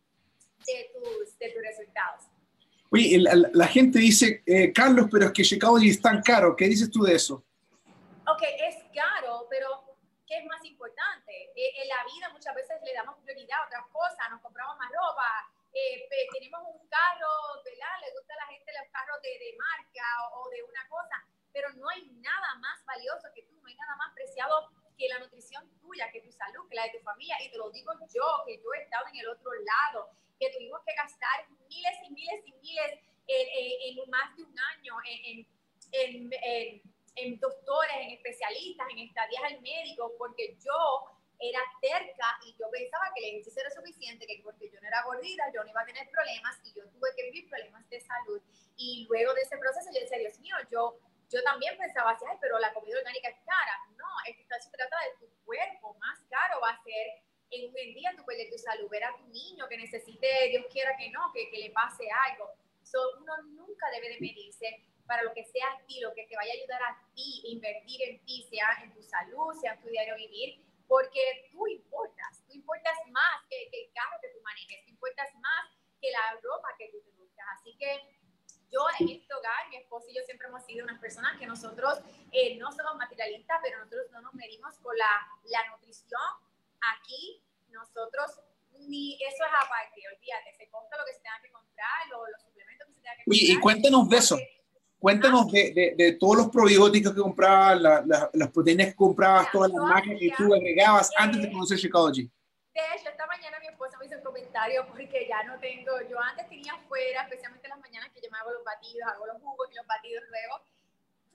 de 0.65 0.91
tus, 0.95 1.39
de 1.39 1.51
tus 1.51 1.63
resultados. 1.63 2.25
Oye, 2.91 3.19
la, 3.19 3.35
la 3.53 3.67
gente 3.67 3.99
dice, 3.99 4.43
eh, 4.47 4.73
Carlos, 4.73 5.07
pero 5.11 5.27
es 5.27 5.33
que 5.33 5.43
Shakeology 5.43 5.91
es 5.91 6.01
tan 6.01 6.23
caro. 6.23 6.55
¿Qué 6.55 6.67
dices 6.67 6.91
tú 6.91 7.03
de 7.03 7.15
eso? 7.15 7.43
Ok, 8.29 8.43
es 8.43 8.77
caro, 8.95 9.47
pero 9.51 9.97
¿qué 10.27 10.39
es 10.39 10.45
más 10.47 10.63
importante? 10.65 11.33
Eh, 11.57 11.83
en 11.83 11.89
la 11.89 12.05
vida 12.05 12.29
muchas 12.33 12.55
veces 12.55 12.77
le 12.85 12.93
damos 12.93 13.17
prioridad 13.25 13.59
a 13.63 13.67
otras 13.67 13.87
cosas, 13.91 14.31
nos 14.31 14.41
compramos 14.41 14.77
más 14.79 14.91
ropa, 14.91 15.52
eh, 15.73 16.09
tenemos 16.33 16.61
un 16.69 16.89
carro, 16.89 17.63
¿verdad? 17.65 17.95
Le 18.01 18.13
gusta 18.13 18.35
a 18.35 18.45
la 18.45 18.53
gente 18.53 18.73
los 18.73 18.93
carros 18.93 19.23
de, 19.23 19.31
de 19.39 19.57
marca 19.57 20.05
o, 20.33 20.43
o, 20.43 20.51
de 20.51 20.63
una 20.63 20.87
cosa, 20.89 21.17
pero 21.53 21.73
no 21.75 21.89
hay 21.89 22.11
nada 22.21 22.55
más 22.61 22.85
valioso 22.85 23.29
que 23.35 23.43
tú, 23.43 23.61
no 23.61 23.67
hay 23.67 23.77
nada 23.77 23.97
más 23.97 24.13
preciado 24.15 24.69
que 24.99 25.09
la 25.09 25.19
nutrición 25.19 25.69
tuya, 25.81 26.11
que 26.13 26.21
tu 26.21 26.31
salud, 26.33 26.69
que 26.69 26.77
la 26.77 26.85
de 26.85 26.99
tu 26.99 27.01
familia. 27.01 27.37
Y 27.43 27.51
te 27.51 27.59
lo 27.59 27.71
digo 27.71 27.93
yo, 28.13 28.45
que 28.47 28.61
yo 28.63 28.75
he 28.75 28.83
estado 28.83 29.07
en 29.09 29.17
el 29.17 29.29
otro 29.29 29.51
lado, 29.53 30.11
que 30.39 30.51
tuvimos 30.51 30.81
que 30.87 30.95
gastar 30.95 31.49
miles 31.69 31.97
y 32.05 32.11
miles 32.11 32.43
y 32.47 32.53
miles 32.55 33.01
en, 33.27 33.99
en 33.99 34.11
más 34.11 34.37
de 34.37 34.43
un 34.43 34.59
año 34.59 34.95
en, 35.07 35.47
en, 35.93 36.83
en, 37.17 37.39
doctores, 37.39 37.95
en 38.01 38.11
especialistas, 38.11 38.87
en 38.91 38.99
estadías 38.99 39.43
al 39.45 39.61
médico, 39.61 40.13
porque 40.19 40.57
yo 40.65 41.05
era 41.39 41.61
terca 41.81 42.39
y 42.47 42.55
yo 42.59 42.71
pensaba 42.71 43.11
que 43.15 43.23
el 43.23 43.31
ejercicio 43.31 43.63
era 43.63 43.71
suficiente, 43.71 44.27
que 44.27 44.41
porque 44.43 44.71
era 44.93 45.03
gordita, 45.05 45.51
yo 45.53 45.65
no 45.65 45.71
iba 45.71 45.81
a 45.81 45.87
tener 45.87 46.09
problemas 46.11 46.61
y 46.65 46.73
yo 46.75 46.87
tuve 46.91 47.09
que 47.17 47.25
vivir 47.31 47.49
problemas 47.49 47.89
de 47.89 48.01
salud. 48.01 48.41
Y 48.77 49.07
luego 49.09 49.33
de 49.35 49.41
ese 49.41 49.57
proceso 49.57 49.89
yo 49.93 50.01
decía, 50.01 50.19
Dios 50.19 50.39
mío, 50.41 50.57
yo 50.71 50.99
yo 51.33 51.43
también 51.45 51.79
pensaba 51.79 52.11
así, 52.11 52.27
pero 52.43 52.59
la 52.59 52.75
comida 52.75 52.99
orgánica 52.99 53.31
es 53.31 53.39
cara. 53.47 53.75
No, 53.97 54.07
esto 54.29 54.55
se 54.61 54.71
trata 54.71 54.97
de 55.01 55.27
tu 55.27 55.33
cuerpo, 55.47 55.95
más 55.95 56.21
caro 56.29 56.61
va 56.61 56.71
a 56.71 56.85
ser 56.85 57.25
en 57.51 57.69
un 57.69 57.75
día 57.75 58.13
tu 58.17 58.25
perder 58.25 58.51
tu 58.51 58.59
salud, 58.59 58.89
ver 58.91 59.05
a 59.05 59.17
tu 59.17 59.27
niño 59.29 59.67
que 59.69 59.79
necesite, 59.79 60.29
Dios 60.51 60.67
quiera 60.71 60.95
que 60.97 61.11
no, 61.11 61.33
que, 61.33 61.51
que 61.51 61.59
le 61.59 61.71
pase 61.71 62.05
algo. 62.29 62.51
So, 62.83 62.99
uno 63.21 63.33
nunca 63.45 63.91
debe 63.91 64.11
de 64.11 64.21
medirse 64.21 64.85
para 65.07 65.23
lo 65.23 65.33
que 65.33 65.45
sea 65.45 65.67
a 65.73 65.87
ti, 65.87 66.01
lo 66.01 66.13
que 66.13 66.27
te 66.27 66.37
vaya 66.37 66.53
a 66.53 66.57
ayudar 66.57 66.83
a 66.83 67.03
ti, 67.15 67.43
invertir 67.45 68.03
en 68.09 68.25
ti, 68.25 68.47
sea 68.51 68.83
en 68.83 68.93
tu 68.93 69.03
salud, 69.03 69.55
sea 69.61 69.73
en 69.73 69.81
tu 69.81 69.89
diario 69.89 70.17
vivir, 70.17 70.63
porque 70.87 71.49
tú 71.51 71.67
importas, 71.67 72.42
tú 72.53 72.59
importas 72.59 72.93
más 73.11 73.41
que, 73.49 73.57
que 73.71 73.85
el 73.85 73.93
carro 73.93 74.21
que 74.21 74.29
tú 74.29 74.39
manejes, 74.45 74.85
tú 74.85 74.91
importas 74.93 75.33
más 75.41 75.73
que 76.01 76.11
la 76.11 76.39
ropa 76.43 76.69
que 76.79 76.89
tú 76.93 77.01
te 77.01 77.11
buscas. 77.17 77.47
Así 77.59 77.75
que 77.79 77.97
yo 78.71 78.81
en 79.01 79.09
este 79.09 79.33
hogar, 79.35 79.69
mi 79.71 79.77
esposo 79.77 80.07
y 80.09 80.15
yo 80.15 80.23
siempre 80.25 80.49
hemos 80.49 80.65
sido 80.65 80.85
unas 80.85 81.01
personas 81.01 81.39
que 81.39 81.47
nosotros 81.47 82.01
eh, 82.33 82.57
no 82.57 82.73
somos 82.73 82.97
materialistas, 82.97 83.59
pero 83.63 83.79
nosotros 83.79 84.07
no 84.13 84.21
nos 84.23 84.35
medimos 84.35 84.77
con 84.79 84.97
la, 84.97 85.29
la 85.45 85.61
nutrición. 85.71 86.21
Aquí 86.97 87.43
nosotros, 87.71 88.41
ni 88.89 89.15
eso 89.15 89.45
es 89.45 89.53
aparte, 89.65 90.01
olvídate, 90.15 90.55
se 90.57 90.69
compra 90.69 90.99
lo 90.99 91.05
que 91.05 91.15
se 91.15 91.21
tenga 91.21 91.41
que 91.43 91.53
comprar, 91.53 92.09
los, 92.11 92.29
los 92.31 92.43
suplementos 92.43 92.89
que 92.89 92.95
se 92.95 93.01
tenga 93.01 93.17
que 93.17 93.25
comprar. 93.25 93.43
Y, 93.43 93.53
y 93.53 93.61
cuéntanos 93.61 94.09
de 94.09 94.17
eso. 94.17 94.39
Cuéntanos 94.99 95.51
de, 95.51 95.73
de, 95.73 95.95
de, 95.97 96.13
todos 96.13 96.37
los 96.37 96.49
probióticos 96.49 97.13
que 97.13 97.21
comprabas, 97.21 97.81
la, 97.81 98.03
la, 98.07 98.31
las 98.33 98.51
proteínas 98.53 98.87
que 98.87 98.95
comprabas, 98.95 99.51
todas 99.51 99.73
las 99.73 99.83
máquinas 99.83 100.21
que 100.21 100.33
tú 100.37 100.55
agregabas 100.55 101.11
antes 101.19 101.43
de 101.43 101.51
conocer 101.51 101.77
Shakeology. 101.77 102.31
De 102.73 102.81
hecho, 102.95 103.11
esta 103.11 103.27
mañana 103.27 103.59
mi 103.61 103.67
esposa 103.67 103.99
me 103.99 104.07
hizo 104.07 104.17
un 104.17 104.23
comentario 104.23 104.87
porque 104.87 105.29
ya 105.29 105.43
no 105.43 105.61
tengo, 105.61 106.01
yo 106.09 106.19
antes 106.19 106.49
tenía 106.49 106.73
afuera, 106.73 107.23
especialmente 107.23 107.69
las 107.69 107.79
mañanas 107.79 108.11
que 108.15 108.21
yo 108.23 108.31
me 108.31 108.39
hago 108.39 108.51
los 108.51 108.65
batidos, 108.65 109.13
hago 109.13 109.27
los 109.27 109.43
jugos 109.43 109.69
y 109.71 109.75
los 109.75 109.87
batidos 109.87 110.25
luego, 110.31 110.65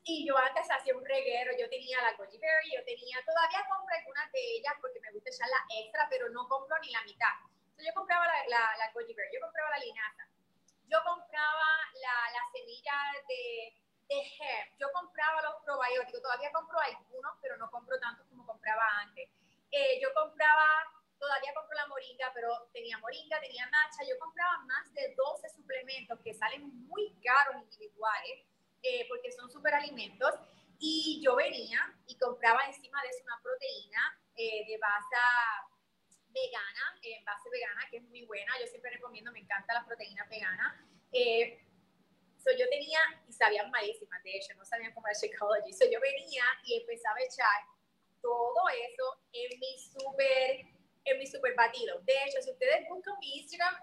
y 0.04 0.26
yo 0.26 0.36
antes 0.36 0.66
hacía 0.72 0.98
un 0.98 1.06
reguero, 1.06 1.52
yo 1.60 1.70
tenía 1.70 2.02
la 2.02 2.14
goji 2.14 2.40
berry, 2.40 2.72
yo 2.74 2.84
tenía, 2.86 3.24
todavía 3.24 3.62
compro 3.70 3.94
algunas 3.94 4.32
de 4.32 4.40
ellas 4.58 4.74
porque 4.82 5.00
me 5.00 5.12
gusta 5.12 5.30
echarla 5.30 5.58
extra, 5.78 6.08
pero 6.10 6.30
no 6.30 6.48
compro 6.48 6.80
ni 6.80 6.90
la 6.90 7.04
mitad. 7.04 7.36
Entonces 7.70 7.86
yo 7.86 7.94
compraba 7.94 8.26
la, 8.26 8.48
la, 8.48 8.78
la 8.78 8.92
goji 8.94 9.14
berry, 9.14 9.30
yo 9.36 9.42
compraba 9.42 9.70
la 9.70 9.78
linaza, 9.78 10.26
yo 10.90 10.98
compraba 11.06 11.70
la, 12.02 12.32
la 12.34 12.44
semilla 12.52 12.98
de, 13.28 13.78
de 14.10 14.20
hemp, 14.22 14.80
yo 14.80 14.92
compraba 14.92 15.42
los 15.44 15.62
probióticos, 15.62 16.22
todavía 16.22 16.52
compro 16.52 16.80
algunos, 16.80 17.34
pero 17.42 17.58
no 17.58 17.70
compro 17.70 18.00
tantos 18.00 18.26
como 18.28 18.44
compraba 18.44 18.88
antes. 19.06 19.30
Eh, 19.70 20.00
yo 20.02 20.12
compraba 20.14 20.66
todavía 21.20 21.54
compro 21.54 21.76
la 21.76 21.88
moringa, 21.88 22.32
pero 22.34 22.70
tenía 22.74 22.98
moringa, 23.00 23.40
tenía 23.40 23.66
nacha, 23.66 24.04
yo 24.08 24.18
compraba 24.20 24.60
más 24.66 24.94
de 24.94 25.14
12 25.16 25.50
suplementos 25.50 26.20
que 26.24 26.34
salen 26.34 26.86
muy 26.88 27.14
caros 27.24 27.64
individuales, 27.64 28.46
eh, 28.84 29.06
porque 29.10 29.32
son 29.32 29.50
superalimentos, 29.50 30.34
y 30.80 31.22
yo 31.24 31.36
venía 31.36 31.80
y 32.06 32.18
compraba 32.18 32.66
encima 32.66 33.02
de 33.02 33.10
eso 33.10 33.24
una 33.24 33.42
proteína 33.42 34.22
eh, 34.36 34.66
de 34.68 34.78
base 34.78 35.16
vegana, 36.30 37.00
en 37.02 37.26
base 37.26 37.50
vegana, 37.50 37.88
que 37.90 37.98
es 37.98 38.04
muy 38.04 38.26
buena, 38.26 38.54
yo 38.60 38.68
siempre 38.68 38.92
recomiendo, 38.92 39.32
me 39.32 39.40
encantan 39.40 39.76
las 39.76 39.86
proteínas 39.86 40.30
veganas. 40.30 40.76
Eh, 41.12 41.60
so 42.38 42.52
yo 42.52 42.70
tenía, 42.70 43.00
y 43.28 43.34
sabían 43.34 43.72
malísimas, 43.72 44.22
de 44.24 44.38
hecho, 44.38 44.54
no 44.56 44.66
sabían 44.66 44.94
cómo 44.94 45.08
era 45.08 45.18
Shakeology, 45.20 45.74
so 45.74 45.86
yo 45.90 46.00
venía 46.00 46.44
y 46.66 46.80
empezaba 46.82 47.18
a 47.18 47.24
echar 47.24 47.66
todo 48.22 48.70
eso 48.70 49.20
en 49.34 49.60
mi 49.60 49.80
super 49.80 50.77
en 51.12 51.20
mi 51.20 51.28
super 51.28 51.54
batido. 51.56 52.00
De 52.02 52.14
hecho, 52.24 52.42
si 52.42 52.52
ustedes 52.52 52.88
buscan 52.90 53.18
mi 53.20 53.40
Instagram, 53.40 53.76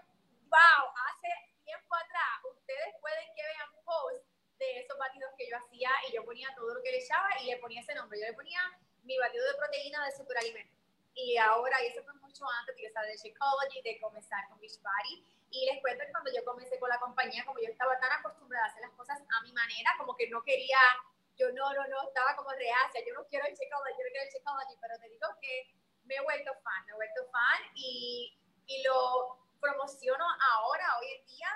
wow, 0.45 0.83
hace 1.09 1.29
tiempo 1.63 1.95
atrás, 1.95 2.41
ustedes 2.51 2.95
pueden 3.01 3.25
que 3.35 3.43
vean 3.43 3.83
post 3.83 4.25
de 4.57 4.79
esos 4.79 4.97
batidos 4.97 5.31
que 5.37 5.49
yo 5.49 5.57
hacía 5.57 5.89
y 6.07 6.13
yo 6.13 6.23
ponía 6.23 6.47
todo 6.55 6.73
lo 6.73 6.81
que 6.81 6.91
le 6.91 6.99
echaba 6.99 7.29
y 7.41 7.47
le 7.47 7.57
ponía 7.57 7.81
ese 7.81 7.95
nombre. 7.95 8.19
Yo 8.19 8.25
le 8.27 8.33
ponía 8.33 8.59
mi 9.03 9.17
batido 9.17 9.45
de 9.45 9.57
proteína 9.57 10.05
de 10.05 10.11
superalimento. 10.11 10.75
Y 11.13 11.37
ahora, 11.37 11.81
y 11.83 11.87
eso 11.87 12.03
fue 12.03 12.13
mucho 12.15 12.43
antes 12.59 12.75
de 12.75 12.81
que 12.81 12.87
de 12.89 13.17
Shakeology, 13.17 13.81
de 13.81 13.99
comenzar 14.01 14.47
con 14.49 14.59
Beachbody. 14.59 15.23
Y 15.51 15.65
les 15.65 15.79
cuento 15.79 16.03
que 16.03 16.11
cuando 16.11 16.31
yo 16.33 16.43
comencé 16.43 16.77
con 16.79 16.89
la 16.89 16.99
compañía, 16.99 17.45
como 17.45 17.59
yo 17.59 17.69
estaba 17.69 17.97
tan 17.99 18.11
acostumbrada 18.11 18.65
a 18.65 18.69
hacer 18.69 18.81
las 18.81 18.91
cosas 18.91 19.21
a 19.21 19.41
mi 19.41 19.53
manera, 19.53 19.91
como 19.97 20.15
que 20.15 20.27
no 20.27 20.43
quería, 20.43 20.77
yo 21.37 21.51
no, 21.53 21.73
no, 21.73 21.87
no, 21.87 22.07
estaba 22.07 22.35
como 22.35 22.51
reacia, 22.51 23.01
yo 23.07 23.13
no 23.13 23.25
quiero 23.27 23.45
el 23.45 23.55
Shakeology, 23.55 23.95
yo 23.95 24.03
no 24.03 24.11
quiero 24.11 24.25
el 24.25 24.33
Shakeology, 24.33 24.75
pero 24.81 24.99
te 24.99 25.09
digo 25.09 25.27
que 25.39 25.75
me 26.05 26.15
he 26.15 26.21
vuelto 26.21 26.53
fan, 26.63 26.85
me 26.85 26.91
he 26.91 26.95
vuelto 26.95 27.29
fan 27.31 27.61
y, 27.75 28.37
y 28.67 28.83
lo 28.83 29.37
promociono 29.59 30.25
ahora, 30.53 30.85
hoy 30.99 31.07
en 31.19 31.25
día, 31.25 31.49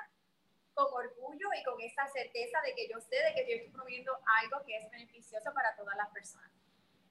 con 0.74 0.88
orgullo 0.94 1.48
y 1.60 1.64
con 1.64 1.80
esa 1.82 2.08
certeza 2.08 2.62
de 2.62 2.74
que 2.74 2.88
yo 2.88 3.00
sé 3.00 3.16
de 3.16 3.34
que 3.36 3.50
yo 3.50 3.56
estoy 3.56 3.72
promoviendo 3.72 4.18
algo 4.42 4.64
que 4.66 4.78
es 4.78 4.90
beneficioso 4.90 5.54
para 5.54 5.76
todas 5.76 5.96
las 5.98 6.10
personas. 6.10 6.52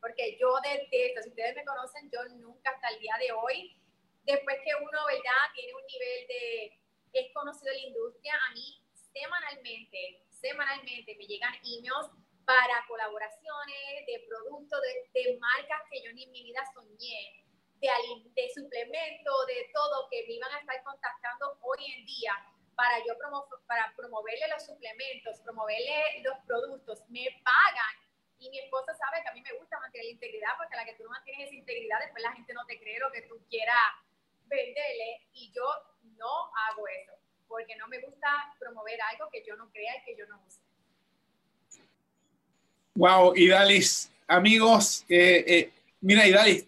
Porque 0.01 0.37
yo 0.39 0.55
detesto, 0.63 1.23
si 1.23 1.29
ustedes 1.31 1.57
me 1.57 1.65
conocen, 1.65 2.11
yo 2.11 2.25
nunca 2.37 2.71
hasta 2.71 2.89
el 2.89 2.99
día 3.01 3.15
de 3.19 3.33
hoy, 3.33 3.77
después 4.25 4.57
que 4.65 4.75
uno, 4.75 4.99
¿verdad?, 5.07 5.45
tiene 5.55 5.75
un 5.75 5.87
nivel 5.87 6.27
de, 6.29 6.81
es 7.13 7.33
conocido 7.33 7.73
en 7.73 7.79
la 7.79 7.89
industria, 7.89 8.35
a 8.49 8.53
mí 8.53 8.83
semanalmente, 9.13 10.25
semanalmente 10.29 11.17
me 11.17 11.27
llegan 11.27 11.55
emails 11.65 12.11
para 12.49 12.81
colaboraciones 12.89 14.07
de 14.07 14.25
productos, 14.27 14.81
de, 15.13 15.37
marcas 15.37 15.83
que 15.93 16.01
yo 16.01 16.11
ni 16.15 16.25
en 16.25 16.33
mi 16.33 16.43
vida 16.45 16.65
soñé, 16.73 17.45
de, 17.77 17.91
de 18.33 18.49
suplementos, 18.57 19.47
de 19.47 19.69
todo, 19.75 20.09
que 20.09 20.25
me 20.27 20.33
iban 20.33 20.51
a 20.53 20.59
estar 20.59 20.83
contactando 20.83 21.59
hoy 21.61 21.85
en 21.93 22.07
día 22.07 22.33
para 22.75 23.05
yo 23.05 23.19
promo, 23.19 23.45
para 23.67 23.93
promoverle 23.95 24.49
los 24.49 24.65
suplementos, 24.65 25.39
promoverle 25.45 26.23
los 26.25 26.39
productos, 26.47 27.05
me 27.11 27.29
pagan. 27.45 27.95
Y 28.39 28.49
mi 28.49 28.61
esposa 28.61 28.97
sabe 28.97 29.21
que 29.23 29.29
a 29.29 29.35
mí 29.35 29.43
me 29.43 29.53
gusta 29.59 29.79
mantener 29.81 30.07
la 30.07 30.13
integridad, 30.13 30.57
porque 30.57 30.77
la 30.77 30.87
que 30.87 30.95
tú 30.95 31.05
no 31.05 31.11
mantienes 31.11 31.49
esa 31.49 31.55
integridad, 31.55 32.01
después 32.01 32.23
la 32.23 32.33
gente 32.33 32.55
no 32.55 32.65
te 32.65 32.81
cree 32.81 32.99
lo 32.99 33.13
que 33.13 33.29
tú 33.29 33.45
quieras 33.51 33.93
venderle. 34.47 35.29
Y 35.35 35.53
yo 35.53 35.69
no 36.17 36.51
hago 36.65 36.89
eso, 36.89 37.13
porque 37.47 37.77
no 37.77 37.89
me 37.89 38.01
gusta 38.01 38.57
promover 38.59 38.99
algo 39.03 39.29
que 39.29 39.45
yo 39.45 39.55
no 39.57 39.69
crea 39.71 39.99
y 39.99 40.05
que 40.05 40.17
yo 40.17 40.25
no 40.27 40.41
use. 40.47 40.68
Wow, 42.99 43.37
Idalis, 43.37 44.11
amigos, 44.27 45.05
eh, 45.09 45.45
eh, 45.47 45.73
mira, 46.01 46.27
Idalis, 46.27 46.65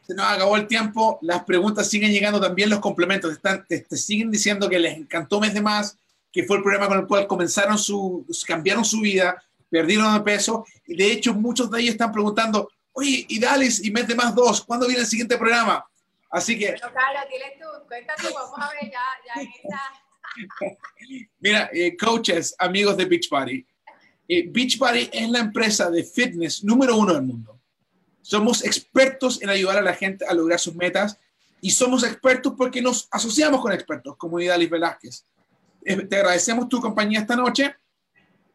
se 0.00 0.14
nos 0.14 0.24
acabó 0.24 0.56
el 0.56 0.66
tiempo, 0.66 1.18
las 1.20 1.44
preguntas 1.44 1.90
siguen 1.90 2.10
llegando 2.10 2.40
también, 2.40 2.70
los 2.70 2.78
complementos, 2.78 3.30
están, 3.30 3.66
te, 3.66 3.80
te, 3.80 3.96
siguen 3.98 4.30
diciendo 4.30 4.66
que 4.70 4.78
les 4.78 4.96
encantó 4.96 5.40
Mes 5.40 5.52
de 5.52 5.60
Más, 5.60 5.98
que 6.32 6.44
fue 6.44 6.56
el 6.56 6.62
programa 6.62 6.88
con 6.88 7.00
el 7.00 7.06
cual 7.06 7.26
comenzaron 7.26 7.76
su, 7.76 8.24
cambiaron 8.46 8.82
su 8.82 9.02
vida, 9.02 9.44
perdieron 9.68 10.14
de 10.14 10.20
peso 10.20 10.64
y 10.86 10.96
de 10.96 11.12
hecho 11.12 11.34
muchos 11.34 11.70
de 11.70 11.82
ellos 11.82 11.92
están 11.92 12.12
preguntando, 12.12 12.70
oye, 12.94 13.26
y 13.28 13.38
Dalis 13.38 13.84
y 13.84 13.90
Mete 13.90 14.14
Más 14.14 14.34
Dos, 14.34 14.64
¿cuándo 14.64 14.86
viene 14.86 15.02
el 15.02 15.06
siguiente 15.06 15.36
programa? 15.36 15.84
Así 16.30 16.58
que... 16.58 16.76
Carlos, 16.80 17.24
dile 17.30 17.58
tú, 17.60 18.32
vamos 18.32 18.58
a 18.58 18.70
ver 18.70 18.90
ya, 18.90 19.04
ya 19.26 19.42
en 19.42 19.48
esa... 19.48 20.78
Mira, 21.40 21.68
eh, 21.74 21.94
coaches, 21.94 22.56
amigos 22.58 22.96
de 22.96 23.04
Beach 23.04 23.28
Party, 23.28 23.66
eh, 24.28 24.48
Beach 24.50 24.78
Party 24.78 25.10
es 25.12 25.28
la 25.30 25.40
empresa 25.40 25.90
de 25.90 26.04
fitness 26.04 26.64
número 26.64 26.96
uno 26.96 27.14
del 27.14 27.22
mundo. 27.22 27.60
Somos 28.22 28.64
expertos 28.64 29.42
en 29.42 29.50
ayudar 29.50 29.78
a 29.78 29.82
la 29.82 29.94
gente 29.94 30.24
a 30.26 30.32
lograr 30.32 30.58
sus 30.58 30.74
metas 30.74 31.18
y 31.64 31.70
somos 31.70 32.04
expertos 32.04 32.52
porque 32.56 32.82
nos 32.82 33.08
asociamos 33.10 33.60
con 33.62 33.72
expertos, 33.72 34.16
como 34.16 34.38
Idalis 34.38 34.68
Velázquez. 34.68 35.24
Eh, 35.84 35.96
te 36.06 36.16
agradecemos 36.16 36.68
tu 36.68 36.80
compañía 36.80 37.20
esta 37.20 37.36
noche. 37.36 37.74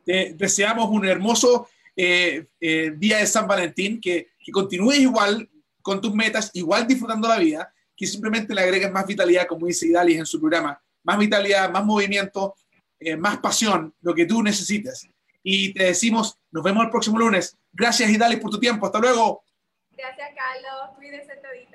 Te 0.06 0.34
deseamos 0.36 0.90
un 0.90 1.06
hermoso 1.08 1.68
eh, 1.96 2.46
eh, 2.60 2.94
día 2.98 3.18
de 3.18 3.26
San 3.26 3.48
Valentín, 3.48 4.00
que, 4.00 4.30
que 4.40 4.52
continúes 4.52 5.00
igual 5.00 5.50
con 5.82 6.02
tus 6.02 6.14
metas, 6.14 6.52
igual 6.54 6.88
disfrutando 6.88 7.28
la 7.28 7.40
vida, 7.40 7.74
que 7.96 8.06
simplemente 8.06 8.54
le 8.54 8.62
agregues 8.62 8.92
más 8.92 9.08
vitalidad, 9.08 9.48
como 9.48 9.66
dice 9.66 9.88
Idalis 9.88 10.20
en 10.20 10.26
su 10.26 10.40
programa, 10.40 10.80
más 11.04 11.18
vitalidad, 11.18 11.72
más 11.72 11.84
movimiento, 11.86 12.56
más 13.18 13.38
pasión, 13.38 13.94
lo 14.02 14.14
que 14.14 14.26
tú 14.26 14.44
necesites. 14.44 15.08
Y 15.44 15.74
te 15.74 15.86
decimos, 15.86 16.38
nos 16.52 16.64
vemos 16.64 16.84
el 16.84 16.90
próximo 16.90 17.18
lunes. 17.18 17.58
Gracias, 17.72 18.10
Idalis, 18.10 18.40
por 18.40 18.52
tu 18.52 18.60
tiempo. 18.60 18.86
Hasta 18.86 19.00
luego. 19.00 19.44
Gracias, 19.92 20.30
Carlos. 20.36 20.96
Cuídense 20.96 21.36
todito. 21.38 21.69